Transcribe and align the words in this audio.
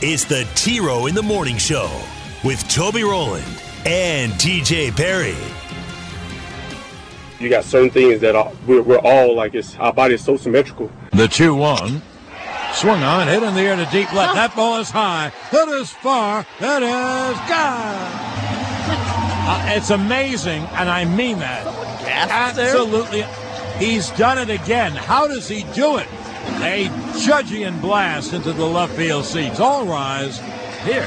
it's 0.00 0.24
the 0.24 0.46
T 0.54 0.80
Row 0.80 1.06
in 1.06 1.14
the 1.14 1.22
Morning 1.22 1.56
Show 1.56 1.90
with 2.44 2.66
Toby 2.68 3.02
Rowland 3.02 3.44
and 3.84 4.32
TJ 4.32 4.96
Perry. 4.96 5.34
You 7.40 7.48
got 7.48 7.64
certain 7.64 7.90
things 7.90 8.20
that 8.20 8.34
are, 8.34 8.52
we're, 8.66 8.82
we're 8.82 8.98
all 8.98 9.34
like, 9.34 9.54
it's, 9.54 9.76
our 9.76 9.92
body 9.92 10.14
is 10.14 10.24
so 10.24 10.36
symmetrical. 10.36 10.90
The 11.12 11.28
2 11.28 11.54
1. 11.54 12.02
Swung 12.74 13.02
on, 13.02 13.26
hit 13.26 13.42
in 13.42 13.54
the 13.54 13.60
air 13.60 13.76
to 13.76 13.84
deep 13.86 14.12
left. 14.12 14.34
That 14.34 14.54
ball 14.54 14.78
is 14.78 14.90
high. 14.90 15.32
That 15.50 15.68
is 15.68 15.90
far. 15.90 16.46
That 16.60 16.82
is 16.82 17.38
gone. 17.48 18.44
Uh, 19.50 19.64
it's 19.74 19.88
amazing, 19.88 20.62
and 20.74 20.90
I 20.90 21.06
mean 21.06 21.38
that. 21.38 21.66
Absolutely. 22.06 23.24
He's 23.78 24.10
done 24.10 24.36
it 24.36 24.50
again. 24.50 24.92
How 24.92 25.26
does 25.26 25.48
he 25.48 25.62
do 25.72 25.96
it? 25.96 26.06
A 26.60 26.86
judgian 27.14 27.80
blast 27.80 28.32
into 28.32 28.52
the 28.52 28.64
left 28.64 28.94
field 28.94 29.24
seats. 29.24 29.60
All 29.60 29.86
rise. 29.86 30.38
Here 30.84 31.06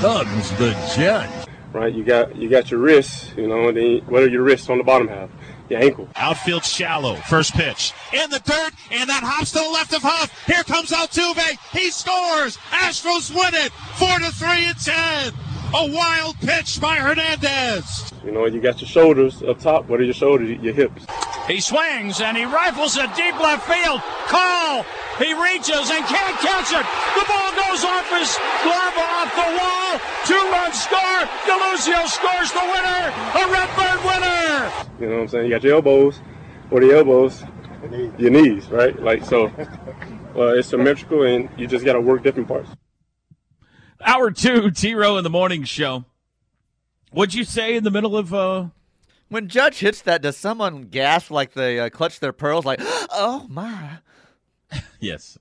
comes 0.00 0.50
the 0.52 0.70
judge. 0.96 1.48
Right, 1.72 1.92
you 1.92 2.02
got 2.02 2.34
you 2.34 2.48
got 2.48 2.70
your 2.70 2.80
wrists, 2.80 3.32
you 3.36 3.46
know, 3.46 3.68
and 3.68 3.76
then 3.76 3.98
what 4.06 4.22
are 4.22 4.28
your 4.28 4.42
wrists 4.42 4.70
on 4.70 4.78
the 4.78 4.84
bottom 4.84 5.08
half? 5.08 5.28
Your 5.68 5.82
ankle. 5.82 6.08
Outfield 6.16 6.64
shallow. 6.64 7.16
First 7.16 7.52
pitch. 7.52 7.92
In 8.14 8.30
the 8.30 8.38
dirt, 8.38 8.72
and 8.90 9.10
that 9.10 9.22
hops 9.22 9.52
to 9.52 9.58
the 9.58 9.70
left 9.70 9.92
of 9.92 10.00
Huff. 10.02 10.46
Here 10.46 10.62
comes 10.62 10.90
Altuve. 10.90 11.58
He 11.72 11.90
scores. 11.90 12.56
Astros 12.70 13.30
win 13.30 13.54
it. 13.54 13.72
Four 13.96 14.18
to 14.18 14.32
three 14.32 14.64
and 14.64 14.78
ten. 14.78 15.32
A 15.74 15.92
wild 15.92 16.38
pitch 16.38 16.80
by 16.80 16.96
Hernandez. 16.96 18.12
You 18.24 18.32
know, 18.32 18.46
you 18.46 18.60
got 18.60 18.80
your 18.80 18.88
shoulders 18.88 19.42
up 19.42 19.58
top. 19.58 19.88
What 19.88 20.00
are 20.00 20.04
your 20.04 20.14
shoulders? 20.14 20.48
Your 20.62 20.72
hips. 20.72 21.04
He 21.46 21.60
swings 21.60 22.20
and 22.20 22.36
he 22.36 22.44
rifles 22.44 22.96
it 22.96 23.14
deep 23.14 23.38
left 23.38 23.66
field. 23.70 24.00
Call. 24.26 24.84
He 25.18 25.32
reaches 25.32 25.90
and 25.90 26.04
can't 26.04 26.36
catch 26.42 26.74
it. 26.74 26.86
The 27.14 27.24
ball 27.24 27.50
goes 27.54 27.84
off 27.84 28.10
his 28.10 28.36
glove 28.66 28.96
off 28.98 29.30
the 29.32 29.48
wall. 29.54 29.98
Two 30.26 30.42
run 30.50 30.72
score. 30.74 31.22
DeLuzio 31.46 32.06
scores 32.06 32.50
the 32.52 32.66
winner. 32.66 33.02
A 33.32 33.44
Redbird 33.50 34.04
winner. 34.04 34.72
You 35.00 35.08
know 35.08 35.16
what 35.16 35.22
I'm 35.22 35.28
saying? 35.28 35.44
You 35.46 35.50
got 35.50 35.62
your 35.62 35.74
elbows. 35.76 36.18
What 36.68 36.82
are 36.82 36.86
your 36.86 36.96
elbows? 36.96 37.44
Your 38.18 38.30
knees, 38.30 38.68
right? 38.68 39.00
Like 39.00 39.24
so. 39.24 39.52
Well, 40.34 40.58
it's 40.58 40.68
symmetrical, 40.68 41.22
and 41.22 41.48
you 41.56 41.66
just 41.66 41.84
got 41.84 41.92
to 41.94 42.00
work 42.00 42.22
different 42.22 42.48
parts. 42.48 42.68
Hour 44.04 44.30
two, 44.32 44.70
T 44.72 44.94
Row 44.94 45.16
in 45.16 45.24
the 45.24 45.30
morning 45.30 45.64
show. 45.64 46.04
What'd 47.12 47.34
you 47.34 47.44
say 47.44 47.76
in 47.76 47.84
the 47.84 47.90
middle 47.90 48.16
of 48.16 48.34
uh 48.34 48.66
When 49.28 49.48
Judge 49.48 49.80
hits 49.80 50.02
that, 50.02 50.22
does 50.22 50.36
someone 50.36 50.82
gasp 50.84 51.30
like 51.30 51.52
they 51.52 51.80
uh, 51.80 51.90
clutch 51.90 52.20
their 52.20 52.32
pearls? 52.32 52.64
Like, 52.64 52.80
oh 52.82 53.46
my! 53.48 53.98
Yes. 55.00 55.38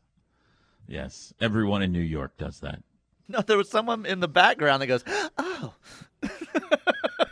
Yes. 0.87 1.33
Everyone 1.39 1.81
in 1.81 1.91
New 1.91 1.99
York 1.99 2.37
does 2.37 2.59
that. 2.61 2.81
No, 3.27 3.41
there 3.41 3.57
was 3.57 3.69
someone 3.69 4.05
in 4.05 4.19
the 4.19 4.27
background 4.27 4.81
that 4.81 4.87
goes, 4.87 5.03
oh. 5.37 5.73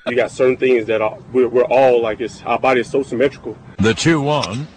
You 0.07 0.15
got 0.17 0.31
certain 0.31 0.57
things 0.57 0.85
that 0.87 1.01
are, 1.01 1.17
we're, 1.31 1.47
we're 1.47 1.63
all 1.65 2.01
like, 2.01 2.19
it's, 2.19 2.41
our 2.43 2.59
body 2.59 2.81
is 2.81 2.89
so 2.89 3.03
symmetrical. 3.03 3.57
The 3.79 3.93
2 3.93 4.21
1. 4.21 4.67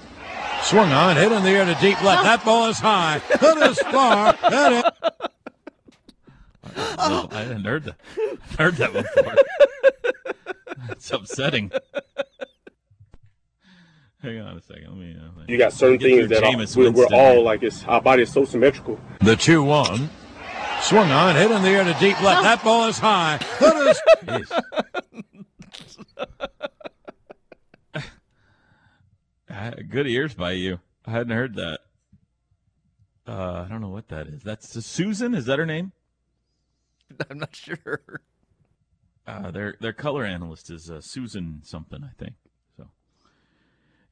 Swung 0.63 0.93
on, 0.93 1.17
hit 1.17 1.33
in 1.33 1.43
the 1.43 1.51
air 1.51 1.65
to 1.65 1.75
deep 1.81 2.01
left. 2.03 2.23
That 2.23 2.45
ball 2.45 2.69
is 2.69 2.79
high. 2.79 3.21
That 3.41 3.71
is 3.71 3.79
far. 3.79 4.33
That 4.51 4.73
is. 4.73 4.83
No, 6.97 7.29
I 7.31 7.43
hadn't 7.43 7.65
heard 7.65 7.85
that. 7.85 7.97
Heard 8.59 8.75
that 8.77 8.93
before. 8.93 9.35
It's 10.91 11.11
upsetting. 11.11 11.71
Hang 14.23 14.41
on 14.41 14.57
a 14.57 14.63
second. 14.63 14.89
Let 14.89 14.97
me. 14.97 15.17
Uh, 15.17 15.45
You 15.49 15.59
got 15.59 15.73
certain 15.73 15.99
things 15.99 16.27
through 16.27 16.29
that 16.29 16.45
are, 16.45 16.81
we're, 16.81 16.91
we're 16.91 17.07
all 17.13 17.43
like, 17.43 17.63
it's, 17.63 17.85
our 17.85 18.01
body 18.01 18.23
is 18.23 18.33
so 18.33 18.45
symmetrical. 18.45 18.99
The 19.21 19.37
2 19.37 19.63
1. 19.63 20.11
Swung 20.83 21.11
on, 21.11 21.35
hit 21.37 21.51
in 21.51 21.63
the 21.63 21.69
air 21.69 21.85
to 21.85 21.95
deep 21.95 22.21
left. 22.23 22.43
That 22.43 22.63
ball 22.63 22.89
is 22.89 22.99
high. 22.99 23.39
That 23.61 24.41
is. 24.41 24.53
Good 29.91 30.07
ears 30.07 30.35
by 30.35 30.53
you. 30.53 30.81
I 31.07 31.13
hadn't 31.13 31.35
heard 31.35 31.55
that. 31.55 31.81
Uh, 33.27 33.65
I 33.65 33.69
don't 33.69 33.81
know 33.81 33.89
what 33.89 34.09
that 34.09 34.27
is. 34.27 34.43
That's 34.43 34.85
Susan. 34.85 35.35
Is 35.35 35.47
that 35.47 35.59
her 35.59 35.67
name? 35.67 35.93
I'm 37.31 37.39
not 37.39 37.55
sure. 37.57 38.21
Uh, 39.27 39.51
their 39.51 39.75
their 39.81 39.93
color 39.93 40.25
analyst 40.25 40.71
is 40.71 40.91
uh, 40.91 41.01
Susan 41.01 41.61
something, 41.65 42.05
I 42.05 42.13
think. 42.17 42.35
So, 42.77 42.89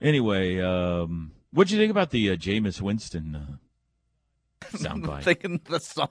anyway, 0.01 0.61
um, 0.61 1.33
what'd 1.53 1.71
you 1.71 1.79
think 1.79 1.93
about 1.93 2.11
the 2.11 2.31
uh, 2.31 2.37
Jameis 2.37 2.81
Winston 2.81 3.37
uh, 3.37 4.67
soundbite? 4.77 5.23
Thinking 5.25 5.61
the 5.65 5.79
song, 5.79 6.09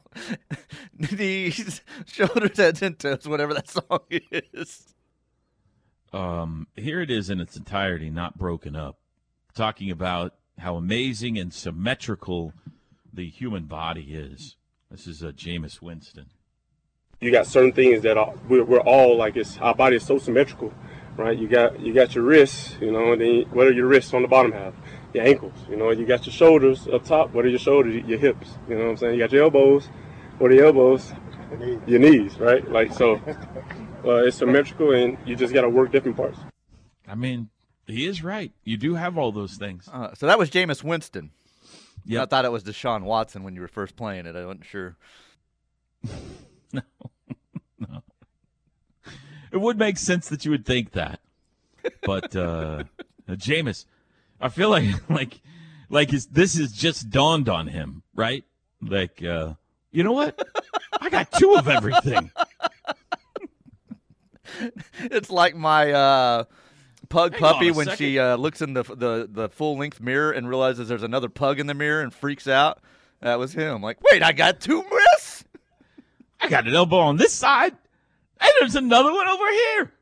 knees, 0.98 1.82
shoulders, 2.06 2.58
heads, 2.58 2.82
and 2.82 2.98
toes, 2.98 3.28
whatever 3.28 3.54
that 3.54 3.70
song 3.70 4.00
is. 4.10 4.94
um, 6.14 6.68
here 6.78 7.02
it 7.02 7.12
is 7.12 7.30
in 7.30 7.42
its 7.42 7.58
entirety, 7.58 8.10
not 8.10 8.38
broken 8.38 8.74
up, 8.76 9.00
talking 9.54 9.92
about 9.92 10.36
how 10.60 10.78
amazing 10.78 11.38
and 11.38 11.54
symmetrical 11.54 12.54
the 13.12 13.28
human 13.28 13.66
body 13.66 14.14
is. 14.14 14.56
This 14.90 15.08
is 15.08 15.24
uh, 15.24 15.32
Jameis 15.32 15.82
Winston. 15.82 16.28
You 17.24 17.32
got 17.32 17.48
certain 17.48 17.72
things 17.72 18.04
that 18.04 18.18
are, 18.18 18.34
we're, 18.50 18.64
we're 18.64 18.82
all 18.82 19.18
like, 19.18 19.38
it's, 19.38 19.58
our 19.60 19.74
body 19.74 19.96
is 19.96 20.06
so 20.06 20.18
symmetrical. 20.18 20.74
Right, 21.16 21.38
you 21.38 21.48
got 21.48 21.80
you 21.80 21.94
got 21.94 22.16
your 22.16 22.24
wrists, 22.24 22.76
you 22.82 22.92
know, 22.92 23.14
and 23.14 23.22
then 23.22 23.44
what 23.52 23.68
are 23.68 23.72
your 23.72 23.86
wrists 23.86 24.16
on 24.16 24.24
the 24.24 24.28
bottom 24.28 24.52
half? 24.52 24.74
Your 25.14 25.24
ankles, 25.24 25.54
you 25.70 25.76
know, 25.76 25.92
you 25.92 26.08
got 26.08 26.26
your 26.26 26.34
shoulders 26.34 26.88
up 26.88 27.06
top. 27.06 27.32
What 27.36 27.46
are 27.46 27.50
your 27.50 27.60
shoulders? 27.60 28.04
Your 28.08 28.18
hips, 28.18 28.50
you 28.68 28.76
know 28.76 28.86
what 28.86 28.90
I'm 28.90 28.98
saying? 28.98 29.14
You 29.14 29.20
got 29.20 29.32
your 29.32 29.44
elbows. 29.44 29.90
What 30.40 30.50
are 30.50 30.56
your 30.56 30.66
elbows? 30.66 31.14
Your 31.86 32.00
knees, 32.00 32.40
right? 32.40 32.68
Like 32.68 32.92
so, 32.94 33.18
uh, 34.04 34.26
it's 34.26 34.38
symmetrical, 34.38 34.92
and 34.92 35.20
you 35.24 35.36
just 35.36 35.54
got 35.54 35.62
to 35.62 35.70
work 35.70 35.92
different 35.92 36.18
parts. 36.18 36.40
I 37.08 37.14
mean, 37.14 37.50
he 37.86 38.08
is 38.08 38.24
right. 38.24 38.52
You 38.64 38.78
do 38.78 38.96
have 38.96 39.16
all 39.16 39.32
those 39.32 39.56
things. 39.56 39.88
Uh, 39.94 40.16
so 40.16 40.26
that 40.26 40.40
was 40.40 40.50
Jameis 40.50 40.84
Winston. 40.84 41.30
yeah 42.06 42.24
I 42.24 42.26
thought 42.26 42.46
it 42.46 42.52
was 42.52 42.64
Deshaun 42.64 43.04
Watson 43.04 43.44
when 43.44 43.54
you 43.54 43.62
were 43.62 43.68
first 43.68 43.96
playing 43.96 44.26
it. 44.26 44.36
I 44.36 44.46
wasn't 44.46 44.66
sure. 44.66 44.98
No, 46.82 46.82
no. 47.80 48.04
It 49.52 49.58
would 49.58 49.78
make 49.78 49.98
sense 49.98 50.30
that 50.30 50.46
you 50.46 50.52
would 50.52 50.66
think 50.66 50.92
that, 50.94 51.20
but 52.04 52.36
uh, 52.36 52.84
Jameis, 53.30 53.86
I 54.42 54.50
feel 54.50 54.70
like 54.70 54.86
like 55.10 55.42
like 55.90 56.12
his, 56.12 56.26
this 56.28 56.58
has 56.58 56.72
just 56.72 57.10
dawned 57.10 57.50
on 57.50 57.68
him, 57.68 58.04
right? 58.16 58.44
Like, 58.82 59.24
uh, 59.24 59.54
you 59.92 60.04
know 60.04 60.12
what? 60.12 60.40
I 61.00 61.10
got 61.10 61.32
two 61.32 61.56
of 61.56 61.68
everything. 61.68 62.32
It's 65.00 65.30
like 65.30 65.56
my 65.56 65.92
uh, 65.92 66.44
pug 67.10 67.34
Hang 67.34 67.40
puppy 67.40 67.72
when 67.72 67.96
she 67.96 68.20
uh, 68.20 68.36
looks 68.36 68.62
in 68.62 68.74
the 68.74 68.84
the 68.84 69.28
the 69.32 69.50
full 69.50 69.78
length 69.78 70.02
mirror 70.02 70.32
and 70.32 70.48
realizes 70.50 70.88
there's 70.88 71.04
another 71.04 71.30
pug 71.30 71.60
in 71.60 71.68
the 71.68 71.74
mirror 71.74 72.02
and 72.02 72.14
freaks 72.14 72.48
out. 72.48 72.80
That 73.22 73.40
was 73.40 73.54
him. 73.54 73.82
Like, 73.82 74.00
wait, 74.12 74.22
I 74.22 74.34
got 74.34 74.60
two 74.60 74.82
wrists. 74.82 75.03
I 76.44 76.50
got 76.50 76.68
an 76.68 76.76
elbow 76.76 76.98
on 76.98 77.16
this 77.16 77.32
side, 77.34 77.72
and 77.72 78.52
there's 78.60 78.76
another 78.76 79.14
one 79.14 79.30
over 79.30 79.50
here. 79.50 79.94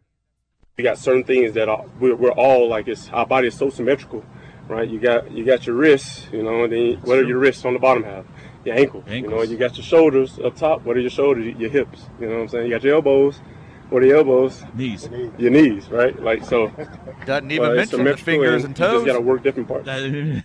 You 0.77 0.83
got 0.83 0.97
certain 0.97 1.23
things 1.23 1.53
that 1.53 1.69
are, 1.69 1.85
we're, 1.99 2.15
we're 2.15 2.31
all 2.31 2.67
like, 2.67 2.87
it's, 2.87 3.09
our 3.09 3.27
body 3.27 3.49
is 3.49 3.55
so 3.55 3.69
symmetrical. 3.69 4.25
Right, 4.67 4.89
you 4.89 4.99
got 4.99 5.31
you 5.31 5.43
got 5.43 5.65
your 5.67 5.75
wrists, 5.75 6.27
you 6.31 6.43
know, 6.43 6.63
and 6.63 6.71
then 6.71 6.93
what 7.01 7.17
are 7.17 7.23
your 7.23 7.39
wrists 7.39 7.65
on 7.65 7.73
the 7.73 7.79
bottom 7.79 8.03
half? 8.03 8.25
Your 8.63 8.75
ankles, 8.75 9.03
you 9.07 9.23
know, 9.23 9.31
Ankles. 9.31 9.49
you 9.49 9.57
got 9.57 9.75
your 9.75 9.83
shoulders 9.83 10.39
up 10.39 10.55
top. 10.55 10.85
What 10.85 10.95
are 10.95 11.01
your 11.01 11.09
shoulders? 11.09 11.55
Your 11.57 11.69
hips, 11.69 12.05
you 12.21 12.29
know 12.29 12.35
what 12.35 12.41
I'm 12.43 12.47
saying? 12.47 12.67
You 12.67 12.71
got 12.71 12.83
your 12.83 12.95
elbows. 12.95 13.41
What 13.89 14.01
are 14.01 14.05
your 14.05 14.19
elbows? 14.19 14.63
Knees. 14.73 15.09
Your 15.37 15.51
knees, 15.51 15.89
right? 15.89 16.17
Like 16.17 16.45
so. 16.45 16.67
Doesn't 17.25 17.51
even 17.51 17.71
uh, 17.71 17.73
mention 17.73 18.05
the 18.05 18.15
fingers 18.15 18.63
and 18.63 18.73
toes. 18.73 18.93
You 18.93 18.99
toes. 18.99 19.05
just 19.05 19.07
got 19.07 19.19
to 19.19 19.25
work 19.25 19.43
different 19.43 19.67
parts. 19.67 19.89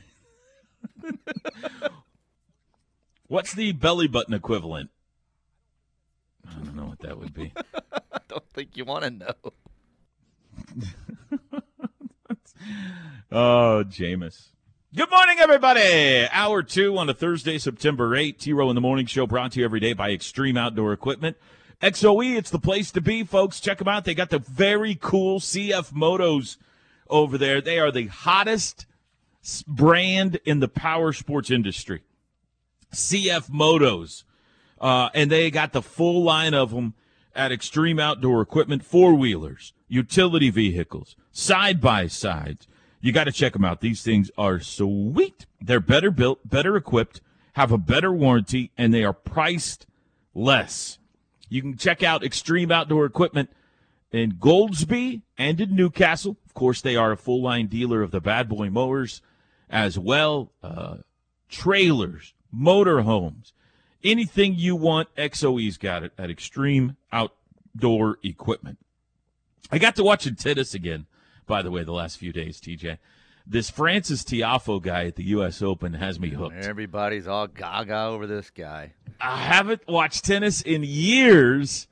What's 3.29 3.55
the 3.55 3.71
belly 3.73 4.09
button 4.09 4.35
equivalent? 4.35 4.91
I 6.49 6.65
don't 6.65 6.77
know 6.77 6.87
what 6.87 7.01
that 7.01 7.19
would 7.19 7.35
be. 7.35 7.53
I 8.13 8.21
don't 8.29 8.49
think 8.51 8.77
you 8.77 8.85
want 8.85 9.05
to 9.05 9.11
know. 9.11 9.35
Oh, 13.31 13.85
Jameis. 13.87 14.49
Good 14.95 15.11
morning, 15.11 15.37
everybody. 15.41 16.27
Hour 16.31 16.63
two 16.63 16.97
on 16.97 17.09
a 17.09 17.15
Thursday, 17.15 17.59
September 17.59 18.11
8th. 18.11 18.39
T 18.39 18.53
Row 18.53 18.69
in 18.71 18.75
the 18.75 18.81
Morning 18.81 19.07
Show 19.07 19.27
brought 19.27 19.53
to 19.53 19.61
you 19.61 19.65
every 19.65 19.81
day 19.81 19.93
by 19.93 20.11
Extreme 20.11 20.57
Outdoor 20.57 20.93
Equipment. 20.93 21.37
XOE, 21.83 22.37
it's 22.37 22.51
the 22.51 22.59
place 22.59 22.91
to 22.93 23.01
be, 23.01 23.25
folks. 23.25 23.61
Check 23.61 23.79
them 23.79 23.89
out. 23.89 24.05
They 24.05 24.15
got 24.15 24.31
the 24.31 24.39
very 24.39 24.95
cool 24.95 25.41
CF 25.41 25.93
Motos 25.93 26.57
over 27.11 27.37
there. 27.37 27.61
They 27.61 27.79
are 27.79 27.91
the 27.91 28.07
hottest 28.07 28.87
brand 29.67 30.41
in 30.45 30.61
the 30.61 30.69
power 30.69 31.13
sports 31.13 31.51
industry. 31.51 32.03
CF 32.93 33.51
Motos. 33.51 34.23
Uh, 34.81 35.09
and 35.15 35.31
they 35.31 35.51
got 35.51 35.73
the 35.73 35.83
full 35.83 36.23
line 36.23 36.55
of 36.55 36.71
them 36.71 36.95
at 37.35 37.53
Extreme 37.53 37.99
Outdoor 37.99 38.41
Equipment 38.41 38.85
four 38.85 39.15
wheelers, 39.15 39.73
utility 39.89 40.51
vehicles, 40.51 41.17
side 41.33 41.81
by 41.81 42.07
sides. 42.07 42.67
You 43.01 43.13
got 43.13 43.25
to 43.25 43.33
check 43.33 43.53
them 43.53 43.65
out. 43.65 43.81
These 43.81 44.03
things 44.03 44.31
are 44.37 44.59
sweet. 44.61 45.47
They're 45.61 45.81
better 45.81 46.11
built, 46.11 46.49
better 46.49 46.77
equipped, 46.77 47.21
have 47.53 47.73
a 47.73 47.79
better 47.79 48.13
warranty, 48.13 48.73
and 48.77 48.93
they 48.93 49.05
are 49.05 49.13
priced 49.13 49.87
less. 50.35 50.99
You 51.49 51.63
can 51.63 51.77
check 51.77 52.03
out 52.03 52.25
Extreme 52.25 52.73
Outdoor 52.73 53.05
Equipment 53.05 53.51
in 54.11 54.33
Goldsby 54.33 55.23
and 55.39 55.61
in 55.61 55.77
Newcastle. 55.77 56.37
Of 56.45 56.55
course, 56.55 56.81
they 56.81 56.97
are 56.97 57.13
a 57.13 57.17
full 57.17 57.43
line 57.43 57.67
dealer 57.67 58.03
of 58.03 58.11
the 58.11 58.21
Bad 58.21 58.49
Boy 58.49 58.71
mowers 58.71 59.23
as 59.71 59.99
well. 59.99 60.53
Uh, 60.63 60.99
trailers, 61.49 62.35
motorhomes, 62.55 63.53
anything 64.03 64.55
you 64.57 64.77
want, 64.77 65.15
XOE's 65.17 65.77
got 65.77 66.03
it 66.03 66.13
at 66.19 66.31
Extreme 66.31 66.97
Outdoor 67.13 68.19
Equipment. 68.23 68.79
I 69.71 69.79
got 69.79 69.97
to 69.97 70.05
watching 70.05 70.37
tennis 70.37 70.75
again, 70.75 71.07
by 71.47 71.63
the 71.63 71.71
way, 71.71 71.83
the 71.83 71.93
last 71.93 72.19
few 72.19 72.33
days, 72.33 72.61
TJ. 72.61 72.99
This 73.47 73.71
Frances 73.71 74.25
Tiafoe 74.25 74.83
guy 74.83 75.07
at 75.07 75.17
the 75.17 75.25
U.S. 75.25 75.63
Open 75.63 75.95
has 75.95 76.19
me 76.19 76.31
hooked. 76.31 76.57
Everybody's 76.57 77.29
all 77.29 77.47
gaga 77.47 78.07
over 78.07 78.27
this 78.27 78.51
guy. 78.51 78.95
I 79.21 79.37
haven't 79.37 79.87
watched 79.87 80.25
tennis 80.25 80.61
in 80.61 80.83
years, 80.83 81.87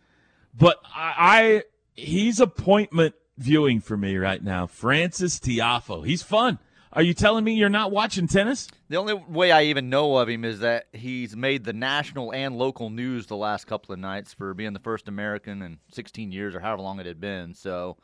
but 0.57 0.79
I, 0.85 1.15
I 1.17 1.63
he's 1.95 2.41
appointment 2.41 3.15
viewing 3.39 3.81
for 3.81 3.97
me 3.97 4.17
right 4.17 4.43
now. 4.43 4.67
Frances 4.67 5.39
Tiafoe. 5.39 6.07
He's 6.07 6.23
fun. 6.23 6.59
Are 6.95 7.03
you 7.03 7.13
telling 7.13 7.45
me 7.45 7.55
you're 7.55 7.69
not 7.69 7.91
watching 7.91 8.29
tennis? 8.29 8.69
The 8.89 8.97
only 8.97 9.15
way 9.15 9.51
I 9.51 9.65
even 9.65 9.91
know 9.91 10.17
of 10.17 10.29
him 10.29 10.45
is 10.45 10.61
that 10.61 10.87
he's 10.93 11.35
made 11.35 11.65
the 11.65 11.73
national 11.73 12.33
and 12.33 12.57
local 12.57 12.89
news 12.89 13.27
the 13.27 13.37
last 13.37 13.67
couple 13.67 13.93
of 13.93 13.99
nights 13.99 14.33
for 14.33 14.55
being 14.55 14.73
the 14.73 14.79
first 14.79 15.09
American 15.09 15.61
in 15.61 15.79
16 15.93 16.31
years 16.31 16.55
or 16.55 16.61
however 16.61 16.83
long 16.83 17.01
it 17.01 17.07
had 17.07 17.21
been. 17.21 17.55
So 17.55 17.97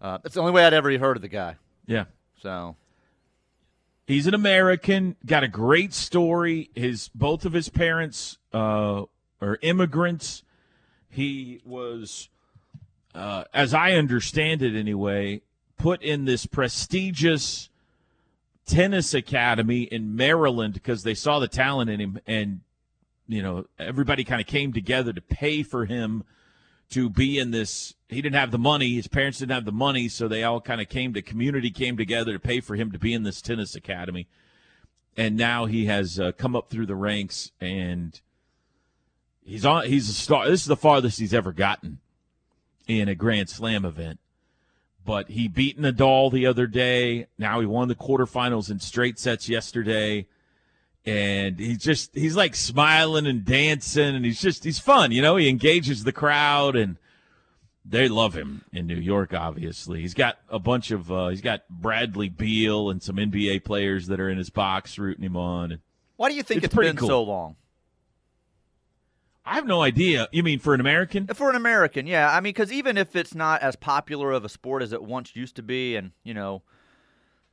uh, 0.00 0.18
that's 0.22 0.36
the 0.36 0.40
only 0.40 0.52
way 0.52 0.64
I'd 0.64 0.72
ever 0.72 0.96
heard 0.98 1.16
of 1.16 1.22
the 1.22 1.28
guy. 1.28 1.56
Yeah. 1.86 2.04
So 2.40 2.76
He's 4.08 4.26
an 4.26 4.32
American, 4.32 5.16
got 5.26 5.44
a 5.44 5.48
great 5.48 5.92
story. 5.92 6.70
His 6.74 7.10
both 7.14 7.44
of 7.44 7.52
his 7.52 7.68
parents 7.68 8.38
uh, 8.54 9.02
are 9.42 9.58
immigrants. 9.60 10.44
He 11.10 11.60
was, 11.62 12.30
uh, 13.14 13.44
as 13.52 13.74
I 13.74 13.92
understand 13.92 14.62
it 14.62 14.74
anyway, 14.74 15.42
put 15.76 16.00
in 16.00 16.24
this 16.24 16.46
prestigious 16.46 17.68
tennis 18.68 19.14
academy 19.14 19.82
in 19.82 20.14
Maryland 20.14 20.74
because 20.74 21.02
they 21.02 21.14
saw 21.14 21.38
the 21.38 21.48
talent 21.48 21.90
in 21.90 22.00
him, 22.00 22.20
and 22.26 22.60
you 23.26 23.42
know 23.42 23.66
everybody 23.78 24.22
kind 24.22 24.40
of 24.40 24.46
came 24.46 24.72
together 24.72 25.12
to 25.12 25.20
pay 25.20 25.62
for 25.62 25.86
him 25.86 26.22
to 26.90 27.10
be 27.10 27.38
in 27.38 27.50
this. 27.50 27.94
He 28.08 28.22
didn't 28.22 28.36
have 28.36 28.50
the 28.50 28.58
money. 28.58 28.94
His 28.94 29.08
parents 29.08 29.38
didn't 29.38 29.52
have 29.52 29.64
the 29.64 29.72
money, 29.72 30.08
so 30.08 30.28
they 30.28 30.44
all 30.44 30.60
kind 30.60 30.80
of 30.80 30.88
came 30.88 31.12
to 31.14 31.22
community 31.22 31.70
came 31.70 31.96
together 31.96 32.32
to 32.34 32.38
pay 32.38 32.60
for 32.60 32.76
him 32.76 32.92
to 32.92 32.98
be 32.98 33.12
in 33.12 33.24
this 33.24 33.42
tennis 33.42 33.74
academy. 33.74 34.28
And 35.16 35.36
now 35.36 35.64
he 35.64 35.86
has 35.86 36.20
uh, 36.20 36.32
come 36.32 36.54
up 36.54 36.70
through 36.70 36.86
the 36.86 36.94
ranks, 36.94 37.50
and 37.60 38.20
he's 39.44 39.64
on. 39.64 39.86
He's 39.86 40.08
a 40.08 40.14
star. 40.14 40.48
This 40.48 40.60
is 40.60 40.66
the 40.66 40.76
farthest 40.76 41.18
he's 41.18 41.34
ever 41.34 41.52
gotten 41.52 41.98
in 42.86 43.08
a 43.08 43.14
Grand 43.14 43.48
Slam 43.48 43.84
event. 43.84 44.20
But 45.08 45.30
he 45.30 45.48
beat 45.48 45.80
Nadal 45.80 46.30
the 46.30 46.44
other 46.44 46.66
day. 46.66 47.28
Now 47.38 47.60
he 47.60 47.66
won 47.66 47.88
the 47.88 47.94
quarterfinals 47.94 48.70
in 48.70 48.78
straight 48.78 49.18
sets 49.18 49.48
yesterday 49.48 50.26
and 51.06 51.58
he's 51.58 51.78
just 51.78 52.14
he's 52.14 52.36
like 52.36 52.54
smiling 52.54 53.26
and 53.26 53.42
dancing 53.42 54.14
and 54.14 54.22
he's 54.22 54.38
just 54.42 54.64
he's 54.64 54.78
fun 54.78 55.10
you 55.10 55.22
know 55.22 55.36
he 55.36 55.48
engages 55.48 56.04
the 56.04 56.12
crowd 56.12 56.76
and 56.76 56.96
they 57.86 58.08
love 58.08 58.34
him 58.34 58.64
in 58.72 58.86
new 58.86 58.96
york 58.96 59.32
obviously 59.32 60.02
he's 60.02 60.12
got 60.12 60.38
a 60.50 60.58
bunch 60.58 60.90
of 60.90 61.10
uh, 61.10 61.28
he's 61.28 61.40
got 61.40 61.66
bradley 61.70 62.28
beal 62.28 62.90
and 62.90 63.02
some 63.02 63.16
nba 63.16 63.64
players 63.64 64.08
that 64.08 64.20
are 64.20 64.28
in 64.28 64.36
his 64.36 64.50
box 64.50 64.98
rooting 64.98 65.24
him 65.24 65.36
on 65.36 65.78
why 66.16 66.28
do 66.28 66.34
you 66.34 66.42
think 66.42 66.64
It's 66.64 66.74
it's 66.74 66.82
been 66.82 66.96
cool. 66.96 67.08
so 67.08 67.22
long? 67.22 67.56
I 69.48 69.54
have 69.54 69.66
no 69.66 69.82
idea 69.82 70.28
you 70.32 70.42
mean 70.42 70.58
for 70.58 70.74
an 70.74 70.80
american 70.80 71.26
For 71.28 71.50
an 71.50 71.56
American, 71.56 72.06
yeah. 72.06 72.30
I 72.30 72.36
mean, 72.40 72.50
because 72.52 72.70
even 72.72 72.96
if 72.98 73.16
it's 73.16 73.34
not 73.34 73.62
as 73.62 73.74
popular 73.76 74.32
of 74.32 74.44
a 74.44 74.48
sport 74.48 74.82
as 74.82 74.92
it 74.92 75.02
once 75.02 75.34
used 75.34 75.56
to 75.56 75.62
be, 75.62 75.96
and 75.96 76.12
you 76.22 76.34
know, 76.34 76.62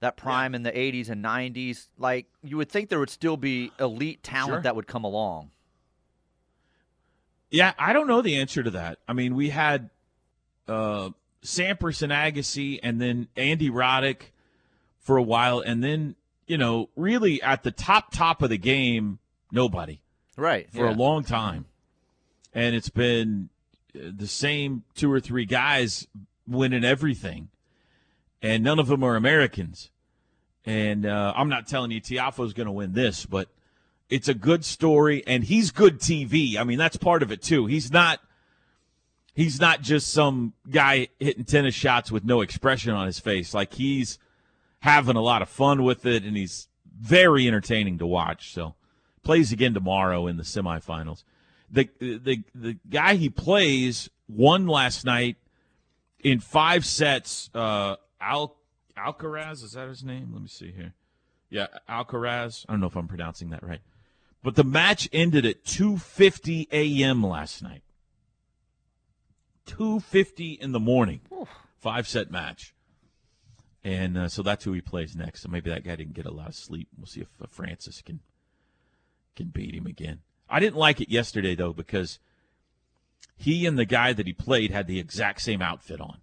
that 0.01 0.17
prime 0.17 0.53
in 0.53 0.63
the 0.63 0.71
'80s 0.71 1.09
and 1.09 1.23
'90s, 1.23 1.87
like 1.97 2.27
you 2.43 2.57
would 2.57 2.69
think 2.69 2.89
there 2.89 2.99
would 2.99 3.09
still 3.09 3.37
be 3.37 3.71
elite 3.79 4.21
talent 4.23 4.53
Sure. 4.53 4.61
that 4.61 4.75
would 4.75 4.87
come 4.87 5.03
along. 5.03 5.51
Yeah, 7.49 7.73
I 7.79 7.93
don't 7.93 8.07
know 8.07 8.21
the 8.21 8.35
answer 8.37 8.63
to 8.63 8.71
that. 8.71 8.99
I 9.07 9.13
mean, 9.13 9.35
we 9.35 9.49
had 9.49 9.89
uh, 10.67 11.11
Sampras 11.43 12.01
and 12.01 12.11
Agassi, 12.11 12.79
and 12.83 12.99
then 12.99 13.27
Andy 13.37 13.69
Roddick 13.69 14.31
for 14.99 15.17
a 15.17 15.23
while, 15.23 15.59
and 15.61 15.83
then 15.83 16.15
you 16.47 16.57
know, 16.57 16.89
really 16.95 17.41
at 17.41 17.63
the 17.63 17.71
top 17.71 18.11
top 18.11 18.41
of 18.41 18.49
the 18.49 18.57
game, 18.57 19.19
nobody 19.51 19.99
Right. 20.37 20.69
for 20.71 20.85
yeah. 20.85 20.91
a 20.91 20.95
long 20.95 21.23
time, 21.23 21.65
and 22.55 22.73
it's 22.73 22.89
been 22.89 23.49
uh, 23.93 24.09
the 24.15 24.27
same 24.27 24.83
two 24.95 25.11
or 25.11 25.19
three 25.19 25.45
guys 25.45 26.07
winning 26.47 26.85
everything, 26.85 27.49
and 28.41 28.63
none 28.63 28.79
of 28.79 28.87
them 28.87 29.03
are 29.03 29.15
Americans. 29.15 29.91
And 30.65 31.05
uh, 31.05 31.33
I'm 31.35 31.49
not 31.49 31.67
telling 31.67 31.91
you 31.91 32.01
Tiafoe's 32.01 32.53
going 32.53 32.65
to 32.65 32.71
win 32.71 32.93
this, 32.93 33.27
but 33.27 33.49
it's 34.09 34.27
a 34.27 34.33
good 34.33 34.65
story, 34.65 35.21
and 35.27 35.43
he's 35.43 35.69
good 35.69 35.99
TV. 35.99 36.57
I 36.57 36.63
mean, 36.63 36.79
that's 36.79 36.97
part 36.97 37.21
of 37.21 37.31
it 37.31 37.43
too. 37.43 37.67
He's 37.67 37.91
not. 37.91 38.19
He's 39.35 39.59
not 39.59 39.81
just 39.81 40.13
some 40.13 40.53
guy 40.69 41.09
hitting 41.19 41.43
tennis 41.43 41.75
shots 41.75 42.09
with 42.09 42.23
no 42.23 42.39
expression 42.39 42.93
on 42.93 43.05
his 43.05 43.19
face. 43.19 43.53
Like 43.53 43.73
he's 43.73 44.17
having 44.79 45.17
a 45.17 45.21
lot 45.21 45.41
of 45.41 45.49
fun 45.49 45.83
with 45.83 46.05
it, 46.05 46.23
and 46.23 46.37
he's 46.37 46.69
very 46.97 47.45
entertaining 47.45 47.97
to 47.97 48.07
watch. 48.07 48.53
So, 48.53 48.75
plays 49.23 49.51
again 49.51 49.73
tomorrow 49.73 50.25
in 50.27 50.37
the 50.37 50.43
semifinals. 50.43 51.23
The 51.69 51.89
the 51.99 52.43
the 52.53 52.77
guy 52.89 53.15
he 53.15 53.29
plays 53.29 54.09
won 54.27 54.67
last 54.67 55.05
night 55.05 55.37
in 56.23 56.39
five 56.39 56.85
sets. 56.85 57.49
Uh, 57.53 57.95
Al 58.19 58.55
Alcaraz 58.97 59.63
is 59.63 59.73
that 59.73 59.87
his 59.87 60.03
name? 60.03 60.31
Let 60.33 60.41
me 60.41 60.47
see 60.47 60.71
here. 60.71 60.93
Yeah, 61.49 61.67
Alcaraz. 61.89 62.65
I 62.67 62.73
don't 62.73 62.81
know 62.81 62.87
if 62.87 62.95
I'm 62.95 63.07
pronouncing 63.07 63.49
that 63.49 63.63
right, 63.63 63.81
but 64.43 64.55
the 64.55 64.63
match 64.63 65.09
ended 65.11 65.45
at 65.45 65.63
2:50 65.63 66.67
a.m. 66.71 67.23
last 67.23 67.61
night. 67.61 67.83
2:50 69.67 70.59
in 70.59 70.71
the 70.71 70.79
morning, 70.79 71.21
five 71.77 72.07
set 72.07 72.31
match. 72.31 72.73
And 73.83 74.17
uh, 74.17 74.29
so 74.29 74.41
that's 74.41 74.63
who 74.63 74.73
he 74.73 74.81
plays 74.81 75.15
next. 75.15 75.43
So 75.43 75.49
maybe 75.49 75.69
that 75.69 75.83
guy 75.83 75.95
didn't 75.95 76.13
get 76.13 76.25
a 76.25 76.33
lot 76.33 76.47
of 76.47 76.55
sleep. 76.55 76.87
We'll 76.97 77.05
see 77.05 77.21
if 77.21 77.27
uh, 77.39 77.45
Frances 77.47 78.01
can 78.01 78.21
can 79.35 79.47
beat 79.49 79.75
him 79.75 79.85
again. 79.85 80.21
I 80.49 80.59
didn't 80.59 80.77
like 80.77 81.01
it 81.01 81.09
yesterday 81.09 81.55
though 81.55 81.73
because 81.73 82.19
he 83.37 83.65
and 83.65 83.77
the 83.77 83.85
guy 83.85 84.13
that 84.13 84.27
he 84.27 84.33
played 84.33 84.71
had 84.71 84.87
the 84.87 84.99
exact 84.99 85.41
same 85.41 85.61
outfit 85.61 85.99
on. 85.99 86.19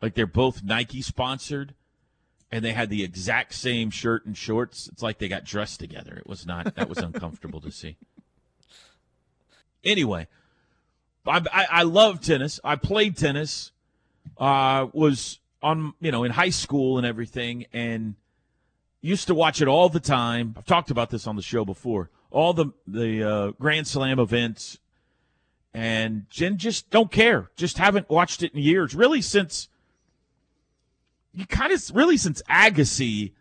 Like 0.00 0.14
they're 0.14 0.26
both 0.26 0.62
Nike 0.62 1.02
sponsored 1.02 1.74
and 2.50 2.64
they 2.64 2.72
had 2.72 2.90
the 2.90 3.02
exact 3.02 3.54
same 3.54 3.90
shirt 3.90 4.24
and 4.24 4.36
shorts. 4.36 4.88
It's 4.92 5.02
like 5.02 5.18
they 5.18 5.28
got 5.28 5.44
dressed 5.44 5.80
together. 5.80 6.16
It 6.16 6.26
was 6.26 6.46
not 6.46 6.74
that 6.74 6.88
was 6.88 6.98
uncomfortable 6.98 7.60
to 7.62 7.70
see. 7.70 7.96
Anyway, 9.84 10.26
I, 11.26 11.42
I, 11.52 11.66
I 11.70 11.82
love 11.82 12.20
tennis. 12.20 12.60
I 12.62 12.76
played 12.76 13.16
tennis. 13.16 13.72
Uh, 14.38 14.88
was 14.92 15.38
on 15.62 15.94
you 16.00 16.10
know 16.10 16.24
in 16.24 16.32
high 16.32 16.50
school 16.50 16.98
and 16.98 17.06
everything, 17.06 17.66
and 17.72 18.14
used 19.00 19.28
to 19.28 19.34
watch 19.34 19.62
it 19.62 19.68
all 19.68 19.88
the 19.88 20.00
time. 20.00 20.54
I've 20.56 20.66
talked 20.66 20.90
about 20.90 21.10
this 21.10 21.26
on 21.26 21.36
the 21.36 21.42
show 21.42 21.64
before. 21.64 22.10
All 22.30 22.52
the 22.52 22.66
the 22.86 23.22
uh, 23.22 23.50
Grand 23.52 23.86
Slam 23.86 24.18
events, 24.18 24.78
and 25.72 26.26
Jen 26.30 26.58
just 26.58 26.90
don't 26.90 27.10
care. 27.10 27.50
Just 27.56 27.78
haven't 27.78 28.08
watched 28.10 28.42
it 28.42 28.52
in 28.54 28.60
years. 28.60 28.94
Really 28.94 29.22
since 29.22 29.68
you 31.32 31.46
kind 31.46 31.72
of 31.72 31.82
really 31.94 32.16
since 32.16 32.42
Agassi 32.48 33.32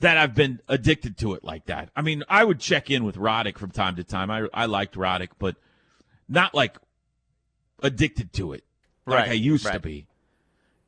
that 0.00 0.16
I've 0.16 0.34
been 0.34 0.60
addicted 0.68 1.16
to 1.18 1.34
it 1.34 1.44
like 1.44 1.66
that. 1.66 1.90
I 1.96 2.02
mean, 2.02 2.24
I 2.28 2.44
would 2.44 2.60
check 2.60 2.90
in 2.90 3.04
with 3.04 3.16
Roddick 3.16 3.58
from 3.58 3.70
time 3.70 3.96
to 3.96 4.04
time. 4.04 4.30
I 4.30 4.48
I 4.54 4.66
liked 4.66 4.94
Roddick, 4.94 5.30
but 5.38 5.56
not 6.28 6.54
like 6.54 6.76
addicted 7.82 8.32
to 8.34 8.52
it 8.52 8.64
like 9.06 9.20
Right, 9.20 9.30
I 9.30 9.34
used 9.34 9.66
to 9.66 9.80
be. 9.80 10.06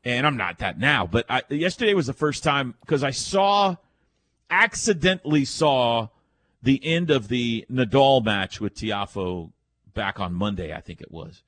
And 0.05 0.27
I'm 0.27 0.37
not 0.37 0.59
that 0.59 0.79
now. 0.79 1.07
But 1.07 1.27
I, 1.29 1.43
yesterday 1.51 1.93
was 1.95 2.07
the 2.07 2.13
first 2.13 2.45
time 2.45 2.75
because 2.81 3.03
I 3.03 3.11
saw 3.11 3.77
accidentally 4.49 5.45
saw 5.45 6.09
the 6.67 6.85
end 6.85 7.11
of 7.11 7.29
the 7.29 7.65
Nadal 7.71 8.25
match 8.25 8.61
with 8.61 8.75
Tiafoe 8.75 9.53
back 9.95 10.19
on 10.19 10.35
Monday, 10.35 10.75
I 10.75 10.81
think 10.81 11.01
it 11.01 11.11
was. 11.11 11.43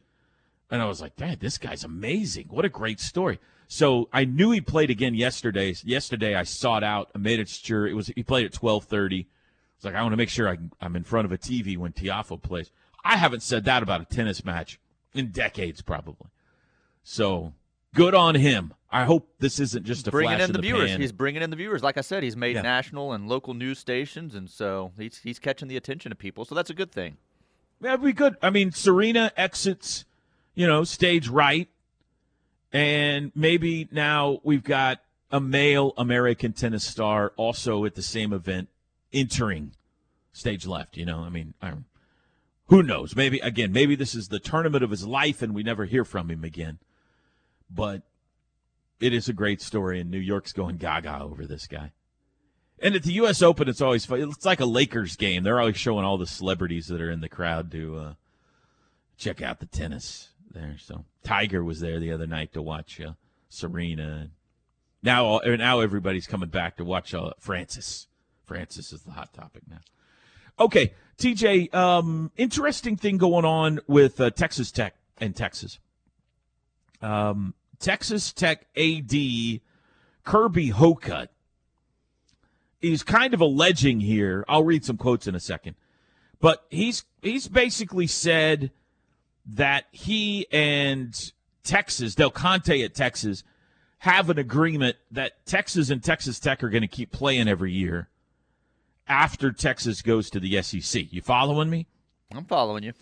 And 0.71 0.81
I 0.81 0.85
was 0.87 1.01
like, 1.01 1.17
"Dad, 1.17 1.41
this 1.41 1.59
guy's 1.59 1.85
amazing. 1.85 2.47
What 2.51 2.65
a 2.65 2.69
great 2.69 3.01
story." 3.01 3.41
So 3.67 4.09
I 4.13 4.25
knew 4.25 4.51
he 4.53 4.61
played 4.61 4.91
again 4.91 5.15
yesterday. 5.15 5.75
Yesterday 5.85 6.35
I 6.35 6.45
sought 6.45 6.85
out, 6.85 7.11
I 7.15 7.19
made 7.19 7.41
it 7.41 7.49
sure 7.49 7.87
it 7.87 7.95
was 7.95 8.07
he 8.09 8.23
played 8.23 8.47
at 8.47 8.53
12:30. 8.53 9.27
It's 9.77 9.85
like 9.85 9.95
I 9.95 10.03
want 10.03 10.13
to 10.13 10.17
make 10.17 10.31
sure 10.31 10.49
I, 10.49 10.59
I'm 10.81 10.97
in 10.97 11.05
front 11.05 11.25
of 11.27 11.33
a 11.33 11.39
TV 11.39 11.77
when 11.77 11.93
Tiafoe 11.93 12.41
plays. 12.41 12.71
I 13.05 13.17
haven't 13.17 13.43
said 13.43 13.65
that 13.65 13.83
about 13.83 14.01
a 14.01 14.05
tennis 14.05 14.45
match 14.45 14.79
in 15.15 15.31
decades, 15.31 15.83
probably. 15.83 16.29
So 17.03 17.55
good 17.95 18.15
on 18.15 18.37
him. 18.37 18.75
I 18.91 19.05
hope 19.05 19.29
this 19.39 19.61
isn't 19.61 19.85
just 19.85 20.09
a 20.09 20.11
bringing 20.11 20.37
flash 20.39 20.47
in 20.49 20.53
the, 20.53 20.59
the 20.59 20.63
viewers. 20.63 20.91
pan. 20.91 21.01
He's 21.01 21.13
bringing 21.13 21.43
in 21.43 21.51
the 21.51 21.57
viewers. 21.57 21.83
Like 21.83 21.99
I 21.99 22.01
said, 22.01 22.23
he's 22.23 22.37
made 22.37 22.57
Yeah. 22.57 22.63
national 22.63 23.13
and 23.13 23.29
local 23.29 23.53
news 23.55 23.79
stations, 23.79 24.35
and 24.35 24.49
so 24.49 24.93
he's 24.99 25.19
he's 25.19 25.39
catching 25.39 25.69
the 25.69 25.77
attention 25.77 26.11
of 26.11 26.19
people. 26.19 26.45
So 26.47 26.55
that's 26.55 26.71
a 26.71 26.75
good 26.75 26.91
thing. 26.91 27.19
That'd 27.81 28.03
be 28.03 28.13
good. 28.13 28.37
I 28.43 28.51
mean, 28.51 28.73
Serena 28.73 29.31
exits, 29.37 30.05
you 30.55 30.67
know, 30.67 30.85
stage 30.85 31.29
right, 31.29 31.69
and 32.73 33.31
maybe 33.35 33.89
now 33.93 34.41
we've 34.43 34.65
got 34.65 35.03
a 35.31 35.41
male 35.41 35.93
American 35.99 36.55
tennis 36.55 36.85
star 36.85 37.33
also 37.37 37.85
at 37.85 37.95
the 37.95 38.03
same 38.03 38.33
event 38.33 38.69
entering 39.13 39.73
stage 40.33 40.67
left. 40.67 40.97
You 40.97 41.05
know, 41.05 41.21
I 41.21 41.29
mean, 41.29 41.53
I 41.61 41.73
who 42.69 42.83
knows? 42.83 43.15
Maybe 43.15 43.39
again, 43.41 43.71
maybe 43.73 43.95
this 43.97 44.15
is 44.15 44.29
the 44.29 44.39
tournament 44.39 44.83
of 44.83 44.91
his 44.91 45.07
life, 45.07 45.43
and 45.43 45.55
we 45.55 45.63
never 45.63 45.85
hear 45.85 46.05
from 46.05 46.31
him 46.31 46.43
again. 46.43 46.79
But 47.71 48.03
it 49.01 49.13
is 49.13 49.29
a 49.29 49.33
great 49.33 49.61
story, 49.61 50.01
and 50.01 50.11
New 50.11 50.19
York's 50.19 50.53
going 50.53 50.77
gaga 50.77 51.21
over 51.23 51.47
this 51.47 51.67
guy. 51.67 51.93
And 52.81 52.95
at 52.95 53.03
the 53.03 53.13
U.S. 53.15 53.43
Open, 53.43 53.69
it's 53.69 53.81
always 53.81 54.07
fun. 54.07 54.21
It's 54.21 54.45
like 54.45 54.61
a 54.61 54.67
Lakers 54.67 55.17
game. 55.17 55.43
They're 55.43 55.59
always 55.59 55.77
showing 55.77 56.05
all 56.05 56.19
the 56.19 56.27
celebrities 56.27 56.87
that 56.89 57.01
are 57.01 57.11
in 57.11 57.21
the 57.21 57.29
crowd 57.29 57.73
to 57.73 57.97
uh, 57.97 58.13
check 59.17 59.43
out 59.43 59.59
the 59.59 59.67
tennis 59.67 60.29
there. 60.53 60.77
So 60.79 61.05
Tiger 61.25 61.65
was 61.65 61.81
there 61.81 61.99
the 61.99 62.13
other 62.13 62.27
night 62.27 62.53
to 62.53 62.63
watch 62.63 63.01
uh, 63.01 63.13
Serena. 63.49 64.31
Now, 65.03 65.25
all, 65.25 65.43
now 65.45 65.81
everybody's 65.81 66.27
coming 66.27 66.51
back 66.51 66.77
to 66.77 66.85
watch 66.85 67.15
uh, 67.15 67.33
Frances. 67.41 68.07
Frances 68.45 68.93
is 68.93 69.03
the 69.03 69.13
hot 69.13 69.35
topic 69.35 69.63
now. 69.69 69.81
Okay, 70.61 70.95
TJ. 71.19 71.75
Um, 71.75 72.31
interesting 72.37 72.97
thing 72.97 73.19
going 73.19 73.45
on 73.45 73.81
with 73.87 74.21
uh, 74.21 74.31
Texas 74.31 74.71
Tech 74.71 74.95
and 75.21 75.35
Texas. 75.35 75.79
Um, 77.03 77.55
Texas 77.79 78.33
Tech 78.33 78.67
AD 78.77 79.13
Kirby 80.25 80.69
Hocutt 80.69 81.31
is 82.81 83.03
kind 83.03 83.35
of 83.35 83.41
alleging 83.41 84.01
here. 84.01 84.45
I'll 84.49 84.65
read 84.65 84.85
some 84.85 84.97
quotes 84.97 85.27
in 85.27 85.35
a 85.35 85.41
second, 85.41 85.75
but 86.41 86.65
he's 86.71 87.05
he's 87.23 87.49
basically 87.49 88.07
said 88.07 88.71
that 89.47 89.87
he 89.91 90.47
and 90.53 91.33
Texas, 91.65 92.15
Del 92.15 92.31
Conte 92.31 92.83
at 92.83 92.95
Texas, 92.95 93.45
have 93.99 94.31
an 94.31 94.39
agreement 94.39 94.97
that 95.11 95.45
Texas 95.47 95.91
and 95.91 96.03
Texas 96.03 96.39
Tech 96.39 96.63
are 96.63 96.69
going 96.69 96.83
to 96.83 96.89
keep 96.89 97.11
playing 97.11 97.49
every 97.49 97.73
year 97.73 98.09
after 99.09 99.51
Texas 99.51 100.03
goes 100.03 100.31
to 100.31 100.41
the 100.41 100.61
SEC. 100.63 101.13
You 101.13 101.23
following 101.23 101.71
me? 101.71 101.87
I'm 102.35 102.45
following 102.45 102.85
you. 102.85 102.93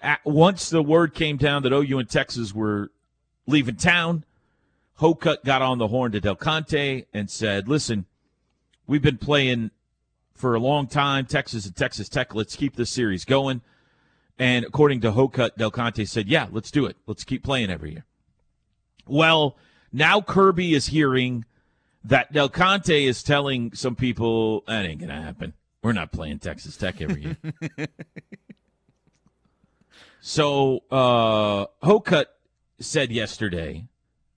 At, 0.00 0.20
once 0.24 0.70
the 0.70 0.82
word 0.82 1.14
came 1.14 1.36
down 1.36 1.62
that 1.62 1.72
OU 1.72 2.00
and 2.00 2.10
Texas 2.10 2.52
were 2.52 2.90
leaving 3.46 3.76
town, 3.76 4.24
Hocutt 4.96 5.44
got 5.44 5.62
on 5.62 5.78
the 5.78 5.88
horn 5.88 6.12
to 6.12 6.20
Del 6.20 6.36
Conte 6.36 7.04
and 7.12 7.30
said, 7.30 7.68
"Listen, 7.68 8.06
we've 8.86 9.02
been 9.02 9.18
playing 9.18 9.70
for 10.34 10.54
a 10.54 10.60
long 10.60 10.86
time, 10.86 11.26
Texas 11.26 11.66
and 11.66 11.74
Texas 11.74 12.08
Tech. 12.08 12.34
Let's 12.34 12.56
keep 12.56 12.76
this 12.76 12.90
series 12.90 13.24
going." 13.24 13.62
And 14.38 14.64
according 14.64 15.00
to 15.02 15.12
Hocutt, 15.12 15.58
Del 15.58 15.70
Conte 15.70 16.04
said, 16.04 16.28
"Yeah, 16.28 16.48
let's 16.50 16.70
do 16.70 16.86
it. 16.86 16.96
Let's 17.06 17.24
keep 17.24 17.42
playing 17.42 17.70
every 17.70 17.92
year." 17.92 18.04
Well, 19.06 19.56
now 19.92 20.20
Kirby 20.20 20.74
is 20.74 20.86
hearing 20.86 21.44
that 22.04 22.32
Del 22.32 22.48
Conte 22.48 23.04
is 23.04 23.22
telling 23.22 23.72
some 23.74 23.94
people 23.94 24.62
that 24.66 24.84
ain't 24.84 25.00
gonna 25.00 25.20
happen. 25.20 25.54
We're 25.82 25.92
not 25.92 26.12
playing 26.12 26.38
Texas 26.38 26.76
Tech 26.76 27.00
every 27.00 27.22
year. 27.22 27.88
so 30.20 30.82
uh, 30.90 31.66
Hocutt 31.82 32.28
said 32.78 33.10
yesterday, 33.10 33.86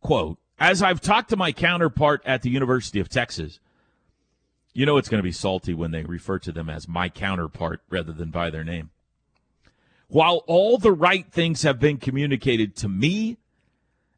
"quote 0.02 0.40
As 0.58 0.82
I've 0.82 1.02
talked 1.02 1.30
to 1.30 1.38
my 1.38 1.52
counterpart 1.52 2.22
at 2.26 2.42
the 2.42 2.50
University 2.50 3.00
of 3.00 3.10
Texas, 3.10 3.60
you 4.74 4.86
know 4.86 4.98
it's 4.98 5.10
going 5.10 5.20
to 5.20 5.24
be 5.24 5.32
salty 5.32 5.74
when 5.74 5.92
they 5.92 6.04
refer 6.04 6.40
to 6.40 6.52
them 6.52 6.70
as 6.70 6.88
my 6.88 7.10
counterpart 7.10 7.82
rather 7.90 8.14
than 8.14 8.30
by 8.30 8.50
their 8.50 8.64
name. 8.64 8.92
While 10.08 10.44
all 10.48 10.78
the 10.78 10.94
right 10.94 11.30
things 11.30 11.64
have 11.64 11.80
been 11.80 11.98
communicated 11.98 12.76
to 12.78 12.90
me." 12.90 13.38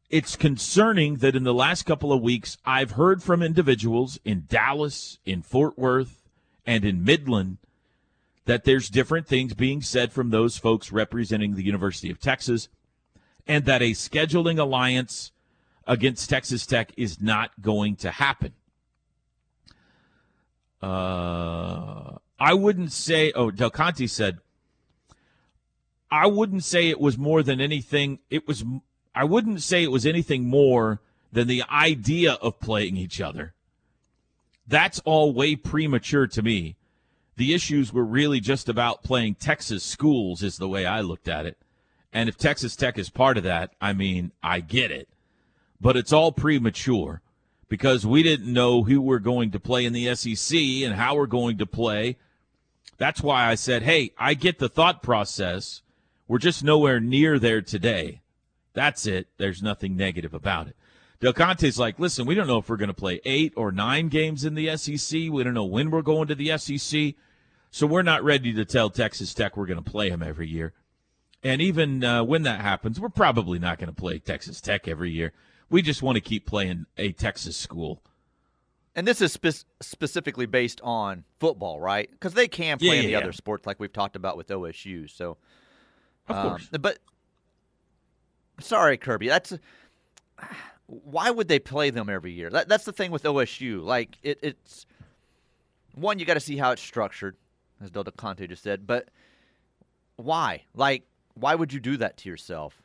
it's 0.10 0.36
concerning 0.36 1.18
that 1.18 1.36
in 1.36 1.44
the 1.44 1.54
last 1.54 1.84
couple 1.84 2.14
of 2.14 2.22
weeks, 2.22 2.58
I've 2.66 2.92
heard 2.92 3.22
from 3.22 3.44
individuals 3.44 4.20
in 4.24 4.46
Dallas, 4.48 5.20
in 5.26 5.42
Fort 5.42 5.78
Worth, 5.78 6.24
and 6.66 6.86
in 6.86 7.04
Midland 7.04 7.58
that 8.46 8.64
there's 8.64 8.90
different 8.90 9.28
things 9.28 9.54
being 9.54 9.82
said 9.82 10.14
from 10.14 10.30
those 10.30 10.58
folks 10.58 10.92
representing 10.92 11.56
the 11.56 11.66
University 11.66 12.10
of 12.10 12.20
Texas, 12.20 12.70
and 13.48 13.66
that 13.66 13.82
a 13.82 13.92
scheduling 13.92 14.60
alliance 14.60 15.32
against 15.86 16.30
Texas 16.30 16.66
Tech 16.66 16.92
is 16.98 17.22
not 17.22 17.62
going 17.62 17.96
to 17.98 18.12
happen. 18.12 18.54
Uh, 20.82 22.18
I 22.40 22.54
wouldn't 22.54 22.92
say, 22.92 23.32
oh, 23.34 23.50
Del 23.52 23.72
Conte 23.72 24.06
said, 24.08 24.40
I 26.12 26.28
wouldn't 26.28 26.64
say 26.64 26.90
it 26.90 27.00
was 27.00 27.18
more 27.18 27.44
than 27.44 27.60
anything. 27.60 28.20
It 28.30 28.48
was 28.48 28.64
I 29.14 29.24
wouldn't 29.24 29.62
say 29.62 29.84
it 29.84 29.92
was 29.92 30.06
anything 30.06 30.46
more 30.46 31.02
than 31.32 31.48
the 31.48 31.64
idea 31.64 32.34
of 32.34 32.60
playing 32.60 32.98
each 32.98 33.20
other. 33.20 33.54
That's 34.68 35.00
all 35.00 35.34
way 35.34 35.56
premature 35.56 36.28
to 36.28 36.42
me. 36.42 36.76
The 37.36 37.54
issues 37.54 37.92
were 37.92 38.06
really 38.06 38.40
just 38.40 38.70
about 38.70 39.04
playing 39.04 39.36
Texas 39.36 39.84
schools, 39.84 40.44
is 40.44 40.58
the 40.58 40.68
way 40.68 40.86
I 40.86 41.02
looked 41.02 41.28
at 41.28 41.46
it. 41.46 41.58
And 42.14 42.30
if 42.30 42.38
Texas 42.38 42.76
Tech 42.76 42.98
is 42.98 43.10
part 43.10 43.38
of 43.38 43.44
that, 43.44 43.72
I 43.82 43.94
mean, 43.94 44.32
I 44.42 44.60
get 44.60 44.92
it. 44.92 45.10
But 45.80 45.98
it's 45.98 46.14
all 46.14 46.32
premature 46.32 47.22
because 47.70 48.06
we 48.06 48.24
didn't 48.24 48.52
know 48.52 48.84
who 48.84 49.02
we're 49.02 49.20
going 49.20 49.52
to 49.52 49.60
play 49.60 49.86
in 49.86 49.94
the 49.94 50.14
SEC 50.16 50.58
and 50.58 50.96
how 50.96 51.16
we're 51.16 51.28
going 51.28 51.58
to 51.58 51.66
play. 51.66 52.18
That's 52.98 53.22
why 53.22 53.46
I 53.46 53.56
said, 53.56 53.84
hey, 53.84 54.12
I 54.18 54.34
get 54.34 54.60
the 54.60 54.70
thought 54.70 55.04
process. 55.04 55.82
We're 56.28 56.40
just 56.40 56.64
nowhere 56.64 57.00
near 57.00 57.38
there 57.38 57.62
today. 57.62 58.22
That's 58.74 59.06
it. 59.06 59.28
There's 59.38 59.62
nothing 59.62 59.96
negative 59.96 60.34
about 60.34 60.68
it. 60.68 60.76
Del 61.20 61.34
Conte's 61.34 61.80
like, 61.80 62.00
listen, 62.00 62.26
we 62.28 62.36
don't 62.36 62.48
know 62.48 62.60
if 62.60 62.70
we're 62.70 62.78
going 62.78 62.90
to 62.90 62.94
play 62.94 63.20
eight 63.26 63.54
or 63.56 63.72
nine 63.72 64.08
games 64.08 64.46
in 64.46 64.54
the 64.54 64.76
SEC. 64.78 65.12
We 65.32 65.44
don't 65.44 65.56
know 65.56 65.66
when 65.66 65.90
we're 65.90 66.04
going 66.04 66.28
to 66.28 66.36
the 66.36 66.58
SEC. 66.58 67.16
So 67.72 67.88
we're 67.88 68.04
not 68.04 68.24
ready 68.24 68.54
to 68.54 68.66
tell 68.66 68.90
Texas 68.90 69.34
Tech 69.34 69.58
we're 69.58 69.66
going 69.66 69.84
to 69.84 69.92
play 69.92 70.10
them 70.10 70.22
every 70.22 70.48
year. 70.48 70.74
And 71.44 71.62
even 71.62 72.04
uh, 72.04 72.24
when 72.24 72.44
that 72.44 72.62
happens, 72.62 73.00
we're 73.00 73.10
probably 73.10 73.60
not 73.60 73.78
going 73.78 73.88
to 73.90 73.96
play 73.96 74.20
Texas 74.20 74.60
Tech 74.60 74.88
every 74.88 75.12
year. 75.12 75.34
We 75.70 75.82
just 75.82 76.02
want 76.02 76.16
to 76.16 76.22
keep 76.22 76.46
playing 76.46 76.86
a 76.98 77.12
Texas 77.12 77.56
school. 77.56 78.02
And 78.96 79.08
this 79.08 79.22
is 79.22 79.34
spe- 79.34 79.66
specifically 79.80 80.48
based 80.48 80.82
on 80.84 81.24
football, 81.40 81.80
right? 81.80 82.10
Because 82.10 82.34
they 82.34 82.48
can 82.48 82.80
play 82.80 82.88
Yeah, 82.88 82.94
in 82.94 83.06
the 83.06 83.12
yeah. 83.12 83.18
other 83.20 83.32
sports, 83.32 83.68
like 83.68 83.80
we've 83.80 83.94
talked 83.94 84.16
about 84.16 84.38
with 84.38 84.48
OSU. 84.48 85.10
So, 85.10 85.38
Of 86.28 86.36
um, 86.36 86.50
course. 86.50 86.70
but 86.80 86.98
sorry, 88.60 88.98
Kirby. 88.98 89.28
That's 89.28 89.54
why 90.88 91.30
would 91.30 91.48
they 91.48 91.60
play 91.60 91.90
them 91.92 92.10
every 92.10 92.32
year? 92.32 92.50
That, 92.50 92.68
that's 92.68 92.86
the 92.86 92.94
thing 92.94 93.12
with 93.12 93.24
OSU. 93.24 93.84
Like 93.84 94.18
it, 94.24 94.40
it's 94.42 94.86
one, 95.94 96.18
you 96.18 96.26
got 96.26 96.36
to 96.36 96.40
see 96.40 96.58
how 96.58 96.72
it's 96.72 96.82
structured, 96.82 97.36
as 97.84 97.92
Del 97.92 98.04
Conte 98.06 98.48
just 98.48 98.64
said. 98.64 98.88
But 98.88 99.10
why? 100.16 100.64
Like, 100.74 101.04
why 101.40 101.56
would 101.56 101.74
you 101.74 101.80
do 101.80 101.98
that 101.98 102.18
to 102.18 102.30
yourself? 102.30 102.82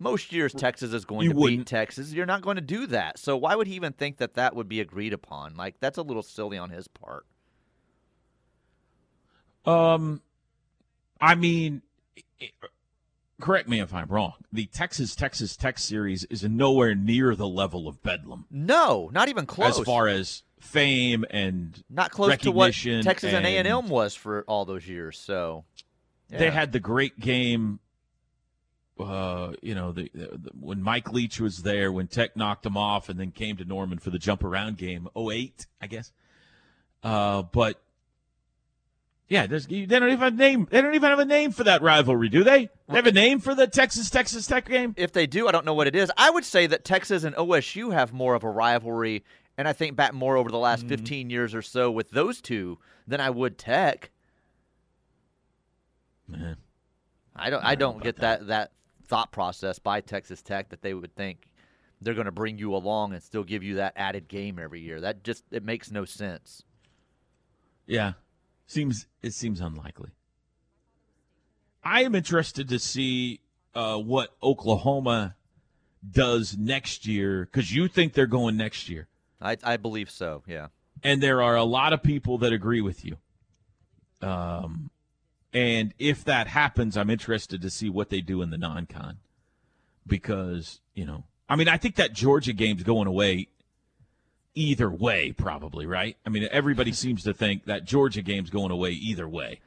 Most 0.00 0.32
years, 0.32 0.52
Texas 0.52 0.92
is 0.92 1.04
going 1.04 1.24
You 1.24 1.30
to 1.30 1.34
beat 1.34 1.40
wouldn't. 1.40 1.66
Texas. 1.66 2.12
You're 2.12 2.24
not 2.26 2.40
going 2.42 2.54
to 2.54 2.60
do 2.60 2.86
that. 2.86 3.18
So 3.18 3.36
why 3.36 3.56
would 3.56 3.66
he 3.66 3.74
even 3.74 3.92
think 3.92 4.18
that 4.18 4.34
that 4.34 4.54
would 4.54 4.68
be 4.68 4.80
agreed 4.80 5.12
upon? 5.12 5.56
Like 5.56 5.80
that's 5.80 5.98
a 5.98 6.02
little 6.02 6.22
silly 6.22 6.56
on 6.56 6.70
his 6.70 6.86
part. 6.86 7.26
Um, 9.66 10.22
I 11.20 11.34
mean, 11.34 11.82
correct 13.40 13.68
me 13.68 13.80
if 13.80 13.92
I'm 13.92 14.06
wrong. 14.08 14.34
The 14.52 14.66
Texas 14.66 15.14
Texas 15.16 15.56
Tech 15.56 15.78
series 15.78 16.24
is 16.24 16.42
nowhere 16.44 16.94
near 16.94 17.34
the 17.34 17.48
level 17.48 17.88
of 17.88 18.02
Bedlam 18.02 18.46
No, 18.50 19.10
not 19.12 19.28
even 19.28 19.46
close. 19.46 19.78
as 19.78 19.84
far 19.84 20.06
as 20.08 20.42
fame 20.60 21.24
and 21.30 21.82
not 21.90 22.10
close 22.10 22.36
to 22.38 22.50
what 22.52 22.72
Texas 22.72 23.32
and 23.32 23.44
A 23.46 23.58
and- 23.58 23.68
M 23.68 23.88
was 23.88 24.14
for 24.14 24.42
all 24.48 24.64
those 24.64 24.88
years. 24.88 25.18
So 25.18 25.64
they 26.28 26.50
had 26.50 26.72
the 26.72 26.80
great 26.80 27.18
game. 27.18 27.80
Uh, 28.98 29.52
you 29.62 29.76
know, 29.76 29.92
the, 29.92 30.10
the, 30.12 30.50
when 30.58 30.82
Mike 30.82 31.12
Leach 31.12 31.38
was 31.40 31.62
there, 31.62 31.92
when 31.92 32.08
Tech 32.08 32.36
knocked 32.36 32.66
him 32.66 32.76
off, 32.76 33.08
and 33.08 33.18
then 33.18 33.30
came 33.30 33.56
to 33.58 33.64
Norman 33.64 33.98
for 33.98 34.10
the 34.10 34.18
jump 34.18 34.42
around 34.42 34.76
game, 34.76 35.08
08, 35.16 35.66
I 35.80 35.86
guess. 35.86 36.10
Uh, 37.04 37.42
but 37.42 37.80
yeah, 39.28 39.46
there's, 39.46 39.66
they 39.66 39.84
don't 39.86 40.04
even 40.04 40.18
have 40.18 40.32
a 40.32 40.36
name. 40.36 40.66
They 40.70 40.80
don't 40.80 40.94
even 40.94 41.10
have 41.10 41.18
a 41.18 41.24
name 41.24 41.52
for 41.52 41.62
that 41.64 41.82
rivalry, 41.82 42.28
do 42.28 42.42
they? 42.42 42.70
They 42.88 42.96
have 42.96 43.06
a 43.06 43.12
name 43.12 43.40
for 43.40 43.54
the 43.54 43.66
Texas 43.66 44.10
Texas 44.10 44.46
Tech 44.46 44.66
game. 44.66 44.94
If 44.96 45.12
they 45.12 45.26
do, 45.26 45.46
I 45.46 45.52
don't 45.52 45.66
know 45.66 45.74
what 45.74 45.86
it 45.86 45.94
is. 45.94 46.10
I 46.16 46.30
would 46.30 46.44
say 46.44 46.66
that 46.66 46.84
Texas 46.84 47.24
and 47.24 47.36
OSU 47.36 47.92
have 47.92 48.12
more 48.12 48.34
of 48.34 48.42
a 48.42 48.50
rivalry, 48.50 49.22
and 49.56 49.68
I 49.68 49.74
think 49.74 49.96
back 49.96 50.14
more 50.14 50.36
over 50.36 50.50
the 50.50 50.58
last 50.58 50.80
Mm-hmm. 50.80 50.88
15 50.88 51.30
years 51.30 51.54
or 51.54 51.62
so 51.62 51.90
with 51.90 52.10
those 52.10 52.40
two 52.40 52.78
than 53.06 53.20
I 53.20 53.30
would 53.30 53.58
Tech. 53.58 54.10
Eh. 56.34 56.54
I 57.36 57.50
don't. 57.50 57.64
I 57.64 57.74
don't 57.74 58.02
get 58.02 58.16
that. 58.16 58.48
that 58.48 58.72
thought 59.06 59.32
process 59.32 59.78
by 59.78 60.00
Texas 60.00 60.42
Tech 60.42 60.68
that 60.68 60.82
they 60.82 60.92
would 60.92 61.14
think 61.14 61.48
they're 62.00 62.14
going 62.14 62.26
to 62.26 62.32
bring 62.32 62.58
you 62.58 62.74
along 62.74 63.14
and 63.14 63.22
still 63.22 63.42
give 63.42 63.62
you 63.62 63.76
that 63.76 63.94
added 63.96 64.28
game 64.28 64.58
every 64.58 64.80
year. 64.80 65.00
That 65.00 65.22
just 65.24 65.44
it 65.50 65.64
makes 65.64 65.90
no 65.90 66.04
sense. 66.04 66.62
Yeah, 67.86 68.12
seems 68.66 69.06
it 69.22 69.32
seems 69.32 69.60
unlikely. 69.60 70.10
I 71.82 72.02
am 72.02 72.14
interested 72.14 72.68
to 72.68 72.78
see 72.78 73.40
uh, 73.74 73.96
what 73.96 74.34
Oklahoma 74.42 75.36
does 76.08 76.56
next 76.58 77.06
year 77.06 77.46
because 77.50 77.74
you 77.74 77.88
think 77.88 78.12
they're 78.12 78.26
going 78.26 78.56
next 78.56 78.88
year, 78.88 79.08
I 79.40 79.56
I 79.62 79.76
believe 79.78 80.10
so. 80.10 80.42
Yeah. 80.46 80.66
and 81.02 81.22
there 81.22 81.40
are 81.40 81.56
a 81.56 81.64
lot 81.64 81.92
of 81.92 82.02
people 82.02 82.38
that 82.38 82.52
agree 82.52 82.80
with 82.82 83.04
you. 83.04 83.16
Um, 84.20 84.90
and 85.52 85.94
if 85.98 86.24
that 86.24 86.46
happens, 86.48 86.96
I'm 86.96 87.10
interested 87.10 87.62
to 87.62 87.70
see 87.70 87.88
what 87.88 88.10
they 88.10 88.20
do 88.20 88.42
in 88.42 88.50
the 88.50 88.58
non-con 88.58 89.18
because 90.06 90.80
you 90.94 91.06
know, 91.06 91.24
I 91.48 91.56
mean, 91.56 91.68
I 91.68 91.76
think 91.76 91.96
that 91.96 92.12
Georgia 92.12 92.52
game's 92.52 92.82
going 92.82 93.06
away 93.06 93.48
either 94.54 94.90
way, 94.90 95.32
probably, 95.32 95.86
right? 95.86 96.16
I 96.26 96.30
mean, 96.30 96.48
everybody 96.50 96.92
seems 96.94 97.22
to 97.24 97.34
think 97.34 97.66
that 97.66 97.84
Georgia 97.84 98.22
game's 98.22 98.50
going 98.50 98.70
away 98.70 98.90
either 98.92 99.28
way. 99.28 99.60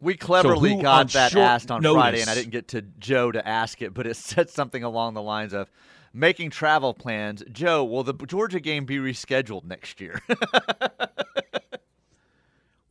We 0.00 0.16
cleverly 0.16 0.72
on 0.72 0.82
got 0.82 1.08
that 1.10 1.36
asked 1.36 1.70
on 1.70 1.80
Friday, 1.80 2.20
and 2.20 2.28
I 2.28 2.34
didn't 2.34 2.50
get 2.50 2.68
to 2.68 2.82
Joe 2.82 3.30
to 3.30 3.46
ask 3.46 3.80
it, 3.82 3.94
but 3.94 4.06
it 4.06 4.16
said 4.16 4.50
something 4.50 4.82
along 4.82 5.14
the 5.14 5.22
lines 5.22 5.52
of 5.52 5.70
making 6.12 6.50
travel 6.50 6.92
plans. 6.92 7.44
Joe, 7.52 7.84
will 7.84 8.02
the 8.02 8.14
Georgia 8.14 8.58
game 8.58 8.84
be 8.84 8.96
rescheduled 8.96 9.64
next 9.64 10.00
year? 10.00 10.20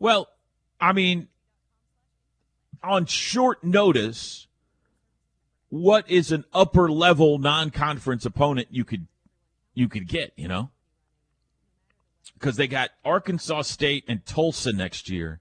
Well, 0.01 0.29
I 0.81 0.93
mean, 0.93 1.27
on 2.83 3.05
short 3.05 3.63
notice, 3.63 4.47
what 5.69 6.09
is 6.09 6.31
an 6.31 6.45
upper 6.53 6.91
level 6.91 7.37
non-conference 7.37 8.25
opponent 8.25 8.67
you 8.71 8.83
could 8.83 9.07
you 9.73 9.87
could 9.87 10.07
get? 10.07 10.33
You 10.35 10.47
know, 10.47 10.69
because 12.33 12.57
they 12.57 12.67
got 12.67 12.91
Arkansas 13.05 13.63
State 13.63 14.03
and 14.07 14.25
Tulsa 14.25 14.73
next 14.73 15.09
year, 15.09 15.39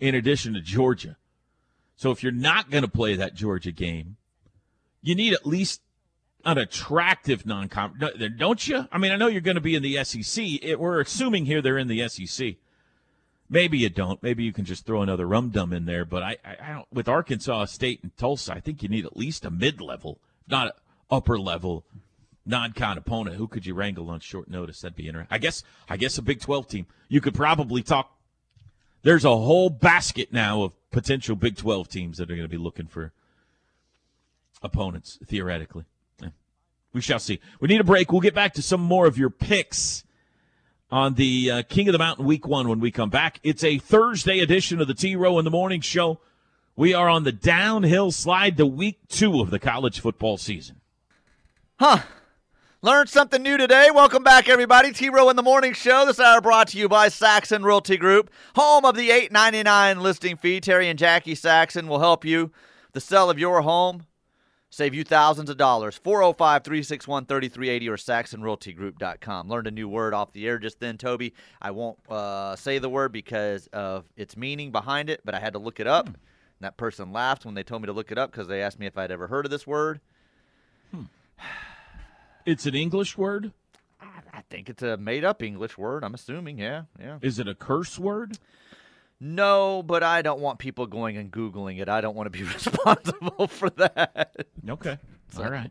in 0.00 0.14
addition 0.14 0.54
to 0.54 0.60
Georgia. 0.60 1.16
So 1.96 2.10
if 2.10 2.22
you're 2.22 2.32
not 2.32 2.70
going 2.70 2.82
to 2.82 2.90
play 2.90 3.14
that 3.14 3.34
Georgia 3.34 3.70
game, 3.70 4.16
you 5.02 5.14
need 5.14 5.34
at 5.34 5.46
least 5.46 5.80
an 6.44 6.58
attractive 6.58 7.46
non-conference, 7.46 8.18
don't 8.38 8.66
you? 8.66 8.88
I 8.90 8.98
mean, 8.98 9.12
I 9.12 9.16
know 9.16 9.28
you're 9.28 9.40
going 9.40 9.56
to 9.56 9.60
be 9.60 9.76
in 9.76 9.82
the 9.82 10.02
SEC. 10.02 10.44
It, 10.62 10.80
we're 10.80 11.00
assuming 11.00 11.46
here 11.46 11.62
they're 11.62 11.78
in 11.78 11.88
the 11.88 12.08
SEC. 12.08 12.56
Maybe 13.52 13.76
you 13.76 13.90
don't. 13.90 14.22
Maybe 14.22 14.44
you 14.44 14.52
can 14.52 14.64
just 14.64 14.86
throw 14.86 15.02
another 15.02 15.26
rum 15.26 15.50
dum 15.50 15.74
in 15.74 15.84
there. 15.84 16.06
But 16.06 16.22
I, 16.22 16.36
I, 16.42 16.56
I 16.60 16.72
don't. 16.72 16.86
With 16.90 17.06
Arkansas 17.06 17.66
State 17.66 18.00
and 18.02 18.16
Tulsa, 18.16 18.54
I 18.54 18.60
think 18.60 18.82
you 18.82 18.88
need 18.88 19.04
at 19.04 19.14
least 19.14 19.44
a 19.44 19.50
mid-level, 19.50 20.18
not 20.48 20.68
an 20.68 20.72
upper-level 21.10 21.84
non-con 22.46 22.96
opponent. 22.96 23.36
Who 23.36 23.46
could 23.46 23.66
you 23.66 23.74
wrangle 23.74 24.08
on 24.08 24.20
short 24.20 24.48
notice? 24.48 24.80
That'd 24.80 24.96
be 24.96 25.06
interesting. 25.06 25.28
I 25.30 25.36
guess. 25.36 25.62
I 25.88 25.98
guess 25.98 26.16
a 26.16 26.22
Big 26.22 26.40
Twelve 26.40 26.66
team. 26.66 26.86
You 27.08 27.20
could 27.20 27.34
probably 27.34 27.82
talk. 27.82 28.16
There's 29.02 29.26
a 29.26 29.36
whole 29.36 29.68
basket 29.68 30.32
now 30.32 30.62
of 30.62 30.90
potential 30.90 31.36
Big 31.36 31.58
Twelve 31.58 31.88
teams 31.88 32.16
that 32.16 32.30
are 32.30 32.34
going 32.34 32.48
to 32.48 32.48
be 32.48 32.56
looking 32.56 32.86
for 32.86 33.12
opponents 34.62 35.18
theoretically. 35.26 35.84
We 36.94 37.00
shall 37.00 37.18
see. 37.18 37.40
We 37.60 37.68
need 37.68 37.80
a 37.80 37.84
break. 37.84 38.12
We'll 38.12 38.20
get 38.20 38.34
back 38.34 38.54
to 38.54 38.62
some 38.62 38.80
more 38.80 39.06
of 39.06 39.18
your 39.18 39.30
picks 39.30 40.04
on 40.92 41.14
the 41.14 41.50
uh, 41.50 41.62
King 41.62 41.88
of 41.88 41.92
the 41.92 41.98
Mountain 41.98 42.26
Week 42.26 42.46
One 42.46 42.68
when 42.68 42.78
we 42.78 42.90
come 42.90 43.08
back. 43.08 43.40
It's 43.42 43.64
a 43.64 43.78
Thursday 43.78 44.40
edition 44.40 44.78
of 44.80 44.86
the 44.86 44.94
T 44.94 45.16
Row 45.16 45.38
in 45.38 45.44
the 45.46 45.50
Morning 45.50 45.80
Show. 45.80 46.20
We 46.76 46.92
are 46.92 47.08
on 47.08 47.24
the 47.24 47.32
downhill 47.32 48.12
slide 48.12 48.58
to 48.58 48.66
Week 48.66 48.98
Two 49.08 49.40
of 49.40 49.50
the 49.50 49.58
college 49.58 50.00
football 50.00 50.36
season. 50.36 50.80
Huh. 51.80 52.00
Learned 52.82 53.08
something 53.08 53.42
new 53.42 53.56
today. 53.56 53.88
Welcome 53.94 54.22
back, 54.22 54.48
everybody. 54.48 54.92
T 54.92 55.08
Row 55.08 55.30
in 55.30 55.36
the 55.36 55.42
Morning 55.42 55.72
Show. 55.72 56.04
This 56.04 56.20
hour 56.20 56.42
brought 56.42 56.68
to 56.68 56.78
you 56.78 56.88
by 56.90 57.08
Saxon 57.08 57.62
Realty 57.62 57.96
Group, 57.96 58.30
home 58.54 58.84
of 58.84 58.94
the 58.94 59.10
eight 59.10 59.32
ninety 59.32 59.62
nine 59.62 60.00
listing 60.00 60.36
fee. 60.36 60.60
Terry 60.60 60.88
and 60.88 60.98
Jackie 60.98 61.34
Saxon 61.34 61.88
will 61.88 62.00
help 62.00 62.22
you 62.22 62.50
the 62.92 63.00
sell 63.00 63.30
of 63.30 63.38
your 63.38 63.62
home, 63.62 64.04
save 64.72 64.94
you 64.94 65.04
thousands 65.04 65.50
of 65.50 65.56
dollars. 65.56 65.96
405 65.98 66.64
361 66.64 67.26
3380 67.26 67.88
or 67.88 67.96
saxonrealtygroup.com. 67.96 69.48
Learned 69.48 69.66
a 69.68 69.70
new 69.70 69.88
word 69.88 70.14
off 70.14 70.32
the 70.32 70.48
air 70.48 70.58
just 70.58 70.80
then, 70.80 70.98
Toby. 70.98 71.34
I 71.60 71.70
won't 71.70 71.98
uh, 72.10 72.56
say 72.56 72.78
the 72.78 72.88
word 72.88 73.12
because 73.12 73.68
of 73.68 74.06
its 74.16 74.36
meaning 74.36 74.72
behind 74.72 75.10
it, 75.10 75.20
but 75.24 75.34
I 75.34 75.40
had 75.40 75.52
to 75.52 75.58
look 75.60 75.78
it 75.78 75.86
up. 75.86 76.06
And 76.06 76.16
that 76.60 76.76
person 76.76 77.12
laughed 77.12 77.44
when 77.44 77.54
they 77.54 77.62
told 77.62 77.82
me 77.82 77.86
to 77.86 77.92
look 77.92 78.10
it 78.10 78.18
up 78.18 78.32
because 78.32 78.48
they 78.48 78.62
asked 78.62 78.80
me 78.80 78.86
if 78.86 78.96
I'd 78.96 79.12
ever 79.12 79.28
heard 79.28 79.44
of 79.44 79.50
this 79.50 79.66
word. 79.66 80.00
It's 82.44 82.66
an 82.66 82.74
English 82.74 83.16
word. 83.16 83.52
I 84.00 84.42
think 84.50 84.68
it's 84.68 84.82
a 84.82 84.96
made 84.96 85.24
up 85.24 85.44
English 85.44 85.78
word. 85.78 86.02
I'm 86.02 86.12
assuming, 86.12 86.58
yeah, 86.58 86.82
yeah. 86.98 87.18
Is 87.22 87.38
it 87.38 87.46
a 87.46 87.54
curse 87.54 88.00
word? 88.00 88.36
No, 89.24 89.84
but 89.84 90.02
I 90.02 90.20
don't 90.22 90.40
want 90.40 90.58
people 90.58 90.86
going 90.88 91.16
and 91.16 91.30
Googling 91.30 91.80
it. 91.80 91.88
I 91.88 92.00
don't 92.00 92.16
want 92.16 92.26
to 92.26 92.36
be 92.36 92.42
responsible 92.54 93.46
for 93.46 93.70
that. 93.70 94.34
Okay. 94.68 94.98
All 95.38 95.48
right. 95.50 95.70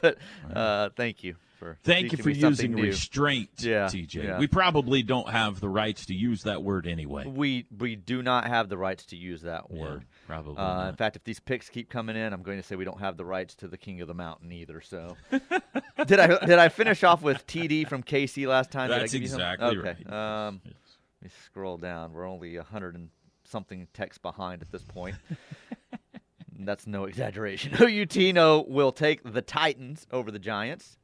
But 0.00 0.18
uh, 0.54 0.90
thank 0.96 1.24
you 1.24 1.34
for 1.58 1.76
Thank 1.82 2.12
you 2.12 2.18
for 2.18 2.30
using 2.30 2.74
new. 2.74 2.82
restraint, 2.84 3.50
Yeah, 3.58 3.86
TJ. 3.86 4.14
yeah. 4.24 4.38
We 4.38 4.46
probably 4.46 5.02
don't 5.02 5.28
have 5.28 5.60
the 5.60 5.68
rights 5.68 6.06
to 6.06 6.14
use 6.14 6.44
that 6.44 6.62
word 6.62 6.86
anyway. 6.86 7.26
We 7.26 7.66
we 7.76 7.94
do 7.96 8.22
not 8.22 8.46
have 8.46 8.68
the 8.68 8.78
rights 8.78 9.06
to 9.06 9.16
use 9.16 9.42
that 9.42 9.64
Yeah, 9.70 9.80
word. 9.80 10.04
probably. 10.26 10.56
Uh, 10.56 10.88
in 10.88 10.96
fact, 10.96 11.16
if 11.16 11.24
these 11.24 11.40
picks 11.40 11.68
keep 11.68 11.90
coming 11.90 12.16
in, 12.16 12.32
I'm 12.32 12.42
going 12.42 12.56
to 12.58 12.62
say 12.62 12.74
we 12.76 12.84
don't 12.84 13.00
have 13.00 13.16
the 13.16 13.24
rights 13.24 13.54
to 13.56 13.68
the 13.68 13.76
King 13.76 14.00
of 14.00 14.08
the 14.08 14.14
Mountain 14.14 14.50
either. 14.52 14.80
So, 14.80 15.16
did 16.06 16.18
I 16.20 16.44
did 16.46 16.58
I 16.58 16.68
finish 16.68 17.02
off 17.04 17.22
with 17.22 17.46
TD 17.46 17.86
from 17.88 18.02
KC 18.02 18.46
last 18.46 18.70
time? 18.70 18.88
That's 18.90 19.12
give 19.12 19.22
you 19.22 19.28
some? 19.28 19.40
exactly 19.40 19.78
okay. 19.78 19.96
right. 20.08 20.46
Um, 20.46 20.60
me 21.22 21.30
scroll 21.44 21.76
down. 21.78 22.12
We're 22.12 22.28
only 22.28 22.56
a 22.56 22.62
hundred 22.62 22.94
and 22.94 23.08
something 23.44 23.88
texts 23.94 24.18
behind 24.18 24.62
at 24.62 24.70
this 24.70 24.82
point. 24.84 25.16
That's 26.58 26.86
no 26.86 27.04
exaggeration. 27.04 27.72
Outino 27.76 28.66
will 28.68 28.92
take 28.92 29.22
the 29.24 29.42
Titans 29.42 30.06
over 30.12 30.30
the 30.30 30.38
Giants. 30.38 30.96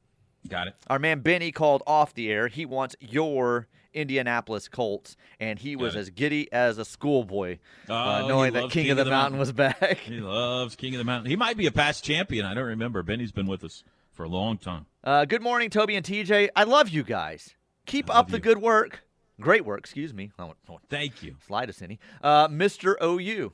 Got 0.49 0.69
it. 0.69 0.75
Our 0.89 0.99
man 0.99 1.21
Benny 1.21 1.51
called 1.51 1.83
off 1.87 2.15
the 2.15 2.31
air. 2.31 2.47
He 2.49 2.65
wants 2.65 2.95
your 3.01 3.67
Indianapolis 3.93 4.69
Colts, 4.69 5.17
and 5.41 5.59
he 5.59 5.75
was 5.75 5.97
it. 5.97 5.99
as 5.99 6.11
giddy 6.11 6.51
as 6.53 6.79
a 6.79 6.85
schoolboy, 6.85 7.59
uh, 7.89 7.93
Oh, 8.19 8.23
he 8.23 8.29
knowing 8.29 8.53
that 8.53 8.63
loves 8.63 8.73
King, 8.75 8.91
of 8.91 8.97
the, 8.99 9.05
Mountain, 9.07 9.39
was 9.39 9.51
back. 9.53 9.99
He 9.99 10.21
loves 10.21 10.77
King 10.77 10.95
of 10.95 10.99
the 10.99 11.05
Mountain. 11.05 11.29
He 11.31 11.37
might 11.37 11.57
be 11.57 11.67
a 11.67 11.73
past 11.73 12.05
champion. 12.05 12.47
I 12.47 12.55
don't 12.55 12.65
remember. 12.67 13.03
Benny's 13.03 13.33
been 13.33 13.47
with 13.47 13.65
us 13.65 13.83
for 14.13 14.23
a 14.25 14.29
long 14.29 14.59
time. 14.59 14.87
Uh, 15.03 15.25
good 15.25 15.43
morning, 15.43 15.71
Toby 15.71 15.97
and 15.97 16.07
TJ. 16.07 16.51
I 16.55 16.65
love 16.65 16.89
you 16.89 17.03
guys. 17.03 17.55
Keep 17.87 18.11
I 18.11 18.15
up 18.15 18.29
the 18.29 18.37
you. 18.37 18.43
good 18.43 18.59
work. 18.59 19.03
Great 19.41 19.65
work, 19.65 19.79
excuse 19.81 20.13
me. 20.13 20.33
I 20.39 20.45
won't, 20.45 20.57
I 20.69 20.73
won't 20.73 20.89
Thank 20.89 21.23
you. 21.23 21.37
slide 21.47 21.69
us 21.69 21.81
any. 21.83 21.99
Uh, 22.23 22.49
Mr. 22.49 22.95
OU. 23.03 23.53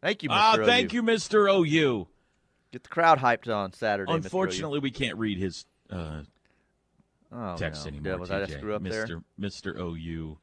Thank 0.00 0.22
you, 0.22 0.28
Mr. 0.28 0.32
Ah, 0.34 0.56
OU. 0.58 0.64
thank 0.66 0.92
you, 0.92 1.02
Mr. 1.02 1.52
OU. 1.52 2.06
Get 2.72 2.82
the 2.84 2.88
crowd 2.88 3.18
hyped 3.18 3.52
on 3.52 3.72
Saturday. 3.72 4.12
Unfortunately, 4.12 4.78
we 4.78 4.90
can't 4.90 5.18
read 5.18 5.38
his 5.38 5.64
uh, 5.90 6.22
oh, 7.32 7.56
text 7.56 7.84
no. 7.84 7.88
anymore. 7.88 8.12
Yeah, 8.12 8.18
was 8.18 8.30
I 8.30 8.38
a 8.40 8.46
TJ. 8.46 8.58
screw 8.58 8.74
up 8.74 8.82
Mr. 8.82 9.06
there? 9.08 9.22
Mr. 9.40 9.78
OU 9.80 10.38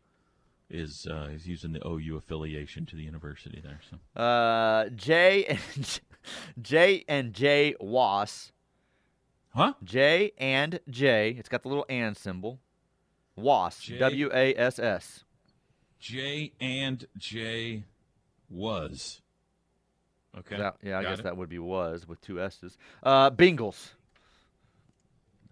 is 0.70 1.08
uh, 1.10 1.30
is 1.32 1.48
using 1.48 1.72
the 1.72 1.88
OU 1.88 2.18
affiliation 2.18 2.86
to 2.88 2.96
the 2.96 3.04
university 3.04 3.62
there. 3.64 3.80
So 3.90 4.22
Uh, 4.22 4.90
J 4.90 5.46
and 5.46 6.00
J 6.62 7.06
and 7.08 7.32
J 7.34 7.76
Was. 7.80 8.52
huh? 9.54 9.74
J 9.84 10.32
and 10.40 10.80
J. 10.90 11.36
It's 11.38 11.48
got 11.48 11.62
the 11.62 11.70
little 11.70 11.86
and 11.88 12.18
symbol. 12.18 12.60
Was. 13.36 13.90
W 14.00 14.30
A 14.34 14.54
S 14.56 14.80
S. 14.80 15.24
J 16.00 16.54
and 16.62 17.06
J 17.18 17.84
was. 18.50 19.22
Okay. 20.38 20.58
That- 20.58 20.78
yeah, 20.84 21.00
I 21.00 21.04
Got 21.04 21.10
guess 21.10 21.20
it. 21.20 21.24
that 21.24 21.38
would 21.38 21.50
be 21.50 21.60
was 21.60 22.08
with 22.08 22.22
two 22.22 22.42
S's. 22.42 22.78
Uh, 23.04 23.32
Bengals. 23.32 23.92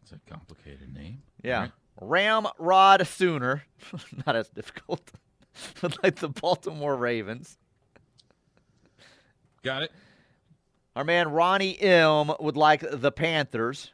That's 0.01 0.11
a 0.13 0.29
complicated 0.29 0.93
name. 0.93 1.23
Yeah. 1.43 1.61
Right. 1.61 1.71
Ramrod 2.01 3.07
Sooner. 3.07 3.63
Not 4.25 4.35
as 4.35 4.49
difficult. 4.49 5.11
but 5.81 6.01
like 6.03 6.15
the 6.17 6.29
Baltimore 6.29 6.95
Ravens. 6.95 7.57
Got 9.63 9.83
it. 9.83 9.91
Our 10.95 11.03
man 11.03 11.29
Ronnie 11.31 11.79
M 11.79 12.31
would 12.39 12.57
like 12.57 12.83
the 12.89 13.11
Panthers. 13.11 13.91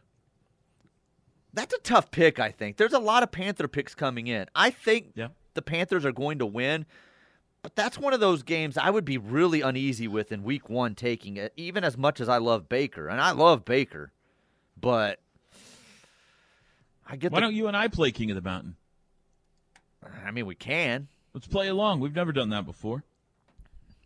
That's 1.54 1.74
a 1.74 1.80
tough 1.80 2.12
pick, 2.12 2.40
I 2.40 2.52
think. 2.52 2.78
There's 2.78 2.94
a 2.94 3.00
lot 3.00 3.24
of 3.24 3.32
Panther 3.32 3.68
picks 3.68 3.96
coming 3.96 4.28
in. 4.28 4.46
I 4.56 4.70
think 4.70 5.14
Yeah. 5.16 5.30
the 5.56 5.62
Panthers 5.62 6.06
are 6.06 6.12
going 6.12 6.40
to 6.40 6.46
win. 6.46 6.86
But 7.62 7.76
that's 7.76 7.98
one 7.98 8.14
of 8.14 8.22
those 8.22 8.42
games 8.44 8.78
I 8.78 8.90
would 8.90 9.04
be 9.04 9.18
really 9.18 9.60
uneasy 9.62 10.08
with 10.08 10.32
in 10.32 10.44
week 10.44 10.70
one 10.70 10.96
taking 10.96 11.36
it, 11.36 11.52
even 11.58 11.84
as 11.84 11.98
much 11.98 12.22
as 12.22 12.30
I 12.30 12.38
love 12.38 12.70
Baker. 12.70 13.10
And 13.10 13.20
I 13.20 13.32
love 13.32 13.66
Baker. 13.66 14.12
But 14.80 15.20
I 17.06 17.18
get 17.18 17.32
Why 17.32 17.40
the, 17.40 17.48
don't 17.48 17.56
you 17.56 17.68
and 17.68 17.76
I 17.76 17.88
play 17.90 18.12
King 18.12 18.32
of 18.32 18.36
the 18.36 18.42
Mountain? 18.42 18.76
I 20.26 20.32
mean, 20.32 20.46
we 20.46 20.56
can. 20.56 21.08
Let's 21.34 21.48
play 21.48 21.68
along. 21.68 22.00
We've 22.00 22.16
never 22.16 22.32
done 22.32 22.50
that 22.50 22.66
before. 22.66 23.04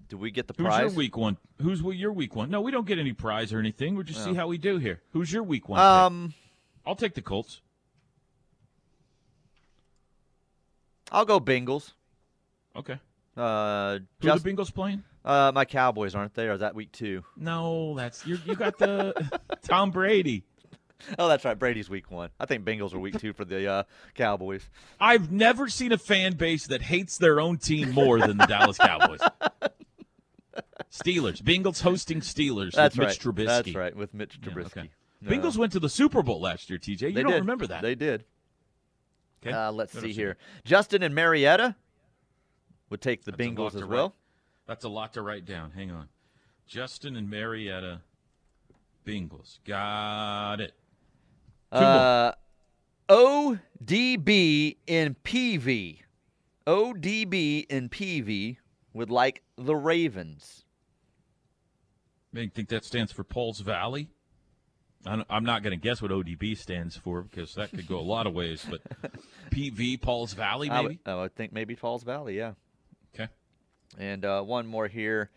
Do 0.09 0.17
we 0.17 0.31
get 0.31 0.47
the 0.47 0.53
Who's 0.57 0.65
prize? 0.65 0.81
your 0.81 0.91
week 0.97 1.15
one? 1.17 1.37
Who's 1.61 1.81
your 1.81 2.11
week 2.11 2.35
one? 2.35 2.49
No, 2.49 2.61
we 2.61 2.71
don't 2.71 2.87
get 2.87 2.97
any 2.99 3.13
prize 3.13 3.53
or 3.53 3.59
anything. 3.59 3.93
We'll 3.95 4.03
just 4.03 4.23
see 4.23 4.31
Oh. 4.31 4.35
how 4.35 4.47
we 4.47 4.57
do 4.57 4.77
here. 4.77 5.01
Who's 5.11 5.31
your 5.31 5.43
week 5.43 5.69
one? 5.69 5.77
pick? 5.77 5.85
Um, 5.85 6.33
I'll 6.85 6.95
take 6.95 7.13
the 7.13 7.21
Colts. 7.21 7.61
I'll 11.11 11.25
go 11.25 11.39
Bengals. 11.39 11.93
Okay. 12.75 12.99
Uh, 13.37 13.99
Who 14.19 14.27
just 14.27 14.43
the 14.43 14.51
Bengals 14.51 14.73
playing? 14.73 15.03
uh, 15.25 15.51
my 15.53 15.65
Cowboys 15.65 16.15
aren't 16.15 16.33
they? 16.33 16.47
Or 16.47 16.53
is 16.53 16.59
that 16.61 16.75
week 16.75 16.91
two? 16.91 17.23
No, 17.37 17.95
that's 17.95 18.25
you. 18.25 18.37
You 18.45 18.55
got 18.55 18.77
the 18.77 19.13
Tom 19.63 19.91
Brady. 19.91 20.43
Oh, 21.19 21.27
that's 21.27 21.43
right. 21.43 21.57
Brady's 21.59 21.89
week 21.89 22.09
one. 22.11 22.29
I 22.39 22.45
think 22.45 22.63
Bengals 22.63 22.93
are 22.93 22.99
week 22.99 23.19
two 23.19 23.33
for 23.33 23.43
the 23.43 23.67
uh, 23.67 23.83
Cowboys. 24.15 24.69
I've 24.99 25.31
never 25.31 25.67
seen 25.67 25.91
a 25.91 25.97
fan 25.97 26.33
base 26.33 26.67
that 26.67 26.81
hates 26.81 27.17
their 27.17 27.41
own 27.41 27.57
team 27.57 27.91
more 27.91 28.19
than 28.19 28.37
the 28.37 28.45
Dallas 28.45 28.77
Cowboys. 28.77 29.19
Steelers. 30.91 31.41
Bengals 31.41 31.81
hosting 31.81 32.21
Steelers 32.21 32.71
That's 32.73 32.95
with 32.95 33.07
right. 33.07 33.09
Mitch 33.09 33.19
Trubisky. 33.19 33.45
That's 33.47 33.75
right 33.75 33.95
with 33.95 34.13
Mitch 34.13 34.39
Yeah, 34.41 34.49
Trubisky. 34.53 34.65
okay. 34.77 34.89
No. 35.23 35.31
Bengals 35.31 35.57
went 35.57 35.71
to 35.73 35.79
the 35.79 35.89
Super 35.89 36.21
Bowl 36.21 36.41
last 36.41 36.69
year, 36.69 36.77
TJ. 36.79 37.01
You 37.09 37.11
They 37.13 37.23
don't 37.23 37.31
did. 37.31 37.39
remember 37.39 37.67
that. 37.67 37.81
They 37.81 37.95
did. 37.95 38.25
Okay. 39.45 39.53
Uh, 39.55 39.71
let's 39.71 39.97
see 39.97 40.11
here. 40.13 40.37
Justin 40.65 41.03
and 41.03 41.13
Marietta 41.15 41.75
would 42.89 43.01
take 43.01 43.23
the 43.23 43.31
That's 43.31 43.43
Bengals 43.43 43.75
as 43.75 43.81
write. 43.83 43.89
well. 43.89 44.15
That's 44.67 44.85
a 44.85 44.89
lot 44.89 45.13
to 45.13 45.21
write 45.21 45.45
down. 45.45 45.71
Hang 45.71 45.91
on. 45.91 46.07
Justin 46.67 47.15
and 47.15 47.29
Marietta 47.29 48.01
Bengals. 49.05 49.59
Got 49.65 50.61
it. 50.61 50.73
Two 51.73 51.79
more. 51.79 51.87
Uh, 51.89 52.31
ODB 53.09 54.77
in 54.87 55.15
PV. 55.23 55.99
ODB 56.65 57.65
in 57.69 57.89
PV 57.89 58.57
would 58.93 59.09
like 59.09 59.43
the 59.57 59.75
Ravens. 59.75 60.63
I 62.35 62.47
think 62.53 62.69
that 62.69 62.85
stands 62.85 63.11
for 63.11 63.23
Paul's 63.23 63.59
Valley. 63.59 64.09
I'm 65.05 65.23
I'm 65.29 65.43
not 65.43 65.63
going 65.63 65.71
to 65.71 65.81
guess 65.81 66.01
what 66.01 66.11
ODB 66.11 66.57
stands 66.57 66.95
for 66.95 67.21
because 67.21 67.55
that 67.55 67.71
could 67.71 67.87
go 67.87 67.99
a 67.99 68.01
lot 68.01 68.27
of 68.27 68.33
ways, 68.33 68.65
but 68.69 68.81
PV, 69.51 70.01
Paul's 70.01 70.33
Valley, 70.33 70.69
I 70.69 70.81
maybe? 70.81 70.99
would, 71.05 71.11
I 71.11 71.15
would 71.21 71.35
think 71.35 71.53
maybe 71.53 71.75
Falls 71.75 72.03
Valley, 72.03 72.37
yeah. 72.37 72.53
Okay. 73.13 73.29
And 73.97 74.23
uh, 74.25 74.41
one 74.41 74.67
more 74.67 74.87
here. 74.87 75.29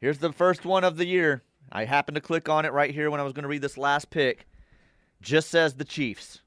Here's 0.00 0.18
the 0.18 0.32
first 0.32 0.64
one 0.64 0.84
of 0.84 0.96
the 0.96 1.06
year. 1.06 1.42
I 1.70 1.84
happened 1.84 2.16
to 2.16 2.20
click 2.20 2.48
on 2.48 2.64
it 2.64 2.72
right 2.72 2.92
here 2.92 3.10
when 3.10 3.20
I 3.20 3.24
was 3.24 3.32
going 3.32 3.44
to 3.44 3.48
read 3.48 3.62
this 3.62 3.78
last 3.78 4.10
pick. 4.10 4.46
Just 5.20 5.50
says 5.50 5.74
the 5.74 5.84
Chiefs. 5.84 6.40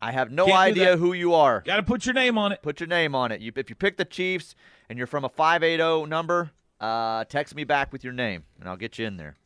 I 0.00 0.12
have 0.12 0.32
no 0.32 0.46
Can't 0.46 0.58
idea 0.58 0.96
who 0.96 1.12
you 1.12 1.34
are. 1.34 1.60
Got 1.60 1.76
to 1.76 1.82
put 1.82 2.06
your 2.06 2.14
name 2.14 2.36
on 2.36 2.50
it. 2.52 2.62
Put 2.62 2.80
your 2.80 2.88
name 2.88 3.14
on 3.14 3.30
it. 3.30 3.40
You, 3.40 3.52
if 3.54 3.70
you 3.70 3.76
pick 3.76 3.96
the 3.96 4.04
Chiefs 4.04 4.54
and 4.88 4.98
you're 4.98 5.06
from 5.06 5.24
a 5.24 5.28
580 5.28 6.08
number, 6.08 6.50
uh, 6.80 7.24
text 7.24 7.54
me 7.54 7.64
back 7.64 7.92
with 7.92 8.02
your 8.02 8.12
name, 8.12 8.44
and 8.58 8.68
I'll 8.68 8.76
get 8.76 8.98
you 8.98 9.06
in 9.06 9.16
there. 9.16 9.36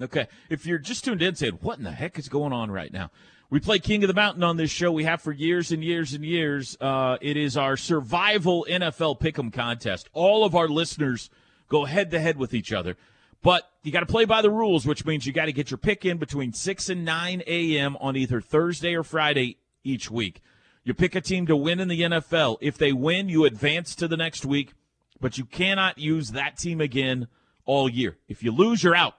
Okay. 0.00 0.28
If 0.48 0.66
you're 0.66 0.78
just 0.78 1.04
tuned 1.04 1.22
in, 1.22 1.34
saying, 1.34 1.58
what 1.60 1.78
in 1.78 1.84
the 1.84 1.90
heck 1.90 2.18
is 2.18 2.28
going 2.28 2.52
on 2.52 2.70
right 2.70 2.92
now? 2.92 3.10
We 3.50 3.60
play 3.60 3.78
King 3.78 4.04
of 4.04 4.08
the 4.08 4.14
Mountain 4.14 4.42
on 4.42 4.58
this 4.58 4.70
show. 4.70 4.92
We 4.92 5.04
have 5.04 5.22
for 5.22 5.32
years 5.32 5.72
and 5.72 5.82
years 5.82 6.12
and 6.12 6.24
years. 6.24 6.76
Uh, 6.80 7.16
it 7.20 7.36
is 7.36 7.56
our 7.56 7.76
survival 7.76 8.66
NFL 8.68 9.20
pick'em 9.20 9.52
contest. 9.52 10.08
All 10.12 10.44
of 10.44 10.54
our 10.54 10.68
listeners 10.68 11.30
go 11.68 11.86
head 11.86 12.10
to 12.10 12.20
head 12.20 12.36
with 12.36 12.52
each 12.52 12.72
other. 12.72 12.96
But 13.42 13.70
you 13.82 13.92
got 13.92 14.00
to 14.00 14.06
play 14.06 14.24
by 14.24 14.42
the 14.42 14.50
rules, 14.50 14.84
which 14.86 15.06
means 15.06 15.26
you 15.26 15.32
got 15.32 15.46
to 15.46 15.52
get 15.52 15.70
your 15.70 15.78
pick 15.78 16.04
in 16.04 16.18
between 16.18 16.52
6 16.52 16.88
and 16.88 17.04
9 17.04 17.42
a.m. 17.46 17.96
on 18.00 18.16
either 18.16 18.40
Thursday 18.40 18.94
or 18.94 19.02
Friday 19.02 19.58
each 19.84 20.10
week. 20.10 20.42
You 20.84 20.94
pick 20.94 21.14
a 21.14 21.20
team 21.20 21.46
to 21.46 21.56
win 21.56 21.80
in 21.80 21.88
the 21.88 22.00
NFL. 22.00 22.58
If 22.60 22.78
they 22.78 22.92
win, 22.92 23.28
you 23.28 23.44
advance 23.44 23.94
to 23.96 24.08
the 24.08 24.16
next 24.16 24.44
week, 24.44 24.72
but 25.20 25.38
you 25.38 25.44
cannot 25.44 25.98
use 25.98 26.30
that 26.30 26.58
team 26.58 26.80
again 26.80 27.28
all 27.64 27.88
year. 27.88 28.16
If 28.26 28.42
you 28.42 28.50
lose, 28.50 28.82
you're 28.82 28.96
out. 28.96 29.14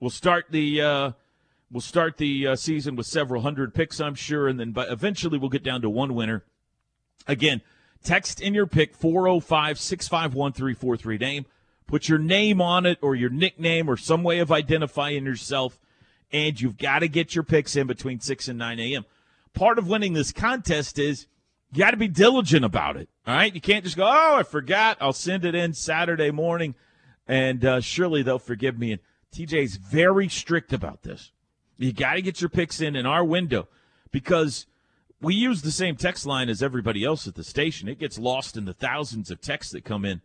We'll 0.00 0.10
start 0.10 0.46
the 0.48 0.80
uh, 0.80 1.12
we'll 1.70 1.82
start 1.82 2.16
the 2.16 2.46
uh, 2.48 2.56
season 2.56 2.96
with 2.96 3.06
several 3.06 3.42
hundred 3.42 3.74
picks, 3.74 4.00
I'm 4.00 4.14
sure, 4.14 4.48
and 4.48 4.58
then 4.58 4.72
but 4.72 4.90
eventually 4.90 5.36
we'll 5.38 5.50
get 5.50 5.62
down 5.62 5.82
to 5.82 5.90
one 5.90 6.14
winner. 6.14 6.42
Again, 7.26 7.60
text 8.02 8.40
in 8.40 8.54
your 8.54 8.66
pick 8.66 8.98
405-651-343 8.98 11.20
name. 11.20 11.44
Put 11.86 12.08
your 12.08 12.18
name 12.18 12.62
on 12.62 12.86
it 12.86 12.96
or 13.02 13.14
your 13.14 13.28
nickname 13.28 13.90
or 13.90 13.98
some 13.98 14.22
way 14.22 14.38
of 14.38 14.50
identifying 14.50 15.26
yourself, 15.26 15.78
and 16.32 16.58
you've 16.58 16.78
got 16.78 17.00
to 17.00 17.08
get 17.08 17.34
your 17.34 17.44
picks 17.44 17.76
in 17.76 17.86
between 17.86 18.20
6 18.20 18.48
and 18.48 18.58
9 18.58 18.80
a.m. 18.80 19.04
Part 19.52 19.78
of 19.78 19.86
winning 19.86 20.14
this 20.14 20.32
contest 20.32 20.98
is 20.98 21.26
you 21.72 21.80
got 21.80 21.90
to 21.90 21.98
be 21.98 22.08
diligent 22.08 22.64
about 22.64 22.96
it. 22.96 23.10
All 23.26 23.34
right, 23.34 23.54
you 23.54 23.60
can't 23.60 23.84
just 23.84 23.98
go, 23.98 24.06
"Oh, 24.06 24.36
I 24.38 24.44
forgot. 24.44 24.96
I'll 24.98 25.12
send 25.12 25.44
it 25.44 25.54
in 25.54 25.74
Saturday 25.74 26.30
morning." 26.30 26.74
and 27.30 27.64
uh, 27.64 27.80
surely 27.80 28.22
they'll 28.22 28.40
forgive 28.40 28.76
me. 28.76 28.92
And 28.92 29.00
TJ's 29.32 29.76
very 29.76 30.28
strict 30.28 30.72
about 30.72 31.02
this. 31.02 31.32
You 31.78 31.92
got 31.92 32.14
to 32.14 32.22
get 32.22 32.40
your 32.40 32.50
picks 32.50 32.80
in 32.80 32.96
in 32.96 33.06
our 33.06 33.24
window 33.24 33.68
because 34.10 34.66
we 35.20 35.34
use 35.34 35.62
the 35.62 35.70
same 35.70 35.96
text 35.96 36.26
line 36.26 36.48
as 36.48 36.62
everybody 36.62 37.04
else 37.04 37.26
at 37.26 37.34
the 37.34 37.44
station. 37.44 37.88
It 37.88 37.98
gets 37.98 38.18
lost 38.18 38.56
in 38.56 38.64
the 38.64 38.74
thousands 38.74 39.30
of 39.30 39.40
texts 39.40 39.72
that 39.72 39.84
come 39.84 40.04
in 40.04 40.20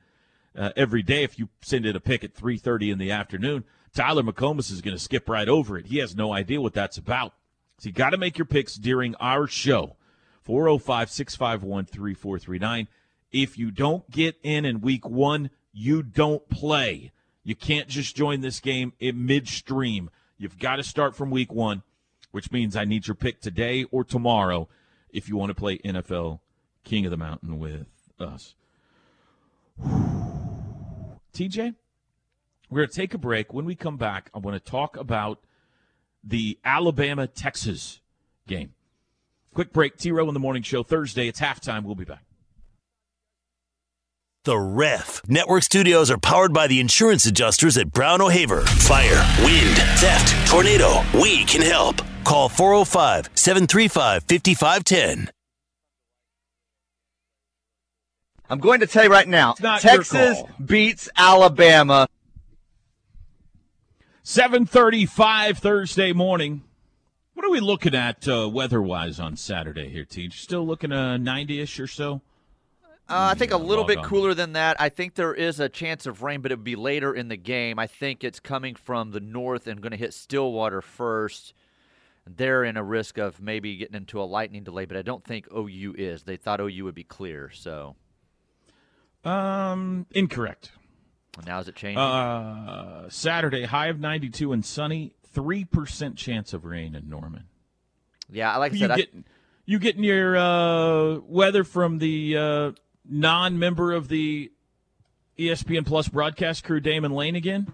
uh, 0.58 0.72
every 0.76 1.04
day. 1.04 1.24
If 1.24 1.38
you 1.38 1.50
send 1.62 1.86
in 1.86 1.96
a 1.96 2.00
pick 2.00 2.24
at 2.24 2.34
3:30 2.34 2.92
in 2.92 2.98
the 2.98 3.12
afternoon, 3.12 3.64
Tyler 3.94 4.24
McComas 4.24 4.72
is 4.72 4.82
going 4.82 4.96
to 4.96 5.04
skip 5.04 5.30
right 5.30 5.48
over 5.48 5.78
it. 5.78 5.88
He 5.88 5.98
has 6.00 6.16
no 6.16 6.34
idea 6.34 6.62
what 6.62 6.74
that's 6.74 6.98
about. 6.98 7.34
So 7.78 7.88
you 7.88 7.94
got 7.94 8.12
to 8.12 8.18
make 8.18 8.38
your 8.38 8.46
picks 8.46 8.76
during 8.76 9.16
our 9.16 9.48
show. 9.48 9.98
405 10.44 11.10
651 11.10 11.86
3439. 11.86 12.88
If 13.32 13.58
you 13.58 13.72
don't 13.72 14.10
get 14.10 14.38
in 14.44 14.64
in 14.64 14.80
week 14.82 15.08
one, 15.08 15.50
you 15.74 16.04
don't 16.04 16.48
play. 16.50 17.12
You 17.46 17.56
can't 17.56 17.88
just 17.88 18.16
join 18.16 18.42
this 18.42 18.60
game 18.60 18.92
in 19.00 19.26
midstream. 19.26 20.10
You've 20.38 20.58
got 20.58 20.78
to 20.78 20.84
start 20.84 21.16
from 21.16 21.30
week 21.30 21.54
one, 21.54 21.84
which 22.32 22.52
means 22.52 22.76
I 22.76 22.86
need 22.86 23.08
your 23.08 23.16
pick 23.16 23.40
today 23.40 23.86
or 23.92 24.04
tomorrow 24.04 24.68
if 25.12 25.30
you 25.30 25.38
want 25.38 25.52
to 25.52 25.56
play 25.56 25.78
NFL 25.78 26.40
King 26.84 27.06
of 27.06 27.12
the 27.12 27.18
Mountain 27.18 27.60
with 27.60 27.86
us. 28.20 28.56
TJ, 31.34 31.76
we're 32.70 32.80
going 32.80 32.90
to 32.90 32.96
take 32.96 33.14
a 33.14 33.20
break. 33.20 33.54
When 33.54 33.66
we 33.66 33.76
come 33.76 33.98
back, 33.98 34.32
I 34.34 34.40
want 34.40 34.62
to 34.62 34.72
talk 34.72 34.98
about 34.98 35.40
the 36.24 36.58
Alabama 36.66 37.28
Texas 37.28 38.02
game. 38.48 38.74
Quick 39.54 39.72
break. 39.72 39.98
T 39.98 40.12
Row 40.12 40.28
in 40.28 40.34
the 40.34 40.40
Morning 40.40 40.64
Show 40.64 40.82
Thursday. 40.82 41.28
It's 41.28 41.40
halftime. 41.40 41.84
We'll 41.84 41.96
be 41.96 42.06
back. 42.06 42.25
The 44.46 44.60
Ref. 44.60 45.24
Network 45.28 45.64
studios 45.64 46.12
are 46.12 46.20
powered 46.20 46.54
by 46.54 46.68
the 46.68 46.80
insurance 46.80 47.26
adjusters 47.26 47.78
at 47.78 47.92
Brown 47.92 48.22
O'Haver. 48.22 48.62
Fire, 48.62 49.26
wind, 49.44 49.76
theft, 49.98 50.48
tornado. 50.48 51.02
We 51.20 51.46
can 51.46 51.64
help. 51.64 52.00
Call 52.24 52.48
405 52.48 53.32
735 53.34 54.24
5510. 54.26 55.32
I'm 58.48 58.60
going 58.60 58.82
to 58.82 58.86
tell 58.86 59.06
you 59.06 59.10
right 59.10 59.28
now, 59.28 59.54
Texas 59.54 60.44
beats 60.64 61.10
Alabama. 61.18 62.08
7:35 64.24 65.58
Thursday 65.58 66.14
morning. 66.14 66.62
What 67.34 67.48
are 67.48 67.50
we 67.50 67.60
looking 67.60 67.96
at 67.96 68.28
uh, 68.28 68.48
weather-wise 68.48 69.20
on 69.20 69.38
Saturday 69.38 69.90
here, 69.90 70.06
Teach? 70.06 70.40
Still 70.40 70.68
looking 70.68 70.92
uh 70.92 71.18
90ish 71.20 71.80
or 71.80 71.88
so. 71.88 72.22
Uh, 73.08 73.30
I 73.32 73.36
think 73.36 73.52
a 73.52 73.58
little 73.58 73.84
log 73.84 73.88
bit 73.88 73.98
on. 74.00 74.04
cooler 74.06 74.34
than 74.34 74.54
that. 74.54 74.78
I 74.82 74.90
think 74.90 75.14
there 75.16 75.34
is 75.34 75.60
a 75.60 75.70
chance 75.70 76.06
of 76.08 76.24
rain, 76.24 76.42
but 76.42 76.52
it 76.52 76.56
would 76.58 76.64
be 76.64 76.76
later 76.76 77.14
in 77.14 77.28
the 77.28 77.38
game. 77.38 77.78
I 77.78 77.86
think 77.88 78.24
it's 78.24 78.40
coming 78.40 78.74
from 78.74 79.12
the 79.12 79.20
north 79.20 79.68
and 79.68 79.80
going 79.82 79.92
to 79.92 79.98
hit 79.98 80.14
Stillwater 80.14 80.82
first. 80.82 81.54
They're 82.28 82.64
in 82.64 82.78
a 82.78 82.84
risk 82.84 83.20
of 83.20 83.40
maybe 83.40 83.76
getting 83.78 83.96
into 83.96 84.20
a 84.20 84.24
lightning 84.26 84.64
delay, 84.64 84.86
but 84.86 84.98
I 84.98 85.04
don't 85.04 85.24
think 85.24 85.48
OU 85.56 85.94
is. 86.00 86.24
They 86.24 86.38
thought 86.38 86.60
OU 86.60 86.86
would 86.86 86.96
be 86.96 87.04
clear, 87.04 87.52
so 87.54 87.96
Um, 89.24 90.06
incorrect. 90.12 90.72
now 91.46 91.60
is 91.60 91.68
it 91.68 91.76
changing? 91.76 92.00
Uh, 92.00 93.10
Saturday 93.10 93.66
high 93.66 93.88
of 93.88 94.00
92 94.00 94.52
and 94.54 94.66
sunny. 94.66 95.14
Three 95.32 95.66
percent 95.66 96.16
chance 96.16 96.54
of 96.54 96.64
rain 96.64 96.96
in 96.96 97.10
Norman. 97.10 97.44
yeah, 98.32 98.54
I 98.54 98.58
like 98.58 98.72
I 98.72 98.76
You 98.76 98.80
said, 98.80 98.92
I, 98.92 98.96
get 98.96 99.14
you 99.66 99.80
getting 99.80 100.04
your 100.04 100.38
uh, 100.38 101.16
weather 101.28 101.64
from 101.66 101.98
the 101.98 102.38
uh, 102.38 102.72
non-member 103.08 103.92
of 103.94 104.08
the 104.08 104.52
ESPN 105.38 105.86
Plus 105.86 106.08
broadcast 106.08 106.64
crew, 106.64 106.80
Damon 106.80 107.12
Lane 107.12 107.36
again. 107.36 107.74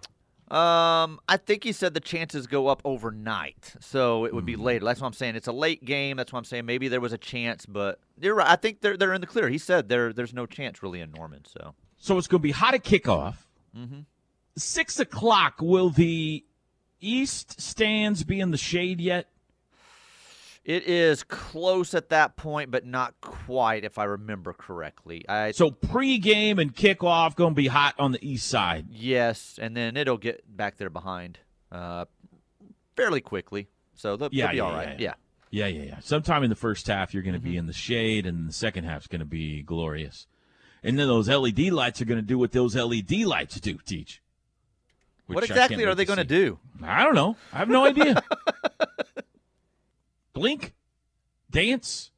Um, 0.49 1.19
I 1.29 1.37
think 1.37 1.63
he 1.63 1.71
said 1.71 1.93
the 1.93 2.01
chances 2.01 2.45
go 2.45 2.67
up 2.67 2.81
overnight, 2.83 3.73
so 3.79 4.25
it 4.25 4.33
would 4.33 4.45
be 4.45 4.55
Hmm. 4.55 4.63
later. 4.63 4.85
That's 4.85 4.99
what 4.99 5.07
I'm 5.07 5.13
saying. 5.13 5.35
It's 5.37 5.47
a 5.47 5.53
late 5.53 5.85
game. 5.85 6.17
That's 6.17 6.33
what 6.33 6.39
I'm 6.39 6.45
saying. 6.45 6.65
Maybe 6.65 6.89
there 6.89 6.99
was 6.99 7.13
a 7.13 7.17
chance, 7.17 7.65
but 7.65 7.99
you're 8.19 8.35
right. 8.35 8.47
I 8.49 8.57
think 8.57 8.81
they're 8.81 8.97
they're 8.97 9.13
in 9.13 9.21
the 9.21 9.27
clear. 9.27 9.47
He 9.47 9.57
said 9.57 9.87
there 9.87 10.11
there's 10.11 10.33
no 10.33 10.45
chance 10.45 10.83
really 10.83 10.99
in 10.99 11.11
Norman. 11.11 11.45
So 11.45 11.73
So 11.97 12.17
it's 12.17 12.27
going 12.27 12.41
to 12.41 12.43
be 12.43 12.51
hot 12.51 12.73
at 12.73 12.83
kickoff. 12.83 13.35
Mhm. 13.77 14.05
Six 14.57 14.99
o'clock. 14.99 15.61
Will 15.61 15.89
the 15.89 16.43
east 16.99 17.61
stands 17.61 18.23
be 18.25 18.39
in 18.41 18.51
the 18.51 18.57
shade 18.57 18.99
yet? 18.99 19.29
It 20.63 20.83
is 20.87 21.23
close 21.23 21.93
at 21.93 22.09
that 22.09 22.35
point, 22.35 22.69
but 22.71 22.85
not 22.85 23.15
quite, 23.21 23.83
if 23.83 23.97
I 23.97 24.03
remember 24.03 24.53
correctly. 24.53 25.25
I 25.27 25.51
So 25.51 25.71
pregame 25.71 26.61
and 26.61 26.75
kickoff 26.75 27.35
going 27.35 27.51
to 27.53 27.55
be 27.55 27.67
hot 27.67 27.95
on 27.97 28.11
the 28.11 28.19
east 28.27 28.47
side. 28.47 28.85
yes, 28.89 29.57
and 29.61 29.75
then 29.75 29.97
it'll 29.97 30.17
get 30.17 30.43
back 30.55 30.77
there 30.77 30.89
behind 30.89 31.39
uh, 31.71 32.05
fairly 32.95 33.21
quickly. 33.21 33.67
So 33.95 34.15
they'll, 34.17 34.29
Yeah, 34.31 34.45
they'll 34.45 34.51
be 34.51 34.57
yeah, 34.57 34.63
all 34.63 34.71
right. 34.73 34.99
yeah, 34.99 35.13
yeah. 35.51 35.67
Yeah, 35.67 35.67
yeah, 35.67 35.83
yeah. 35.83 35.99
Sometime 35.99 36.43
in 36.43 36.49
the 36.49 36.55
first 36.55 36.87
half, 36.87 37.13
you're 37.13 37.23
going 37.23 37.33
to 37.33 37.39
be 37.41 37.57
in 37.57 37.65
the 37.65 37.73
shade, 37.73 38.25
and 38.25 38.47
the 38.47 38.53
second 38.53 38.85
half's 38.85 39.07
going 39.07 39.19
to 39.19 39.25
be 39.25 39.61
glorious. 39.63 40.25
And 40.81 40.97
then 40.97 41.07
those 41.07 41.27
LED 41.27 41.59
lights 41.73 42.01
are 42.01 42.05
going 42.05 42.21
to 42.21 42.25
do 42.25 42.39
what 42.39 42.53
those 42.53 42.73
LED 42.75 43.11
lights 43.23 43.59
do, 43.59 43.77
Teach. 43.85 44.21
What 45.27 45.43
exactly 45.43 45.83
are 45.85 45.93
they 45.93 46.05
going 46.05 46.17
to 46.17 46.23
do? 46.23 46.57
I 46.81 47.03
don't 47.03 47.15
know. 47.15 47.35
I 47.53 47.57
have 47.57 47.67
no 47.69 47.83
idea. 47.85 48.21
Blink, 50.41 50.73
dance. 51.51 52.09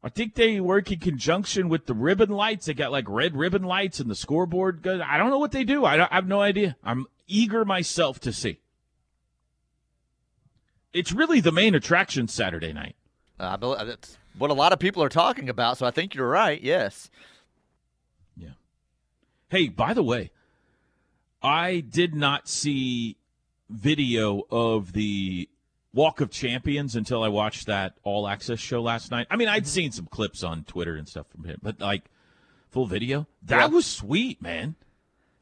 I 0.00 0.08
think 0.10 0.36
they 0.36 0.60
work 0.60 0.92
in 0.92 1.00
conjunction 1.00 1.68
with 1.68 1.86
the 1.86 1.94
ribbon 1.94 2.30
lights. 2.30 2.66
They 2.66 2.74
got 2.74 2.92
like 2.92 3.06
red 3.08 3.36
ribbon 3.36 3.64
lights 3.64 3.98
and 3.98 4.08
the 4.08 4.14
scoreboard. 4.14 4.80
Goes. 4.80 5.00
I 5.04 5.18
don't 5.18 5.30
know 5.30 5.38
what 5.40 5.50
they 5.50 5.64
do. 5.64 5.84
I, 5.84 5.96
don't- 5.96 6.12
I 6.12 6.14
have 6.14 6.28
no 6.28 6.40
idea. 6.40 6.76
I'm 6.84 7.06
eager 7.26 7.64
myself 7.64 8.20
to 8.20 8.32
see. 8.32 8.60
It's 10.92 11.10
really 11.10 11.40
the 11.40 11.50
main 11.50 11.74
attraction 11.74 12.28
Saturday 12.28 12.72
night. 12.72 12.94
Uh, 13.40 13.56
that's 13.84 14.16
what 14.38 14.50
a 14.52 14.54
lot 14.54 14.72
of 14.72 14.78
people 14.78 15.02
are 15.02 15.08
talking 15.08 15.48
about. 15.48 15.78
So 15.78 15.86
I 15.86 15.90
think 15.90 16.14
you're 16.14 16.28
right. 16.28 16.62
Yes. 16.62 17.10
Yeah. 18.36 18.50
Hey, 19.48 19.68
by 19.68 19.94
the 19.94 20.04
way, 20.04 20.30
I 21.42 21.80
did 21.80 22.14
not 22.14 22.46
see 22.46 23.16
video 23.68 24.42
of 24.48 24.92
the 24.92 25.48
Walk 25.96 26.20
of 26.20 26.30
Champions 26.30 26.94
until 26.94 27.22
I 27.22 27.28
watched 27.28 27.66
that 27.68 27.94
All 28.02 28.28
Access 28.28 28.60
show 28.60 28.82
last 28.82 29.10
night. 29.10 29.26
I 29.30 29.36
mean, 29.36 29.48
I'd 29.48 29.62
mm-hmm. 29.62 29.68
seen 29.68 29.92
some 29.92 30.04
clips 30.04 30.44
on 30.44 30.62
Twitter 30.64 30.94
and 30.94 31.08
stuff 31.08 31.26
from 31.28 31.44
him, 31.44 31.58
but 31.62 31.80
like 31.80 32.04
full 32.70 32.86
video, 32.86 33.26
that 33.44 33.60
Yeah. 33.60 33.66
was 33.66 33.86
sweet, 33.86 34.42
man. 34.42 34.74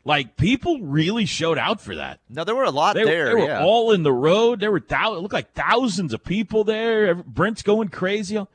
Like 0.04 0.36
people 0.36 0.80
really 0.80 1.26
showed 1.26 1.58
out 1.58 1.80
for 1.80 1.96
that. 1.96 2.20
No, 2.28 2.44
there 2.44 2.54
were 2.54 2.62
a 2.62 2.70
lot 2.70 2.94
They, 2.94 3.02
there. 3.04 3.30
they 3.30 3.34
were 3.34 3.46
yeah. 3.48 3.64
all 3.64 3.90
in 3.90 4.04
the 4.04 4.12
road. 4.12 4.60
There 4.60 4.70
were 4.70 4.78
thou- 4.78 5.14
it 5.14 5.22
looked 5.22 5.34
like 5.34 5.54
thousands 5.54 6.14
of 6.14 6.22
people 6.22 6.62
there. 6.62 7.16
Brent's 7.16 7.62
going 7.62 7.88
crazy. 7.88 8.36
All 8.36 8.46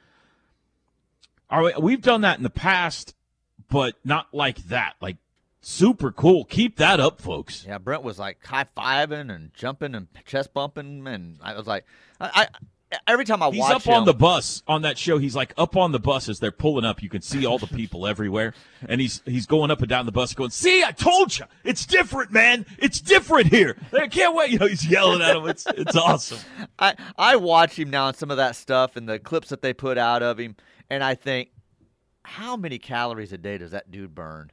right, 1.49 1.81
we've 1.81 2.01
done 2.01 2.21
that 2.21 2.37
in 2.37 2.43
the 2.43 2.49
past, 2.49 3.13
but 3.69 3.95
not 4.05 4.27
like 4.33 4.59
that. 4.69 4.93
Like 5.01 5.17
super 5.61 6.11
cool. 6.11 6.45
Keep 6.45 6.77
that 6.77 6.99
up, 6.99 7.21
folks. 7.21 7.65
Yeah, 7.67 7.77
Brent 7.77 8.03
was 8.03 8.19
like 8.19 8.43
high 8.45 8.65
fiving 8.77 9.33
and 9.33 9.53
jumping 9.53 9.95
and 9.95 10.07
chest 10.25 10.53
bumping, 10.53 11.07
and 11.07 11.37
I 11.41 11.55
was 11.55 11.67
like, 11.67 11.85
I, 12.19 12.31
I 12.33 12.47
every 13.07 13.25
time 13.25 13.41
I 13.41 13.47
watch 13.47 13.55
him. 13.55 13.61
He's 13.61 13.69
watch 13.73 13.87
up 13.87 13.93
on 13.93 14.05
the 14.05 14.13
bus 14.13 14.63
on 14.67 14.81
that 14.83 14.97
show. 14.97 15.17
He's 15.17 15.35
like 15.35 15.53
up 15.57 15.75
on 15.75 15.91
the 15.91 15.99
bus 15.99 16.29
as 16.29 16.39
they're 16.39 16.51
pulling 16.51 16.85
up. 16.85 17.03
You 17.03 17.09
can 17.09 17.21
see 17.21 17.45
all 17.45 17.57
the 17.57 17.67
people 17.67 18.07
everywhere, 18.07 18.53
and 18.87 18.99
he's 18.99 19.21
he's 19.25 19.45
going 19.45 19.71
up 19.71 19.79
and 19.79 19.89
down 19.89 20.05
the 20.05 20.11
bus, 20.11 20.33
going, 20.33 20.49
"See, 20.49 20.83
I 20.83 20.91
told 20.91 21.37
you, 21.37 21.45
it's 21.63 21.85
different, 21.85 22.31
man. 22.31 22.65
It's 22.77 23.01
different 23.01 23.47
here. 23.47 23.77
I 23.93 24.07
can't 24.07 24.35
wait." 24.35 24.49
You 24.49 24.57
know, 24.57 24.65
he's 24.65 24.89
yelling 24.89 25.21
at 25.21 25.35
him. 25.35 25.47
It's 25.47 25.67
it's 25.77 25.95
awesome. 25.95 26.39
I 26.79 26.95
I 27.17 27.35
watch 27.35 27.77
him 27.77 27.91
now 27.91 28.07
and 28.07 28.17
some 28.17 28.31
of 28.31 28.37
that 28.37 28.55
stuff 28.55 28.95
and 28.95 29.07
the 29.07 29.19
clips 29.19 29.49
that 29.49 29.61
they 29.61 29.73
put 29.73 29.99
out 29.99 30.23
of 30.23 30.39
him, 30.39 30.55
and 30.89 31.03
I 31.03 31.13
think, 31.13 31.49
how 32.23 32.55
many 32.57 32.79
calories 32.79 33.31
a 33.31 33.37
day 33.37 33.59
does 33.59 33.71
that 33.71 33.91
dude 33.91 34.15
burn? 34.15 34.49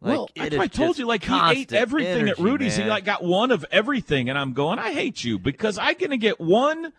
Like, 0.00 0.12
well, 0.16 0.30
it 0.36 0.54
I, 0.54 0.62
I 0.62 0.66
told 0.68 0.96
you, 0.98 1.06
like 1.06 1.24
he 1.24 1.34
ate 1.34 1.72
everything 1.72 2.28
at 2.28 2.38
energy, 2.38 2.42
Rudy's. 2.42 2.76
He 2.76 2.84
like 2.84 3.04
got 3.04 3.24
one 3.24 3.50
of 3.50 3.64
everything, 3.70 4.28
and 4.28 4.38
I'm 4.38 4.52
going, 4.52 4.78
I 4.78 4.92
hate 4.92 5.24
you 5.24 5.38
because 5.38 5.76
I'm 5.76 5.96
gonna 5.98 6.16
get 6.16 6.40
one 6.40 6.92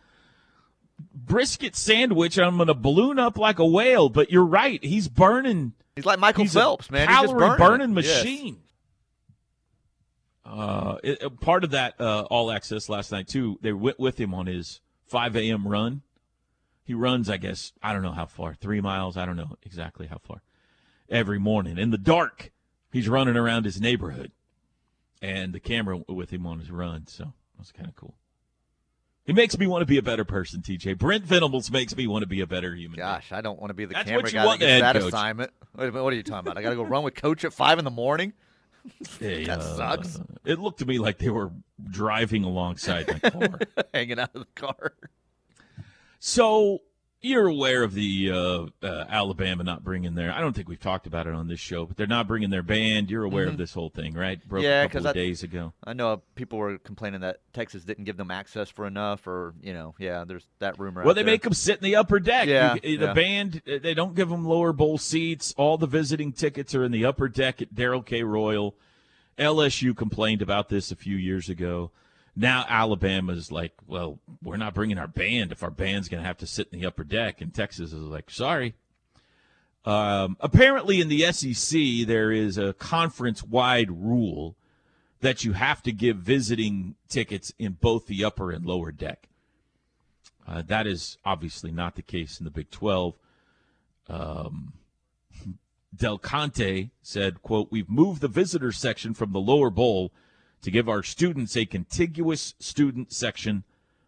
brisket 1.13 1.75
sandwich. 1.77 2.38
and 2.38 2.45
I'm 2.45 2.57
gonna 2.57 2.73
balloon 2.73 3.17
up 3.17 3.38
like 3.38 3.59
a 3.59 3.65
whale. 3.65 4.09
But 4.09 4.31
you're 4.31 4.45
right, 4.45 4.83
he's 4.83 5.07
burning. 5.07 5.73
He's 5.95 6.05
like 6.05 6.19
Michael 6.19 6.43
he's 6.43 6.53
Phelps, 6.53 6.89
a 6.89 6.91
man. 6.91 7.07
He's 7.07 7.17
just 7.17 7.27
Calorie 7.27 7.57
burning, 7.57 7.93
burning 7.93 7.97
it. 7.97 8.05
Yes. 8.05 8.23
machine. 8.23 8.57
Uh, 10.45 10.97
it, 11.03 11.21
it- 11.21 11.39
part 11.39 11.63
of 11.63 11.71
that 11.71 11.99
uh, 12.01 12.23
all 12.29 12.51
access 12.51 12.89
last 12.89 13.12
night 13.12 13.27
too. 13.27 13.57
They 13.62 13.71
went 13.71 13.99
with 13.99 14.19
him 14.19 14.33
on 14.33 14.47
his 14.47 14.81
5 15.07 15.35
a.m. 15.35 15.67
run. 15.67 16.01
He 16.83 16.93
runs, 16.95 17.29
I 17.29 17.38
guess, 17.38 17.71
I 17.83 17.93
don't 17.93 18.01
know 18.01 18.12
how 18.13 18.25
far, 18.25 18.55
three 18.55 18.81
miles. 18.81 19.15
I 19.15 19.25
don't 19.25 19.35
know 19.38 19.55
exactly 19.62 20.07
how 20.07 20.17
far. 20.17 20.41
Every 21.07 21.38
morning 21.38 21.77
in 21.77 21.91
the 21.91 21.99
dark, 21.99 22.51
he's 22.91 23.08
running 23.10 23.36
around 23.36 23.65
his 23.65 23.80
neighborhood, 23.80 24.32
and 25.21 25.54
the 25.54 25.60
camera 25.60 25.99
with 26.08 26.32
him 26.32 26.45
on 26.45 26.60
his 26.60 26.71
run. 26.71 27.08
So 27.08 27.34
that's 27.58 27.71
kind 27.71 27.88
of 27.89 27.95
cool. 27.95 28.13
He 29.25 29.34
makes 29.34 29.60
me 29.60 29.67
want 29.67 29.84
to 29.84 29.86
be 29.86 29.99
a 29.99 30.02
better 30.02 30.25
person, 30.25 30.62
TJ. 30.62 30.97
Brent 30.97 31.23
Venables 31.23 31.69
makes 31.69 31.95
me 31.95 32.08
want 32.08 32.23
to 32.23 32.28
be 32.28 32.41
a 32.41 32.47
better 32.47 32.73
human. 32.73 32.97
Gosh, 32.97 33.32
I 33.32 33.41
don't 33.41 33.60
want 33.60 33.69
to 33.69 33.75
be 33.75 33.86
the 33.86 33.93
That's 33.93 34.10
camera 34.10 34.23
guy 34.32 34.43
that 34.43 34.60
gets 34.60 34.82
that 34.82 34.95
coach. 34.95 35.04
assignment. 35.04 35.52
Wait 35.75 35.84
a 35.84 35.91
minute, 35.91 36.04
what 36.04 36.13
are 36.13 36.15
you 36.15 36.23
talking 36.23 36.47
about? 36.47 36.58
I 36.58 36.63
got 36.63 36.71
to 36.71 36.75
go 36.75 36.82
run 36.82 37.04
with 37.04 37.13
coach 37.13 37.45
at 37.45 37.54
five 37.54 37.78
in 37.78 37.86
the 37.86 37.91
morning. 37.91 38.34
Hey, 39.19 39.43
That 39.45 39.60
uh, 39.60 39.75
sucks. 39.78 40.19
It 40.45 40.58
looked 40.58 40.80
to 40.80 40.86
me 40.86 40.97
like 40.97 41.19
they 41.19 41.30
were 41.30 41.52
driving 41.91 42.43
alongside 42.43 43.08
my 43.21 43.30
car. 43.30 43.60
hanging 43.93 44.17
out 44.19 44.32
of 44.34 44.41
the 44.47 44.62
car. 44.62 44.93
So 46.19 46.80
you're 47.21 47.47
aware 47.47 47.84
of 47.84 47.93
the 47.93 48.32
uh, 48.32 48.65
uh, 48.86 49.05
Alabama 49.10 49.63
not 49.63 49.84
bringing 49.84 50.15
their. 50.15 50.32
I 50.32 50.39
don't 50.39 50.53
think 50.55 50.69
we've 50.69 50.79
talked 50.79 51.05
about 51.05 51.27
it 51.27 51.34
on 51.34 51.47
this 51.47 51.60
show, 51.60 51.86
but 51.86 51.97
they're 51.97 52.08
not 52.08 52.27
bringing 52.27 52.49
their 52.49 52.63
band. 52.63 53.12
You're 53.12 53.23
aware 53.25 53.47
of 53.47 53.58
this 53.58 53.73
whole 53.73 53.89
thing, 53.89 54.13
right? 54.13 54.39
Broke 54.47 54.62
Mm-hmm. 54.63 54.69
Yeah, 54.69 54.82
a 54.84 54.86
couple 54.86 54.99
'cause 55.01 55.05
of 55.05 55.10
I- 55.10 55.13
days 55.13 55.43
ago. 55.43 55.73
I 55.84 55.93
know 55.93 56.21
people 56.36 56.60
were 56.60 56.77
complaining 56.77 57.21
that 57.21 57.41
Texas 57.53 57.84
didn't 57.84 58.05
give 58.05 58.15
them 58.17 58.32
access 58.32 58.69
for 58.69 58.88
enough, 58.88 59.27
or 59.27 59.53
you 59.62 59.73
know, 59.73 59.95
yeah, 59.99 60.23
there's 60.25 60.47
that 60.60 60.79
rumor. 60.79 61.03
Well, 61.03 61.13
they 61.13 61.23
there. 61.23 61.34
make 61.34 61.41
them 61.43 61.53
sit 61.53 61.77
in 61.79 61.84
the 61.84 61.97
upper 61.97 62.19
deck. 62.19 62.47
Yeah, 62.47 62.75
You- 62.84 62.97
the 62.97 63.05
yeah. 63.08 63.13
band 63.13 63.62
uh, 63.67 63.79
they 63.82 63.93
don't 63.93 64.15
give 64.15 64.29
them 64.29 64.45
lower 64.45 64.71
bowl 64.71 64.97
seats. 64.97 65.53
All 65.58 65.77
the 65.77 65.88
visiting 65.88 66.32
tickets 66.32 66.73
are 66.73 66.84
in 66.84 66.91
the 66.91 67.03
upper 67.05 67.27
deck 67.27 67.62
at 67.62 67.75
Darrell 67.75 68.01
K. 68.01 68.23
Royal. 68.23 68.75
LSU 69.38 69.95
complained 69.95 70.41
about 70.41 70.69
this 70.69 70.91
a 70.91 70.95
few 70.95 71.15
years 71.15 71.49
ago. 71.49 71.91
Now 72.35 72.65
Alabama's 72.67 73.51
like, 73.51 73.73
well, 73.87 74.19
we're 74.41 74.57
not 74.57 74.73
bringing 74.73 74.97
our 74.97 75.07
band 75.07 75.51
if 75.51 75.63
our 75.63 75.71
band's 75.71 76.07
going 76.07 76.21
to 76.21 76.27
have 76.27 76.37
to 76.37 76.47
sit 76.47 76.69
in 76.71 76.79
the 76.79 76.87
upper 76.87 77.03
deck. 77.03 77.41
And 77.41 77.53
Texas 77.53 77.91
is 77.91 78.01
like, 78.01 78.29
sorry. 78.29 78.75
Um, 79.85 80.37
apparently, 80.39 81.01
in 81.01 81.07
the 81.07 81.31
SEC, 81.31 82.07
there 82.07 82.31
is 82.31 82.57
a 82.57 82.73
conference-wide 82.73 83.89
rule 83.89 84.55
that 85.21 85.43
you 85.43 85.53
have 85.53 85.81
to 85.83 85.91
give 85.91 86.17
visiting 86.17 86.95
tickets 87.07 87.51
in 87.57 87.73
both 87.73 88.07
the 88.07 88.23
upper 88.23 88.51
and 88.51 88.65
lower 88.65 88.91
deck. 88.91 89.27
Uh, 90.47 90.63
that 90.65 90.87
is 90.87 91.17
obviously 91.25 91.71
not 91.71 91.95
the 91.95 92.01
case 92.01 92.39
in 92.39 92.45
the 92.45 92.51
Big 92.51 92.69
12. 92.71 93.15
Um, 94.07 94.73
Del 95.95 96.17
Conte 96.17 96.89
said, 97.01 97.41
quote, 97.41 97.67
we've 97.71 97.89
moved 97.89 98.21
the 98.21 98.27
visitor 98.27 98.71
section 98.71 99.13
from 99.13 99.31
the 99.31 99.39
lower 99.39 99.69
bowl 99.69 100.11
to 100.62 100.72
give 100.72 100.89
our 100.89 101.04
students 101.04 101.56
a 101.56 101.65
contiguous 101.65 102.56
student 102.60 103.13
section, 103.13 103.63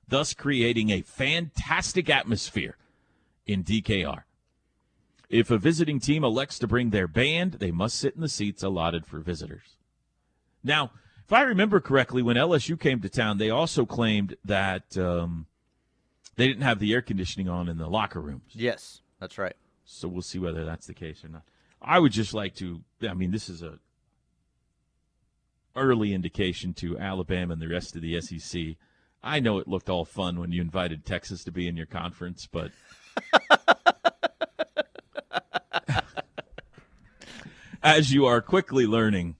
thus 0.08 0.34
creating 0.34 0.90
a 0.90 1.02
fantastic 1.02 2.10
atmosphere 2.10 2.78
in 3.46 3.64
DKR. 3.64 4.24
If 5.30 5.50
a 5.50 5.58
visiting 5.58 6.00
team 6.00 6.24
elects 6.24 6.60
to 6.60 6.68
bring 6.68 6.90
their 6.90 7.08
band, 7.08 7.54
they 7.54 7.72
must 7.72 7.98
sit 7.98 8.16
in 8.16 8.22
the 8.22 8.28
seats 8.28 8.64
allotted 8.64 9.06
for 9.06 9.20
visitors. 9.20 9.78
Now, 10.64 10.92
if 11.26 11.32
I 11.32 11.44
remember 11.44 11.80
correctly, 11.80 12.22
when 12.22 12.36
LSU 12.36 12.78
came 12.78 13.00
to 13.00 13.10
town, 13.10 13.38
they 13.38 13.50
also 13.50 13.86
claimed 13.86 14.36
that 14.44 14.98
um, 14.98 15.48
they 16.36 16.48
didn't 16.48 16.64
have 16.64 16.80
the 16.80 16.94
air 16.94 17.02
conditioning 17.02 17.48
on 17.48 17.70
in 17.70 17.78
the 17.78 17.88
locker 17.88 18.20
rooms. 18.20 18.52
Yes, 18.52 19.02
that's 19.20 19.38
right. 19.38 19.56
So 19.86 20.10
we'll 20.10 20.22
see 20.22 20.40
whether 20.40 20.66
that's 20.66 20.88
the 20.88 20.94
case 20.94 21.24
or 21.24 21.30
not. 21.30 21.44
I 21.82 22.00
would 22.00 22.12
just 22.12 22.34
like 22.34 22.56
to. 22.56 22.82
I 23.08 23.14
mean, 23.14 23.32
this 23.32 23.48
is 23.48 23.64
a 23.64 23.80
early 25.76 26.14
indication 26.14 26.74
to 26.76 26.98
Alabama 26.98 27.54
and 27.54 27.62
the 27.62 27.68
rest 27.68 27.96
of 27.96 28.02
the 28.02 28.20
SEC. 28.22 28.62
I 29.24 29.40
know 29.40 29.60
it 29.60 29.68
looked 29.68 29.90
all 29.90 30.06
fun 30.06 30.40
when 30.40 30.52
you 30.52 30.62
invited 30.62 31.06
Texas 31.06 31.44
to 31.44 31.52
be 31.52 31.68
in 31.68 31.78
your 31.78 31.86
conference, 31.86 32.48
but 32.52 32.72
as 37.84 38.14
you 38.14 38.26
are 38.26 38.42
quickly 38.42 38.86
learning, 38.86 39.36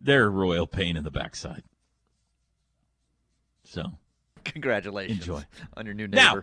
they're 0.00 0.26
a 0.26 0.30
royal 0.30 0.66
pain 0.66 0.96
in 0.96 1.04
the 1.04 1.10
backside. 1.10 1.62
So 3.64 3.84
Congratulations 4.44 5.20
Enjoy. 5.20 5.42
on 5.76 5.86
your 5.86 5.94
new 5.94 6.08
Now- 6.08 6.42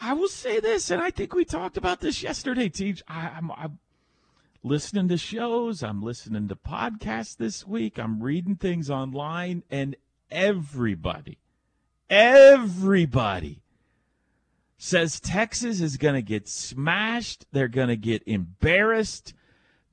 I 0.00 0.12
will 0.12 0.28
say 0.28 0.60
this, 0.60 0.90
and 0.90 1.00
I 1.00 1.10
think 1.10 1.34
we 1.34 1.44
talked 1.44 1.76
about 1.76 2.00
this 2.00 2.22
yesterday, 2.22 2.68
Teach. 2.68 3.02
I, 3.08 3.30
I'm, 3.36 3.50
I'm 3.52 3.78
listening 4.64 5.08
to 5.08 5.18
shows, 5.18 5.82
I'm 5.82 6.02
listening 6.02 6.48
to 6.48 6.56
podcasts 6.56 7.36
this 7.36 7.66
week, 7.66 7.98
I'm 7.98 8.22
reading 8.22 8.56
things 8.56 8.90
online, 8.90 9.62
and 9.70 9.94
everybody, 10.30 11.38
everybody 12.08 13.60
says 14.78 15.20
Texas 15.20 15.80
is 15.80 15.98
going 15.98 16.14
to 16.14 16.22
get 16.22 16.48
smashed. 16.48 17.46
They're 17.52 17.68
going 17.68 17.88
to 17.88 17.96
get 17.96 18.22
embarrassed. 18.26 19.34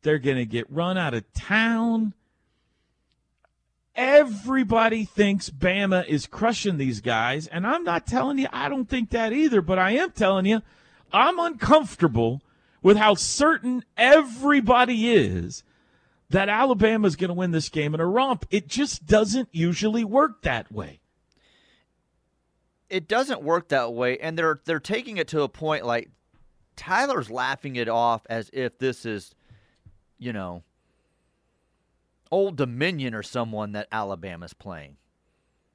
They're 0.02 0.20
going 0.20 0.38
to 0.38 0.46
get 0.46 0.72
run 0.72 0.98
out 0.98 1.14
of 1.14 1.32
town. 1.34 2.14
Everybody 3.94 5.04
thinks 5.04 5.50
Bama 5.50 6.08
is 6.08 6.26
crushing 6.26 6.78
these 6.78 7.02
guys, 7.02 7.46
and 7.48 7.68
I'm 7.68 7.84
not 7.84 8.08
telling 8.08 8.40
you 8.40 8.48
I 8.54 8.70
don't 8.70 8.90
think 8.90 9.10
that 9.10 9.34
either, 9.34 9.62
but 9.62 9.78
I 9.78 9.92
am 9.92 10.12
telling 10.12 10.46
you 10.46 10.62
I'm 11.12 11.40
uncomfortable 11.40 12.42
with 12.82 12.98
how 12.98 13.16
certain 13.16 13.84
everybody 13.98 15.12
is 15.12 15.64
that 16.30 16.50
Alabama's 16.50 17.16
going 17.16 17.30
to 17.30 17.34
win 17.34 17.52
this 17.52 17.70
game 17.70 17.94
in 17.94 18.00
a 18.00 18.06
romp. 18.06 18.46
It 18.50 18.68
just 18.68 19.06
doesn't 19.06 19.50
usually 19.52 20.04
work 20.04 20.44
that 20.44 20.72
way. 20.72 21.00
It 22.90 23.08
doesn't 23.08 23.42
work 23.42 23.70
that 23.70 23.94
way, 23.94 24.18
and 24.18 24.38
they're 24.38 24.60
they're 24.66 24.80
taking 24.80 25.18
it 25.18 25.30
to 25.30 25.42
a 25.44 25.50
point 25.50 25.86
like 25.86 26.10
Tyler's 26.76 27.30
laughing 27.30 27.76
it 27.78 27.88
off 27.88 28.24
as 28.30 28.50
if 28.52 28.78
this 28.80 29.06
is, 29.06 29.34
you 30.20 30.34
know, 30.34 30.64
Old 32.32 32.56
Dominion 32.56 33.14
or 33.14 33.24
someone 33.24 33.74
that 33.74 33.88
Alabama's 33.92 34.54
playing. 34.54 34.98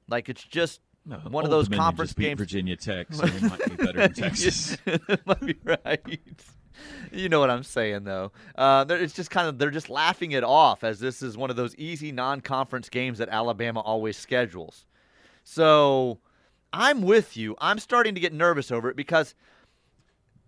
Like 0.07 0.29
it's 0.29 0.43
just 0.43 0.81
No, 1.05 1.17
one 1.17 1.43
of 1.43 1.49
those 1.49 1.65
Dominion 1.65 1.85
conference 1.85 2.13
games. 2.13 2.37
Virginia 2.37 2.75
Tech, 2.75 3.07
so 3.11 3.25
they 3.25 3.47
might 3.47 3.65
be 3.65 3.75
better 3.75 3.99
than 3.99 4.13
Texas. 4.15 4.77
might 5.25 5.41
be 5.41 5.55
right. 5.63 6.19
You 7.11 7.29
know 7.29 7.39
what 7.39 7.49
I'm 7.49 7.63
saying, 7.63 8.03
though. 8.03 8.33
Uh, 8.55 8.83
it's 8.89 9.13
just 9.13 9.31
kind 9.31 9.47
of 9.47 9.57
they're 9.57 9.71
just 9.71 9.89
laughing 9.89 10.33
it 10.33 10.43
off 10.43 10.83
as 10.83 10.99
this 10.99 11.21
is 11.21 11.37
one 11.37 11.49
of 11.49 11.55
those 11.55 11.73
easy 11.75 12.11
non-conference 12.11 12.89
games 12.89 13.17
that 13.19 13.29
Alabama 13.29 13.79
always 13.79 14.17
schedules. 14.17 14.85
So 15.45 16.19
I'm 16.73 17.01
with 17.01 17.37
you. 17.37 17.55
I'm 17.59 17.79
starting 17.79 18.13
to 18.15 18.19
get 18.19 18.33
nervous 18.33 18.71
over 18.71 18.89
it 18.89 18.97
because 18.97 19.35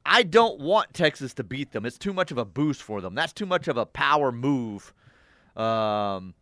I 0.05 0.23
don't 0.23 0.59
want 0.59 0.93
Texas 0.93 1.33
to 1.35 1.43
beat 1.43 1.71
them. 1.71 1.85
It's 1.85 1.97
too 1.97 2.13
much 2.13 2.31
of 2.31 2.37
a 2.37 2.45
boost 2.45 2.83
for 2.83 2.99
them. 2.99 3.15
That's 3.15 3.33
too 3.33 3.45
much 3.45 3.67
of 3.67 3.77
a 3.77 3.85
power 3.85 4.31
move 4.31 4.93
um, 5.55 6.33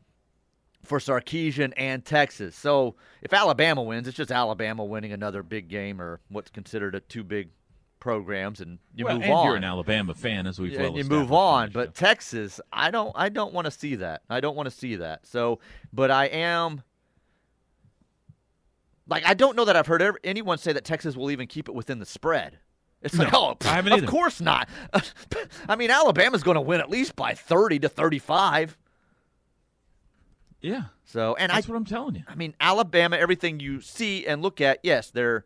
for 0.84 1.00
Sarkisian 1.00 1.74
and 1.78 2.04
Texas. 2.04 2.56
So 2.56 2.96
if 3.22 3.34
Alabama 3.34 3.84
wins, 3.84 4.08
it's 4.08 4.18
just 4.18 4.32
Alabama 4.32 4.86
winning 4.86 5.12
another 5.12 5.44
big 5.44 5.68
game 5.68 6.02
or 6.02 6.20
what's 6.30 6.50
considered 6.50 6.96
a 6.96 7.02
two 7.02 7.24
big 7.24 7.50
programs, 8.08 8.62
and 8.62 8.80
you 8.96 9.04
well, 9.04 9.16
move 9.16 9.24
and 9.24 9.34
on. 9.34 9.46
you're 9.46 9.56
an 9.58 9.66
Alabama 9.66 10.14
fan, 10.14 10.48
as 10.48 10.60
we've 10.60 10.72
Yeah, 10.72 10.84
well 10.84 10.88
and 10.96 10.98
you 10.98 11.04
move 11.04 11.34
on. 11.34 11.72
But. 11.72 11.94
Texas, 11.94 12.62
I 12.72 12.90
don't, 12.90 13.12
I 13.16 13.28
don't 13.28 13.54
want 13.54 13.66
to 13.66 13.72
see 13.72 13.96
that. 13.96 14.22
I 14.30 14.40
don't 14.40 14.56
want 14.56 14.68
to 14.68 14.72
see 14.72 14.96
that. 14.96 15.28
So, 15.28 15.60
but 15.92 16.10
I 16.10 16.28
am. 16.28 16.84
Like 19.10 19.26
I 19.26 19.34
don't 19.34 19.58
know 19.58 19.66
that 19.66 19.76
I've 19.76 19.88
heard 19.88 20.02
ever, 20.02 20.18
anyone 20.24 20.58
say 20.58 20.72
that 20.72 20.86
Texas 20.86 21.18
will 21.18 21.32
even 21.32 21.48
keep 21.48 21.68
it 21.68 21.76
within 21.76 22.00
the 22.00 22.06
spread. 22.06 22.60
It's 23.02 23.14
like, 23.14 23.30
No, 23.34 23.40
oh, 23.40 23.50
I 23.50 23.82
pff, 23.82 23.88
of 23.88 23.88
either. 23.88 24.08
course 24.08 24.40
not. 24.40 24.70
I 25.68 25.76
mean, 25.76 25.92
Alabama's 25.92 26.44
going 26.44 26.56
to 26.56 26.62
win 26.62 26.80
at 26.80 26.90
least 26.90 27.14
by 27.18 27.34
thirty 27.34 27.78
to 27.80 27.90
thirty-five. 27.90 28.78
yeah, 30.62 30.84
So, 31.04 31.36
and 31.36 31.52
I, 31.52 31.56
that's 31.56 31.68
what 31.68 31.76
I'm 31.76 31.86
telling 31.86 32.16
you. 32.16 32.24
I 32.28 32.36
mean, 32.36 32.54
Alabama, 32.62 33.18
everything 33.18 33.60
you 33.60 33.82
see 33.82 34.26
and 34.26 34.42
look 34.42 34.62
at, 34.62 34.80
yes, 34.82 35.12
they're 35.12 35.44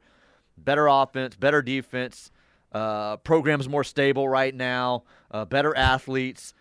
better 0.57 0.87
offense, 0.87 1.35
better 1.35 1.61
defense, 1.61 2.31
uh, 2.71 3.17
program's 3.17 3.67
more 3.67 3.83
stable 3.83 4.27
right 4.29 4.53
now, 4.55 5.03
uh, 5.29 5.45
better 5.45 5.75
athletes. 5.75 6.53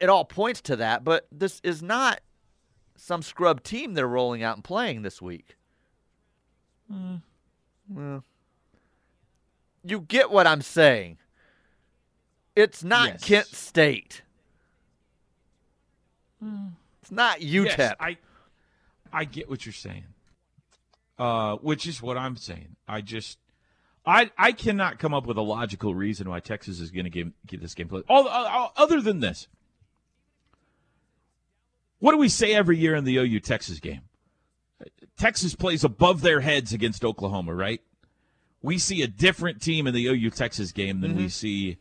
It, 0.00 0.08
all 0.08 0.24
points 0.24 0.60
to 0.62 0.76
that, 0.76 1.02
but 1.02 1.26
this 1.32 1.60
is 1.64 1.82
not 1.82 2.20
some 2.96 3.20
scrub 3.22 3.62
team 3.62 3.94
they're 3.94 4.06
rolling 4.06 4.42
out 4.44 4.56
and 4.56 4.62
playing 4.62 5.02
this 5.02 5.20
week. 5.20 5.56
Well, 7.88 8.24
you 9.84 10.00
get 10.00 10.30
what 10.30 10.46
I'm 10.46 10.62
saying. 10.62 11.18
It's 12.54 12.82
not 12.84 13.08
Yes. 13.08 13.24
Kent 13.24 13.46
State. 13.46 14.22
It's 17.02 17.10
not 17.10 17.40
UTEP. 17.40 17.78
Yes, 17.78 17.94
I, 17.98 18.16
I 19.12 19.24
get 19.24 19.48
what 19.50 19.66
you're 19.66 19.72
saying. 19.72 20.04
Uh, 21.18 21.56
which 21.56 21.86
is 21.86 22.00
what 22.00 22.16
I'm 22.16 22.36
saying. 22.36 22.76
I 22.86 23.00
just, 23.00 23.38
I, 24.08 24.30
I 24.38 24.52
cannot 24.52 24.98
come 24.98 25.12
up 25.12 25.26
with 25.26 25.36
a 25.36 25.42
logical 25.42 25.94
reason 25.94 26.28
why 26.28 26.40
Texas 26.40 26.80
is 26.80 26.90
going 26.90 27.10
to 27.10 27.10
get 27.46 27.60
this 27.60 27.74
game 27.74 27.88
played. 27.88 28.04
All, 28.08 28.26
all, 28.26 28.72
other 28.76 29.00
than 29.00 29.20
this, 29.20 29.48
what 31.98 32.12
do 32.12 32.18
we 32.18 32.28
say 32.28 32.54
every 32.54 32.78
year 32.78 32.94
in 32.94 33.04
the 33.04 33.16
OU 33.16 33.40
Texas 33.40 33.80
game? 33.80 34.02
Texas 35.18 35.54
plays 35.54 35.82
above 35.82 36.20
their 36.20 36.40
heads 36.40 36.72
against 36.72 37.04
Oklahoma, 37.04 37.54
right? 37.54 37.80
We 38.62 38.78
see 38.78 39.02
a 39.02 39.08
different 39.08 39.60
team 39.60 39.86
in 39.86 39.94
the 39.94 40.06
OU 40.06 40.30
Texas 40.30 40.72
game 40.72 41.00
than 41.00 41.16
we 41.16 41.28
see 41.28 41.78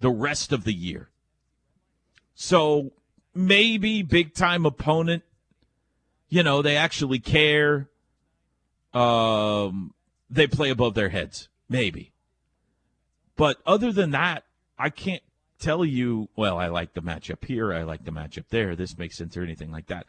the 0.00 0.10
rest 0.10 0.52
of 0.52 0.64
the 0.64 0.72
year. 0.72 1.10
So 2.34 2.92
maybe 3.34 4.02
big 4.02 4.34
time 4.34 4.66
opponent, 4.66 5.24
you 6.28 6.42
know, 6.42 6.62
they 6.62 6.76
actually 6.76 7.18
care. 7.18 7.88
Um, 8.94 9.94
they 10.30 10.46
play 10.46 10.70
above 10.70 10.94
their 10.94 11.08
heads, 11.08 11.48
maybe. 11.68 12.12
But 13.36 13.58
other 13.66 13.92
than 13.92 14.12
that, 14.12 14.44
I 14.78 14.90
can't 14.90 15.22
tell 15.58 15.84
you, 15.84 16.28
well, 16.36 16.56
I 16.58 16.68
like 16.68 16.94
the 16.94 17.02
matchup 17.02 17.44
here, 17.44 17.74
I 17.74 17.82
like 17.82 18.04
the 18.04 18.12
matchup 18.12 18.44
there, 18.48 18.76
this 18.76 18.96
makes 18.96 19.16
sense 19.16 19.36
or 19.36 19.42
anything 19.42 19.70
like 19.70 19.86
that. 19.86 20.06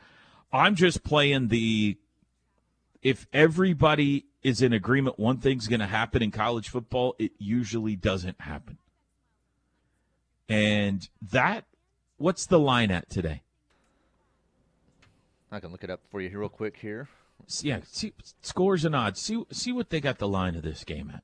I'm 0.54 0.76
just 0.76 1.04
playing 1.04 1.48
the 1.48 1.98
if 3.02 3.26
everybody 3.34 4.26
is 4.44 4.62
in 4.62 4.74
agreement 4.74 5.18
one 5.18 5.38
thing's 5.38 5.68
going 5.68 5.80
to 5.80 5.88
happen 5.88 6.22
in 6.22 6.32
college 6.32 6.70
football, 6.70 7.16
it 7.18 7.32
usually 7.40 7.96
doesn't 7.96 8.40
happen. 8.42 8.78
And 10.48 11.08
that, 11.32 11.66
what's 12.18 12.46
the 12.46 12.60
line 12.60 12.92
at 12.92 13.10
today? 13.10 13.42
I 15.52 15.60
can 15.60 15.72
look 15.72 15.84
it 15.84 15.90
up 15.90 16.02
for 16.10 16.22
you 16.22 16.30
here 16.30 16.40
real 16.40 16.50
quick 16.50 16.78
here. 16.78 17.08
Yeah, 17.62 17.80
see, 17.88 18.14
scores 18.42 18.86
and 18.86 18.96
odds. 18.96 19.20
See, 19.22 19.44
see 19.52 19.72
what 19.72 19.90
they 19.90 20.02
got 20.02 20.20
the 20.20 20.28
line 20.28 20.56
of 20.56 20.64
this 20.64 20.84
game 20.84 21.12
at. 21.14 21.24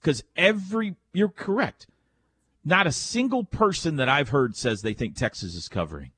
Because 0.00 0.24
every, 0.36 0.96
you're 1.12 1.28
correct. 1.28 1.86
Not 2.64 2.86
a 2.86 2.92
single 2.92 3.44
person 3.44 3.96
that 3.96 4.08
I've 4.08 4.30
heard 4.30 4.56
says 4.56 4.82
they 4.82 4.94
think 4.94 5.16
Texas 5.16 5.54
is 5.54 5.68
covering 5.68 6.10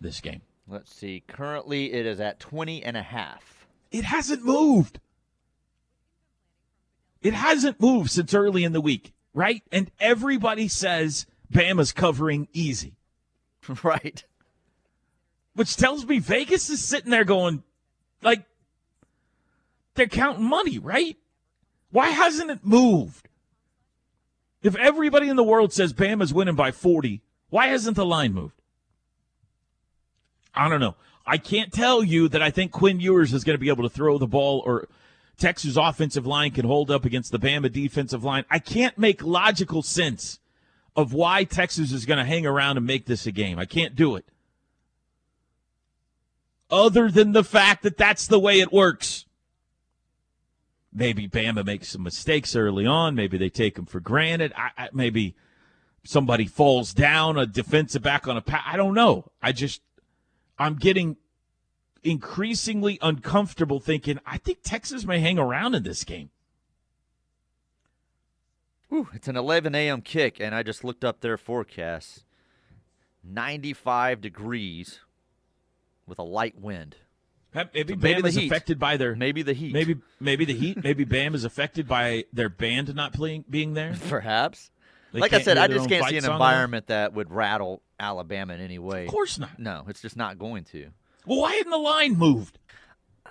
this 0.00 0.20
game. 0.20 0.42
Let's 0.68 0.94
see. 0.94 1.22
Currently, 1.26 1.92
it 1.92 2.06
is 2.06 2.20
at 2.20 2.40
20 2.40 2.82
and 2.82 2.96
a 2.96 3.02
half. 3.02 3.66
It 3.90 4.04
hasn't 4.04 4.44
moved. 4.44 5.00
It 7.22 7.34
hasn't 7.34 7.80
moved 7.80 8.10
since 8.10 8.34
early 8.34 8.64
in 8.64 8.72
the 8.72 8.80
week, 8.80 9.12
right? 9.32 9.62
And 9.72 9.90
everybody 9.98 10.68
says 10.68 11.26
Bama's 11.52 11.92
covering 11.92 12.48
easy, 12.52 12.96
right. 13.82 14.24
which 15.54 15.76
tells 15.76 16.04
me 16.04 16.18
Vegas 16.18 16.68
is 16.68 16.84
sitting 16.84 17.10
there 17.10 17.24
going, 17.24 17.62
like, 18.26 18.44
they're 19.94 20.08
counting 20.08 20.44
money, 20.44 20.78
right? 20.78 21.16
Why 21.90 22.08
hasn't 22.08 22.50
it 22.50 22.58
moved? 22.62 23.28
If 24.62 24.76
everybody 24.76 25.28
in 25.28 25.36
the 25.36 25.44
world 25.44 25.72
says 25.72 25.94
Bama's 25.94 26.34
winning 26.34 26.56
by 26.56 26.72
40, 26.72 27.22
why 27.48 27.68
hasn't 27.68 27.96
the 27.96 28.04
line 28.04 28.34
moved? 28.34 28.60
I 30.54 30.68
don't 30.68 30.80
know. 30.80 30.96
I 31.24 31.38
can't 31.38 31.72
tell 31.72 32.02
you 32.02 32.28
that 32.28 32.42
I 32.42 32.50
think 32.50 32.72
Quinn 32.72 33.00
Ewers 33.00 33.32
is 33.32 33.44
going 33.44 33.54
to 33.54 33.60
be 33.60 33.68
able 33.68 33.88
to 33.88 33.94
throw 33.94 34.18
the 34.18 34.26
ball 34.26 34.62
or 34.66 34.88
Texas 35.38 35.76
offensive 35.76 36.26
line 36.26 36.50
can 36.50 36.66
hold 36.66 36.90
up 36.90 37.04
against 37.04 37.30
the 37.30 37.38
Bama 37.38 37.70
defensive 37.70 38.24
line. 38.24 38.44
I 38.50 38.58
can't 38.58 38.98
make 38.98 39.22
logical 39.22 39.82
sense 39.82 40.40
of 40.96 41.12
why 41.12 41.44
Texas 41.44 41.92
is 41.92 42.06
going 42.06 42.18
to 42.18 42.24
hang 42.24 42.46
around 42.46 42.76
and 42.76 42.86
make 42.86 43.06
this 43.06 43.26
a 43.26 43.32
game. 43.32 43.58
I 43.58 43.66
can't 43.66 43.94
do 43.94 44.16
it. 44.16 44.24
Other 46.70 47.10
than 47.10 47.32
the 47.32 47.44
fact 47.44 47.82
that 47.82 47.96
that's 47.96 48.26
the 48.26 48.40
way 48.40 48.60
it 48.60 48.72
works. 48.72 49.24
Maybe 50.92 51.28
Bama 51.28 51.64
makes 51.64 51.88
some 51.88 52.02
mistakes 52.02 52.56
early 52.56 52.86
on. 52.86 53.14
Maybe 53.14 53.38
they 53.38 53.50
take 53.50 53.74
them 53.74 53.86
for 53.86 54.00
granted. 54.00 54.52
I, 54.56 54.70
I, 54.76 54.88
maybe 54.92 55.36
somebody 56.04 56.46
falls 56.46 56.94
down, 56.94 57.38
a 57.38 57.46
defensive 57.46 58.02
back 58.02 58.26
on 58.26 58.36
a 58.36 58.40
pass. 58.40 58.62
I 58.66 58.76
don't 58.76 58.94
know. 58.94 59.30
I 59.42 59.52
just, 59.52 59.82
I'm 60.58 60.76
getting 60.76 61.16
increasingly 62.02 62.98
uncomfortable 63.02 63.80
thinking 63.80 64.18
I 64.24 64.38
think 64.38 64.58
Texas 64.62 65.04
may 65.04 65.20
hang 65.20 65.38
around 65.38 65.74
in 65.74 65.82
this 65.82 66.04
game. 66.04 66.30
Whew, 68.88 69.08
it's 69.12 69.28
an 69.28 69.36
11 69.36 69.74
a.m. 69.74 70.00
kick, 70.00 70.40
and 70.40 70.54
I 70.54 70.62
just 70.62 70.84
looked 70.84 71.04
up 71.04 71.20
their 71.20 71.36
forecast. 71.36 72.24
95 73.24 74.20
degrees 74.20 75.00
with 76.06 76.18
a 76.18 76.22
light 76.22 76.58
wind. 76.58 76.96
Maybe 77.54 77.68
So 77.68 77.70
maybe 77.74 77.94
Bam 77.94 78.24
is 78.26 78.34
heat. 78.34 78.46
affected 78.50 78.78
by 78.78 78.96
their 78.98 79.14
Maybe 79.16 79.42
the 79.42 79.54
heat. 79.54 79.72
maybe 79.72 79.96
maybe 80.20 80.44
the 80.44 80.54
heat. 80.54 80.82
Maybe 80.82 81.04
Bam 81.04 81.34
is 81.34 81.44
affected 81.44 81.88
by 81.88 82.24
their 82.32 82.50
band 82.50 82.94
not 82.94 83.14
playing 83.14 83.44
being 83.48 83.72
there. 83.74 83.96
Perhaps. 84.08 84.70
They 85.12 85.20
like 85.20 85.32
I 85.32 85.40
said, 85.40 85.56
I 85.56 85.66
just 85.66 85.88
can't 85.88 86.06
see 86.06 86.18
an 86.18 86.30
environment 86.30 86.88
that 86.88 87.14
would 87.14 87.30
rattle 87.32 87.80
Alabama 87.98 88.52
in 88.54 88.60
any 88.60 88.78
way. 88.78 89.04
Of 89.06 89.10
course 89.10 89.38
not. 89.38 89.58
No, 89.58 89.84
it's 89.88 90.02
just 90.02 90.16
not 90.16 90.38
going 90.38 90.64
to. 90.64 90.88
Well, 91.24 91.40
why 91.40 91.54
hadn't 91.54 91.70
the 91.70 91.78
line 91.78 92.16
moved? 92.16 92.58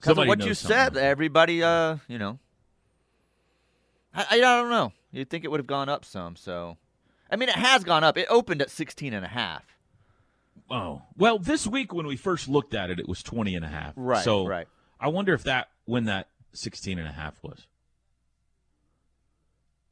Because 0.00 0.18
of 0.18 0.28
what 0.28 0.38
you 0.40 0.46
knows 0.46 0.58
something. 0.60 0.94
said, 0.94 0.96
everybody, 0.96 1.62
uh, 1.64 1.96
you 2.06 2.18
know. 2.18 2.38
I, 4.14 4.26
I 4.30 4.38
don't 4.38 4.70
know. 4.70 4.92
You'd 5.10 5.30
think 5.30 5.44
it 5.44 5.50
would 5.50 5.58
have 5.58 5.66
gone 5.66 5.88
up 5.88 6.04
some, 6.04 6.36
so. 6.36 6.76
I 7.30 7.36
mean, 7.36 7.48
it 7.48 7.56
has 7.56 7.84
gone 7.84 8.04
up. 8.04 8.16
It 8.16 8.26
opened 8.30 8.62
at 8.62 8.70
16 8.70 9.12
and 9.12 9.24
a 9.24 9.28
half. 9.28 9.64
Oh. 10.70 11.02
Well, 11.16 11.38
this 11.38 11.66
week 11.66 11.92
when 11.92 12.06
we 12.06 12.16
first 12.16 12.48
looked 12.48 12.74
at 12.74 12.90
it, 12.90 12.98
it 12.98 13.08
was 13.08 13.22
20 13.22 13.54
and 13.54 13.64
a 13.64 13.68
half. 13.68 13.92
Right, 13.96 14.24
So 14.24 14.46
right. 14.46 14.66
I 15.00 15.08
wonder 15.08 15.34
if 15.34 15.44
that, 15.44 15.68
when 15.84 16.04
that 16.04 16.28
16 16.52 16.98
and 16.98 17.08
a 17.08 17.12
half 17.12 17.42
was. 17.42 17.66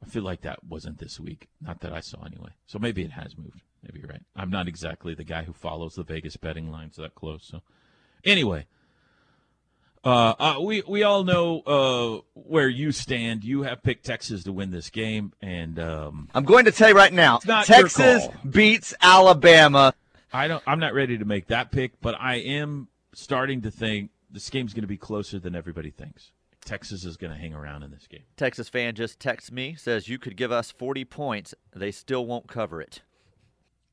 I 0.03 0.07
feel 0.07 0.23
like 0.23 0.41
that 0.41 0.63
wasn't 0.63 0.99
this 0.99 1.19
week. 1.19 1.47
Not 1.61 1.81
that 1.81 1.93
I 1.93 1.99
saw 1.99 2.23
anyway. 2.23 2.51
So 2.67 2.77
maybe 2.79 3.03
it 3.03 3.11
has 3.11 3.37
moved. 3.37 3.61
Maybe 3.83 3.99
you're 3.99 4.09
right. 4.09 4.23
I'm 4.35 4.49
not 4.49 4.67
exactly 4.67 5.13
the 5.13 5.23
guy 5.23 5.43
who 5.43 5.53
follows 5.53 5.95
the 5.95 6.03
Vegas 6.03 6.37
betting 6.37 6.71
lines 6.71 6.95
that 6.97 7.15
close. 7.15 7.45
So 7.45 7.61
anyway, 8.23 8.65
uh, 10.05 10.35
uh, 10.39 10.61
we 10.61 10.83
we 10.87 11.03
all 11.03 11.23
know 11.23 11.59
uh, 11.61 12.21
where 12.33 12.69
you 12.69 12.91
stand. 12.91 13.43
You 13.43 13.63
have 13.63 13.81
picked 13.81 14.05
Texas 14.05 14.43
to 14.43 14.53
win 14.53 14.71
this 14.71 14.89
game, 14.89 15.33
and 15.41 15.79
um, 15.79 16.29
I'm 16.33 16.45
going 16.45 16.65
to 16.65 16.71
tell 16.71 16.89
you 16.89 16.95
right 16.95 17.11
now 17.11 17.37
Texas 17.63 18.27
beats 18.49 18.93
Alabama. 19.01 19.93
I 20.31 20.47
don't. 20.47 20.63
I'm 20.67 20.79
not 20.79 20.93
ready 20.93 21.17
to 21.17 21.25
make 21.25 21.47
that 21.47 21.71
pick, 21.71 21.99
but 22.01 22.15
I 22.19 22.35
am 22.35 22.87
starting 23.13 23.63
to 23.63 23.71
think 23.71 24.11
this 24.29 24.49
game's 24.49 24.73
going 24.73 24.83
to 24.83 24.87
be 24.87 24.97
closer 24.97 25.39
than 25.39 25.55
everybody 25.55 25.89
thinks. 25.89 26.31
Texas 26.65 27.05
is 27.05 27.15
going 27.15 27.31
to 27.31 27.37
hang 27.37 27.53
around 27.53 27.83
in 27.83 27.91
this 27.91 28.07
game. 28.07 28.23
Texas 28.35 28.67
fan 28.67 28.95
just 28.95 29.19
texts 29.19 29.51
me, 29.51 29.75
says, 29.75 30.09
You 30.09 30.17
could 30.17 30.35
give 30.35 30.51
us 30.51 30.71
40 30.71 31.05
points. 31.05 31.53
They 31.73 31.91
still 31.91 32.25
won't 32.25 32.47
cover 32.47 32.81
it. 32.81 33.01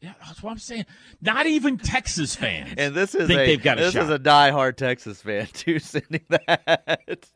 Yeah, 0.02 0.14
that's 0.26 0.42
what 0.42 0.50
I'm 0.50 0.58
saying. 0.58 0.86
Not 1.20 1.46
even 1.46 1.78
Texas 1.78 2.34
fans. 2.34 2.74
And 2.76 2.92
this 2.92 3.14
is 3.14 3.28
think 3.28 3.40
a 3.40 3.46
they've 3.46 3.62
got 3.62 3.78
a 3.78 3.82
this 3.82 3.94
is 3.94 4.10
a 4.10 4.18
diehard 4.18 4.76
Texas 4.76 5.22
fan 5.22 5.46
too 5.52 5.78
sending 5.78 6.24
that. 6.28 7.28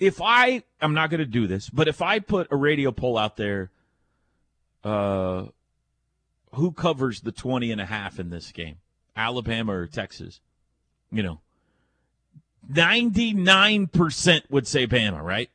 if 0.00 0.22
I, 0.22 0.62
I'm 0.80 0.94
not 0.94 1.10
going 1.10 1.20
to 1.20 1.26
do 1.26 1.46
this, 1.46 1.68
but 1.68 1.88
if 1.88 2.00
I 2.00 2.20
put 2.20 2.48
a 2.50 2.56
radio 2.56 2.90
poll 2.90 3.18
out 3.18 3.36
there, 3.36 3.70
uh, 4.82 5.44
who 6.54 6.72
covers 6.72 7.20
the 7.20 7.32
20 7.32 7.70
and 7.70 7.82
a 7.82 7.86
half 7.86 8.18
in 8.18 8.30
this 8.30 8.50
game, 8.50 8.76
Alabama 9.14 9.74
or 9.74 9.86
Texas? 9.86 10.40
You 11.12 11.22
know, 11.22 11.40
99% 12.72 14.42
would 14.48 14.66
say 14.66 14.86
Bama, 14.86 15.22
right? 15.22 15.50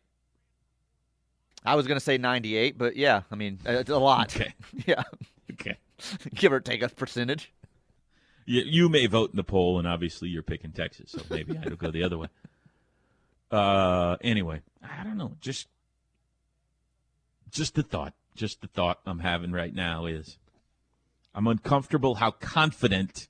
I 1.66 1.76
was 1.76 1.88
going 1.88 1.98
to 1.98 2.04
say 2.04 2.18
98, 2.18 2.78
but 2.78 2.96
yeah, 2.96 3.22
I 3.32 3.36
mean, 3.36 3.60
uh, 3.66 3.72
it's 3.74 3.90
a 3.90 3.98
lot. 3.98 4.36
Okay. 4.36 4.54
Yeah. 4.86 5.04
Okay. 5.52 5.78
Give 6.34 6.52
or 6.52 6.60
take 6.60 6.82
a 6.82 6.90
percentage. 6.90 7.54
You, 8.46 8.64
you 8.66 8.90
may 8.90 9.06
vote 9.06 9.32
in 9.32 9.38
the 9.38 9.44
poll, 9.44 9.80
and 9.80 9.88
obviously 9.88 10.30
you're 10.30 10.44
picking 10.44 10.72
Texas, 10.72 11.12
so 11.12 11.22
maybe 11.30 11.58
I'll 11.58 11.76
go 11.76 11.92
the 11.92 12.04
other 12.04 12.18
way. 12.18 12.28
Uh, 13.52 14.18
anyway, 14.22 14.60
I 14.82 15.04
don't 15.04 15.16
know. 15.16 15.34
Just, 15.40 15.68
just 17.52 17.76
the 17.76 17.84
thought. 17.84 18.16
Just 18.34 18.62
the 18.62 18.68
thought 18.68 19.00
I'm 19.06 19.20
having 19.20 19.52
right 19.52 19.72
now 19.72 20.08
is, 20.08 20.40
I'm 21.36 21.46
uncomfortable 21.46 22.16
how 22.16 22.32
confident, 22.32 23.28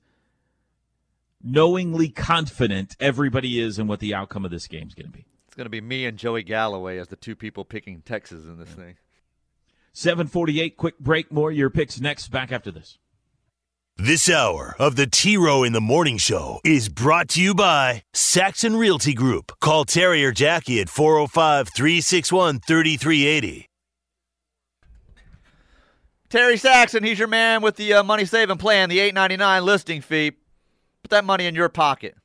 knowingly 1.42 2.08
confident 2.08 2.96
everybody 2.98 3.60
is 3.60 3.78
in 3.78 3.86
what 3.86 4.00
the 4.00 4.14
outcome 4.14 4.46
of 4.46 4.50
this 4.50 4.66
game's 4.66 4.94
going 4.94 5.12
to 5.12 5.12
be. 5.12 5.26
It's 5.54 5.56
going 5.56 5.66
to 5.66 5.70
be 5.70 5.80
me 5.80 6.04
and 6.04 6.18
Joey 6.18 6.42
Galloway 6.42 6.98
as 6.98 7.06
the 7.06 7.14
two 7.14 7.36
people 7.36 7.64
picking 7.64 8.00
Texas 8.00 8.42
in 8.44 8.58
this 8.58 8.70
thing. 8.70 8.96
748, 9.92 10.76
quick 10.76 10.98
break. 10.98 11.30
More 11.30 11.52
of 11.52 11.56
your 11.56 11.70
picks 11.70 12.00
next. 12.00 12.26
Back 12.32 12.50
after 12.50 12.72
this. 12.72 12.98
This 13.96 14.28
hour 14.28 14.74
of 14.80 14.96
the 14.96 15.06
T 15.06 15.36
Row 15.36 15.62
in 15.62 15.72
the 15.72 15.80
Morning 15.80 16.18
Show 16.18 16.58
is 16.64 16.88
brought 16.88 17.28
to 17.28 17.40
you 17.40 17.54
by 17.54 18.02
Saxon 18.12 18.74
Realty 18.74 19.14
Group. 19.14 19.52
Call 19.60 19.84
Terry 19.84 20.24
or 20.24 20.32
Jackie 20.32 20.80
at 20.80 20.88
405 20.88 21.68
361 21.72 22.58
3380. 22.58 23.68
Terry 26.30 26.56
Saxon, 26.56 27.04
he's 27.04 27.20
your 27.20 27.28
man 27.28 27.62
with 27.62 27.76
the 27.76 27.92
uh, 27.92 28.02
money 28.02 28.24
saving 28.24 28.58
plan, 28.58 28.88
the 28.88 28.98
8.99 28.98 29.62
listing 29.62 30.00
fee. 30.00 30.32
Put 31.02 31.12
that 31.12 31.24
money 31.24 31.46
in 31.46 31.54
your 31.54 31.68
pocket. 31.68 32.16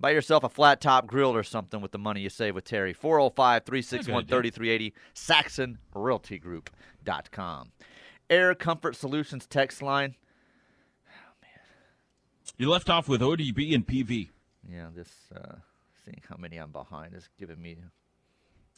Buy 0.00 0.10
yourself 0.10 0.44
a 0.44 0.48
flat 0.48 0.80
top 0.80 1.08
grill 1.08 1.34
or 1.34 1.42
something 1.42 1.80
with 1.80 1.90
the 1.90 1.98
money 1.98 2.20
you 2.20 2.30
save 2.30 2.54
with 2.54 2.62
Terry. 2.64 2.92
405 2.92 3.64
361 3.64 4.26
3380, 4.26 4.94
SaxonRealtyGroup.com. 5.14 7.72
Air 8.30 8.54
Comfort 8.54 8.94
Solutions 8.94 9.46
text 9.46 9.82
line. 9.82 10.14
Oh, 11.08 11.32
man. 11.42 11.50
You 12.58 12.70
left 12.70 12.88
off 12.90 13.08
with 13.08 13.22
ODB 13.22 13.74
and 13.74 13.84
PV. 13.86 14.28
Yeah, 14.70 14.88
this, 14.94 15.08
uh, 15.34 15.56
seeing 16.04 16.20
how 16.28 16.36
many 16.38 16.58
I'm 16.58 16.70
behind 16.70 17.14
is 17.14 17.28
giving 17.38 17.60
me 17.60 17.78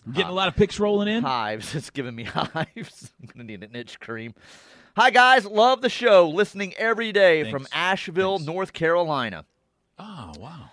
I'm 0.07 0.13
getting 0.13 0.31
a 0.31 0.35
lot 0.35 0.49
of 0.49 0.57
picks 0.57 0.81
rolling 0.81 1.09
in. 1.09 1.23
hives. 1.23 1.75
It's 1.81 1.91
giving 1.91 2.15
me 2.15 2.25
hives. 2.25 3.13
I'm 3.21 3.27
going 3.27 3.39
to 3.39 3.45
need 3.45 3.63
an 3.63 3.77
itch 3.77 4.01
cream. 4.01 4.35
Hi, 4.97 5.11
guys. 5.11 5.45
Love 5.45 5.83
the 5.83 5.91
show. 5.91 6.29
Listening 6.29 6.73
every 6.75 7.13
day 7.13 7.51
from 7.51 7.67
Asheville, 7.73 8.39
Thanks. 8.39 8.47
North 8.47 8.73
Carolina. 8.73 9.45
Oh, 9.99 10.33
wow. 10.39 10.71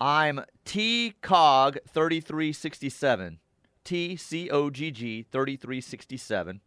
I'm 0.00 0.40
T 0.64 1.14
Cog 1.20 1.78
3367. 1.88 3.38
T 3.84 4.16
C 4.16 4.50
O 4.50 4.70
G 4.70 4.90
G 4.90 5.22
3367. 5.30 6.60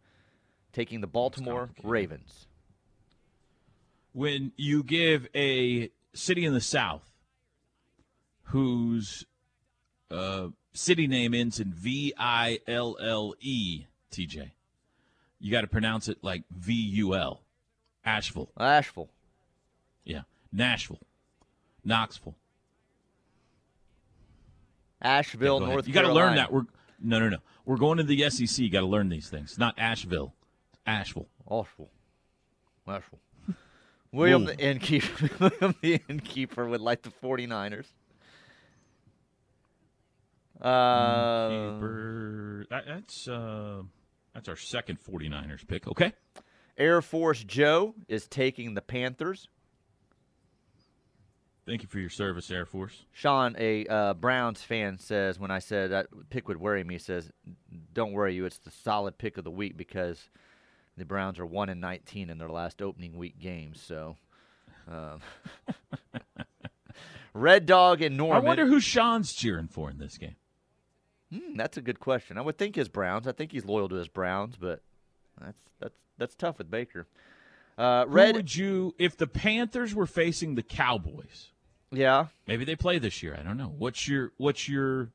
Taking 0.72 1.00
the 1.00 1.06
Baltimore. 1.06 1.70
Ravens. 1.82 2.46
when 4.12 4.52
you 4.56 4.82
give 4.82 5.26
a 5.34 5.90
city 6.12 6.44
in 6.44 6.52
the 6.54 6.60
South 6.60 7.10
whose 8.48 9.24
uh, 10.10 10.48
city 10.72 11.06
name 11.06 11.34
ends 11.34 11.58
in 11.60 11.72
V 11.72 12.12
I 12.18 12.60
L 12.68 12.96
L 13.00 13.34
E, 13.40 13.86
TJ, 14.12 14.50
you 15.40 15.50
got 15.50 15.62
to 15.62 15.66
pronounce 15.66 16.08
it 16.08 16.18
like 16.22 16.44
V 16.50 16.72
U 16.72 17.14
L. 17.14 17.42
Asheville. 18.04 18.50
Asheville. 18.58 19.08
Yeah. 20.04 20.22
Nashville. 20.52 21.00
Knoxville. 21.84 22.36
Asheville, 25.04 25.58
ahead. 25.58 25.68
North 25.68 25.86
You 25.86 25.94
got 25.94 26.02
to 26.02 26.12
learn 26.12 26.36
that. 26.36 26.52
We're 26.52 26.64
no, 27.00 27.18
no, 27.18 27.28
no. 27.28 27.38
We're 27.64 27.76
going 27.76 27.98
to 27.98 28.04
the 28.04 28.28
SEC. 28.30 28.58
You 28.58 28.70
got 28.70 28.80
to 28.80 28.86
learn 28.86 29.08
these 29.08 29.28
things. 29.28 29.58
Not 29.58 29.78
Asheville. 29.78 30.34
Asheville. 30.86 31.28
Asheville. 31.46 31.90
Asheville. 32.88 33.20
William 34.12 34.42
Ooh. 34.42 34.46
the 34.46 34.58
innkeeper. 34.58 35.30
William 35.38 35.74
the 35.80 36.00
innkeeper 36.08 36.66
would 36.66 36.80
like 36.80 37.02
the 37.02 37.10
49ers. 37.10 37.86
Uh, 40.60 41.48
Keeper. 41.48 42.66
That, 42.70 42.84
that's 42.86 43.28
uh, 43.28 43.82
that's 44.32 44.48
our 44.48 44.56
second 44.56 44.98
49ers 45.02 45.66
pick. 45.66 45.86
Okay. 45.86 46.12
Air 46.78 47.02
Force 47.02 47.44
Joe 47.44 47.94
is 48.08 48.26
taking 48.26 48.74
the 48.74 48.82
Panthers. 48.82 49.48
Thank 51.66 51.82
you 51.82 51.88
for 51.88 51.98
your 51.98 52.10
service, 52.10 52.50
Air 52.50 52.66
Force. 52.66 53.04
Sean, 53.12 53.56
a 53.58 53.86
uh, 53.86 54.14
Browns 54.14 54.62
fan, 54.62 54.98
says 54.98 55.38
when 55.38 55.50
I 55.50 55.60
said 55.60 55.90
that 55.92 56.08
pick 56.28 56.46
would 56.46 56.60
worry 56.60 56.84
me, 56.84 56.98
says, 56.98 57.30
"Don't 57.94 58.12
worry 58.12 58.34
you. 58.34 58.44
It's 58.44 58.58
the 58.58 58.70
solid 58.70 59.16
pick 59.16 59.38
of 59.38 59.44
the 59.44 59.50
week 59.50 59.76
because 59.76 60.28
the 60.98 61.06
Browns 61.06 61.38
are 61.38 61.46
one 61.46 61.70
and 61.70 61.80
nineteen 61.80 62.28
in 62.28 62.36
their 62.36 62.50
last 62.50 62.82
opening 62.82 63.16
week 63.16 63.38
games." 63.38 63.80
So, 63.80 64.16
um, 64.90 65.20
Red 67.34 67.64
Dog 67.64 68.02
and 68.02 68.18
Norman. 68.18 68.36
I 68.36 68.46
wonder 68.46 68.66
who 68.66 68.78
Sean's 68.78 69.32
cheering 69.32 69.68
for 69.68 69.90
in 69.90 69.96
this 69.96 70.18
game. 70.18 70.36
Hmm, 71.32 71.56
that's 71.56 71.78
a 71.78 71.82
good 71.82 71.98
question. 71.98 72.36
I 72.36 72.42
would 72.42 72.58
think 72.58 72.76
his 72.76 72.90
Browns. 72.90 73.26
I 73.26 73.32
think 73.32 73.52
he's 73.52 73.64
loyal 73.64 73.88
to 73.88 73.94
his 73.94 74.08
Browns, 74.08 74.56
but 74.60 74.82
that's 75.40 75.62
that's 75.80 75.96
that's 76.18 76.34
tough 76.34 76.58
with 76.58 76.70
Baker. 76.70 77.06
Uh, 77.78 78.04
Who 78.04 78.12
Red, 78.12 78.36
would 78.36 78.54
you, 78.54 78.94
if 78.98 79.16
the 79.16 79.26
Panthers 79.26 79.94
were 79.94 80.06
facing 80.06 80.54
the 80.54 80.62
Cowboys? 80.62 81.50
Yeah. 81.96 82.26
Maybe 82.46 82.64
they 82.64 82.76
play 82.76 82.98
this 82.98 83.22
year. 83.22 83.36
I 83.38 83.42
don't 83.42 83.56
know. 83.56 83.74
What's 83.78 84.06
your 84.08 84.32
What's 84.36 84.68
your 84.68 85.10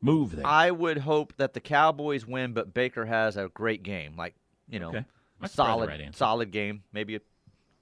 move 0.00 0.36
there? 0.36 0.46
I 0.46 0.70
would 0.70 0.98
hope 0.98 1.34
that 1.36 1.52
the 1.54 1.60
Cowboys 1.60 2.26
win, 2.26 2.52
but 2.52 2.72
Baker 2.74 3.04
has 3.06 3.36
a 3.36 3.48
great 3.48 3.82
game. 3.82 4.16
Like, 4.16 4.34
you 4.68 4.78
know, 4.78 4.88
Okay. 4.90 4.98
a 4.98 5.04
That's 5.40 5.54
probably 5.56 5.86
the 5.86 5.92
solid, 5.92 6.00
right 6.06 6.14
solid 6.16 6.50
game. 6.50 6.82
Maybe 6.92 7.16
a 7.16 7.20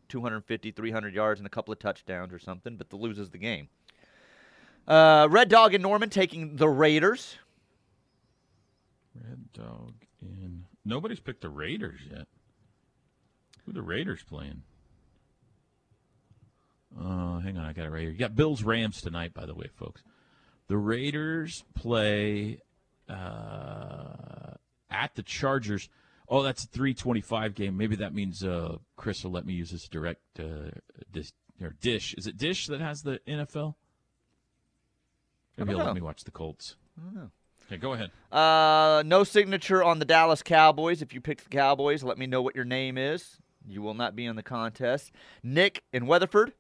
250, 0.09 0.71
300 0.71 1.15
yards 1.15 1.39
and 1.41 1.47
a 1.47 1.51
couple 1.51 1.73
of 1.73 1.79
touchdowns 1.79 2.33
or 2.33 2.39
something, 2.39 2.77
but 2.77 2.89
the 2.91 2.97
loses 2.97 3.31
the 3.31 3.39
game. 3.39 3.69
Uh, 4.87 5.29
Red 5.31 5.49
Dog 5.51 5.75
and 5.75 5.83
Norman 5.83 6.09
taking 6.09 6.57
the 6.57 6.69
Raiders. 6.69 7.37
Red 9.15 9.53
Dog 9.53 9.95
in. 10.23 10.65
Nobody's 10.85 11.21
picked 11.21 11.43
the 11.43 11.51
Raiders 11.51 12.01
yet. 12.11 12.27
Who 13.67 13.73
the 13.73 13.83
Raiders 13.83 14.23
playing? 14.23 14.63
Uh, 16.97 17.39
hang 17.41 17.57
on, 17.57 17.65
I 17.65 17.73
got 17.73 17.87
it 17.87 17.91
right 17.91 18.03
here. 18.03 18.11
You 18.11 18.19
got 18.19 18.35
Bills 18.35 18.63
Rams 18.63 19.01
tonight, 19.01 19.35
by 19.35 19.47
the 19.47 19.55
way, 19.55 19.69
folks. 19.75 20.03
The 20.69 20.77
Raiders 20.77 21.65
play 21.75 22.61
uh, 23.09 24.55
at 24.91 25.15
the 25.15 25.23
Chargers. 25.23 25.89
Oh, 26.29 26.43
that's 26.43 26.65
a 26.65 26.69
325 26.69 27.55
game. 27.55 27.77
Maybe 27.77 27.97
that 27.97 28.15
means 28.15 28.45
uh, 28.45 28.77
Chris 28.97 29.25
will 29.25 29.31
let 29.31 29.47
me 29.47 29.55
use 29.55 29.71
this 29.71 29.89
direct 29.89 30.23
uh, 30.39 30.71
dish, 31.11 31.33
or 31.61 31.75
dish. 31.81 32.15
Is 32.19 32.27
it 32.27 32.37
Dish 32.37 32.67
that 32.67 32.81
has 32.81 33.03
the 33.03 33.21
NFL? 33.27 33.75
Maybe 35.57 35.71
he'll 35.71 35.79
know. 35.79 35.87
let 35.87 35.95
me 35.95 36.01
watch 36.01 36.25
the 36.25 36.31
Colts. 36.31 36.77
I 36.99 37.05
don't 37.05 37.15
know. 37.15 37.31
Okay, 37.67 37.77
go 37.77 37.93
ahead. 37.93 38.11
Uh, 38.33 39.03
no 39.05 39.25
signature 39.25 39.83
on 39.83 39.99
the 39.99 40.05
Dallas 40.05 40.43
Cowboys. 40.43 41.03
If 41.03 41.13
you 41.13 41.21
picked 41.21 41.45
the 41.45 41.51
Cowboys, 41.51 42.03
let 42.03 42.17
me 42.17 42.27
know 42.27 42.41
what 42.41 42.55
your 42.55 42.65
name 42.65 42.97
is. 42.97 43.39
You 43.67 43.83
will 43.83 43.95
not 43.95 44.17
be 44.17 44.25
in 44.25 44.37
the 44.37 44.43
contest. 44.43 45.13
Nick 45.43 45.83
in 45.93 46.07
Weatherford 46.07 46.53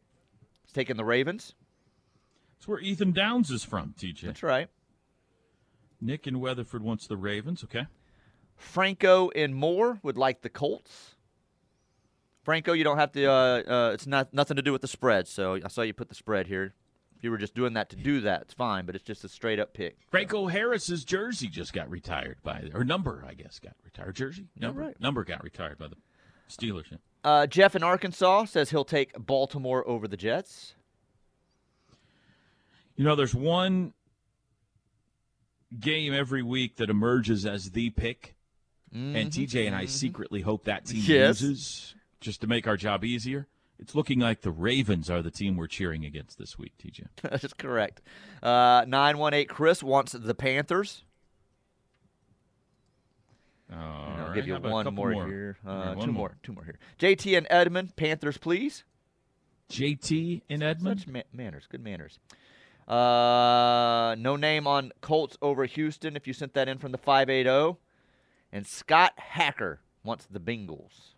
is 0.68 0.72
taking 0.72 0.96
the 0.96 1.04
Ravens. 1.04 1.54
That's 2.58 2.68
where 2.68 2.78
Ethan 2.80 3.12
Downs 3.12 3.50
is 3.50 3.64
from, 3.64 3.94
TJ. 3.98 4.22
That's 4.22 4.42
right. 4.42 4.68
Nick 6.00 6.26
in 6.26 6.38
Weatherford 6.40 6.82
wants 6.82 7.06
the 7.06 7.16
Ravens. 7.16 7.64
Okay. 7.64 7.86
Franco 8.56 9.30
and 9.30 9.54
Moore 9.54 9.98
would 10.02 10.16
like 10.16 10.42
the 10.42 10.48
Colts. 10.48 11.14
Franco, 12.42 12.72
you 12.72 12.84
don't 12.84 12.98
have 12.98 13.12
to. 13.12 13.26
Uh, 13.26 13.62
uh, 13.66 13.90
it's 13.94 14.06
not 14.06 14.32
nothing 14.32 14.56
to 14.56 14.62
do 14.62 14.72
with 14.72 14.80
the 14.82 14.88
spread. 14.88 15.28
So 15.28 15.58
I 15.64 15.68
saw 15.68 15.82
you 15.82 15.92
put 15.92 16.08
the 16.08 16.14
spread 16.14 16.46
here. 16.46 16.74
If 17.16 17.24
you 17.24 17.30
were 17.32 17.38
just 17.38 17.54
doing 17.54 17.72
that 17.74 17.90
to 17.90 17.96
do 17.96 18.20
that, 18.22 18.42
it's 18.42 18.54
fine. 18.54 18.86
But 18.86 18.94
it's 18.94 19.04
just 19.04 19.24
a 19.24 19.28
straight 19.28 19.58
up 19.58 19.74
pick. 19.74 19.98
Franco 20.10 20.46
Harris's 20.46 21.04
jersey 21.04 21.48
just 21.48 21.72
got 21.72 21.90
retired 21.90 22.38
by, 22.44 22.70
or 22.74 22.84
number, 22.84 23.24
I 23.28 23.34
guess, 23.34 23.58
got 23.58 23.74
retired. 23.84 24.14
Jersey? 24.16 24.46
Yeah, 24.56 24.68
Number. 24.68 24.80
right. 24.82 25.00
Number 25.00 25.24
got 25.24 25.42
retired 25.42 25.78
by 25.78 25.88
the 25.88 25.96
Steelers. 26.48 26.90
yeah. 26.90 26.96
Uh, 27.24 27.46
Jeff 27.46 27.74
in 27.76 27.82
Arkansas 27.82 28.44
says 28.46 28.70
he'll 28.70 28.84
take 28.84 29.12
Baltimore 29.18 29.86
over 29.88 30.06
the 30.08 30.16
Jets. 30.16 30.74
You 32.96 33.04
know, 33.04 33.14
there's 33.14 33.34
one 33.34 33.92
game 35.78 36.14
every 36.14 36.42
week 36.42 36.76
that 36.76 36.90
emerges 36.90 37.44
as 37.46 37.70
the 37.70 37.90
pick, 37.90 38.34
and 38.92 39.30
TJ 39.30 39.66
and 39.66 39.76
I 39.76 39.84
secretly 39.84 40.40
hope 40.40 40.64
that 40.64 40.86
team 40.86 41.02
Mm-hmm. 41.02 41.12
Yes. 41.12 41.42
loses 41.42 41.94
just 42.20 42.40
to 42.40 42.46
make 42.46 42.66
our 42.66 42.76
job 42.76 43.04
easier. 43.04 43.46
It's 43.78 43.94
looking 43.94 44.18
like 44.18 44.40
the 44.40 44.50
Ravens 44.50 45.08
are 45.10 45.22
the 45.22 45.30
team 45.30 45.56
we're 45.56 45.68
cheering 45.68 46.04
against 46.04 46.38
this 46.38 46.58
week, 46.58 46.72
TJ. 46.82 47.06
That 47.22 47.44
is 47.44 47.52
correct. 47.52 48.00
Uh, 48.42 48.84
918 48.88 49.46
Chris 49.46 49.82
wants 49.82 50.12
the 50.12 50.34
Panthers. 50.34 51.04
I'll 53.72 54.26
right, 54.28 54.34
give 54.34 54.46
you 54.46 54.54
one 54.54 54.84
couple 54.84 54.92
more, 54.92 55.26
here. 55.26 55.58
Uh, 55.66 55.70
right, 55.70 55.92
two 55.94 55.98
one 55.98 56.12
more. 56.12 56.36
Two 56.42 56.52
more 56.52 56.64
here. 56.64 56.78
JT 56.98 57.36
and 57.36 57.46
Edmond, 57.50 57.96
Panthers, 57.96 58.38
please. 58.38 58.84
JT 59.70 60.42
and 60.48 60.62
Edmond. 60.62 61.00
Such 61.00 61.08
ma- 61.08 61.20
manners, 61.32 61.66
good 61.70 61.82
manners. 61.82 62.18
Uh, 62.86 64.16
no 64.18 64.36
name 64.36 64.66
on 64.66 64.92
Colts 65.02 65.36
over 65.42 65.66
Houston. 65.66 66.16
If 66.16 66.26
you 66.26 66.32
sent 66.32 66.54
that 66.54 66.68
in 66.68 66.78
from 66.78 66.92
the 66.92 66.98
580. 66.98 67.78
And 68.50 68.66
Scott 68.66 69.12
Hacker 69.18 69.80
wants 70.02 70.26
the 70.30 70.40
Bengals. 70.40 71.12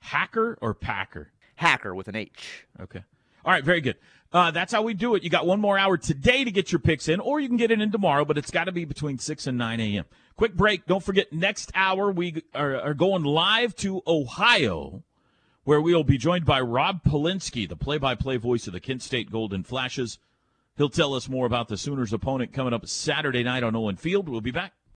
Hacker 0.00 0.56
or 0.62 0.72
Packer? 0.72 1.32
Hacker 1.56 1.94
with 1.94 2.08
an 2.08 2.16
H. 2.16 2.66
Okay. 2.80 3.04
All 3.44 3.52
right, 3.52 3.64
very 3.64 3.80
good. 3.80 3.96
Uh, 4.32 4.50
that's 4.50 4.72
how 4.72 4.82
we 4.82 4.94
do 4.94 5.14
it. 5.16 5.24
You 5.24 5.30
got 5.30 5.46
one 5.46 5.60
more 5.60 5.76
hour 5.76 5.96
today 5.96 6.44
to 6.44 6.50
get 6.52 6.70
your 6.70 6.78
picks 6.78 7.08
in, 7.08 7.18
or 7.18 7.40
you 7.40 7.48
can 7.48 7.56
get 7.56 7.72
it 7.72 7.80
in 7.80 7.90
tomorrow, 7.90 8.24
but 8.24 8.38
it's 8.38 8.50
got 8.50 8.64
to 8.64 8.72
be 8.72 8.84
between 8.84 9.18
6 9.18 9.46
and 9.46 9.58
9 9.58 9.80
a.m. 9.80 10.04
Quick 10.36 10.54
break. 10.54 10.86
Don't 10.86 11.02
forget, 11.02 11.32
next 11.32 11.72
hour 11.74 12.12
we 12.12 12.42
are, 12.54 12.80
are 12.80 12.94
going 12.94 13.24
live 13.24 13.74
to 13.76 14.02
Ohio, 14.06 15.02
where 15.64 15.80
we 15.80 15.94
will 15.94 16.04
be 16.04 16.16
joined 16.16 16.44
by 16.44 16.60
Rob 16.60 17.02
Polinsky, 17.02 17.68
the 17.68 17.76
play 17.76 17.98
by 17.98 18.14
play 18.14 18.36
voice 18.36 18.68
of 18.68 18.72
the 18.72 18.80
Kent 18.80 19.02
State 19.02 19.32
Golden 19.32 19.64
Flashes. 19.64 20.18
He'll 20.76 20.88
tell 20.88 21.14
us 21.14 21.28
more 21.28 21.44
about 21.44 21.68
the 21.68 21.76
Sooners' 21.76 22.12
opponent 22.12 22.52
coming 22.52 22.72
up 22.72 22.86
Saturday 22.86 23.42
night 23.42 23.64
on 23.64 23.74
Owen 23.74 23.96
Field. 23.96 24.28
We'll 24.28 24.40
be 24.40 24.52
back. 24.52 24.72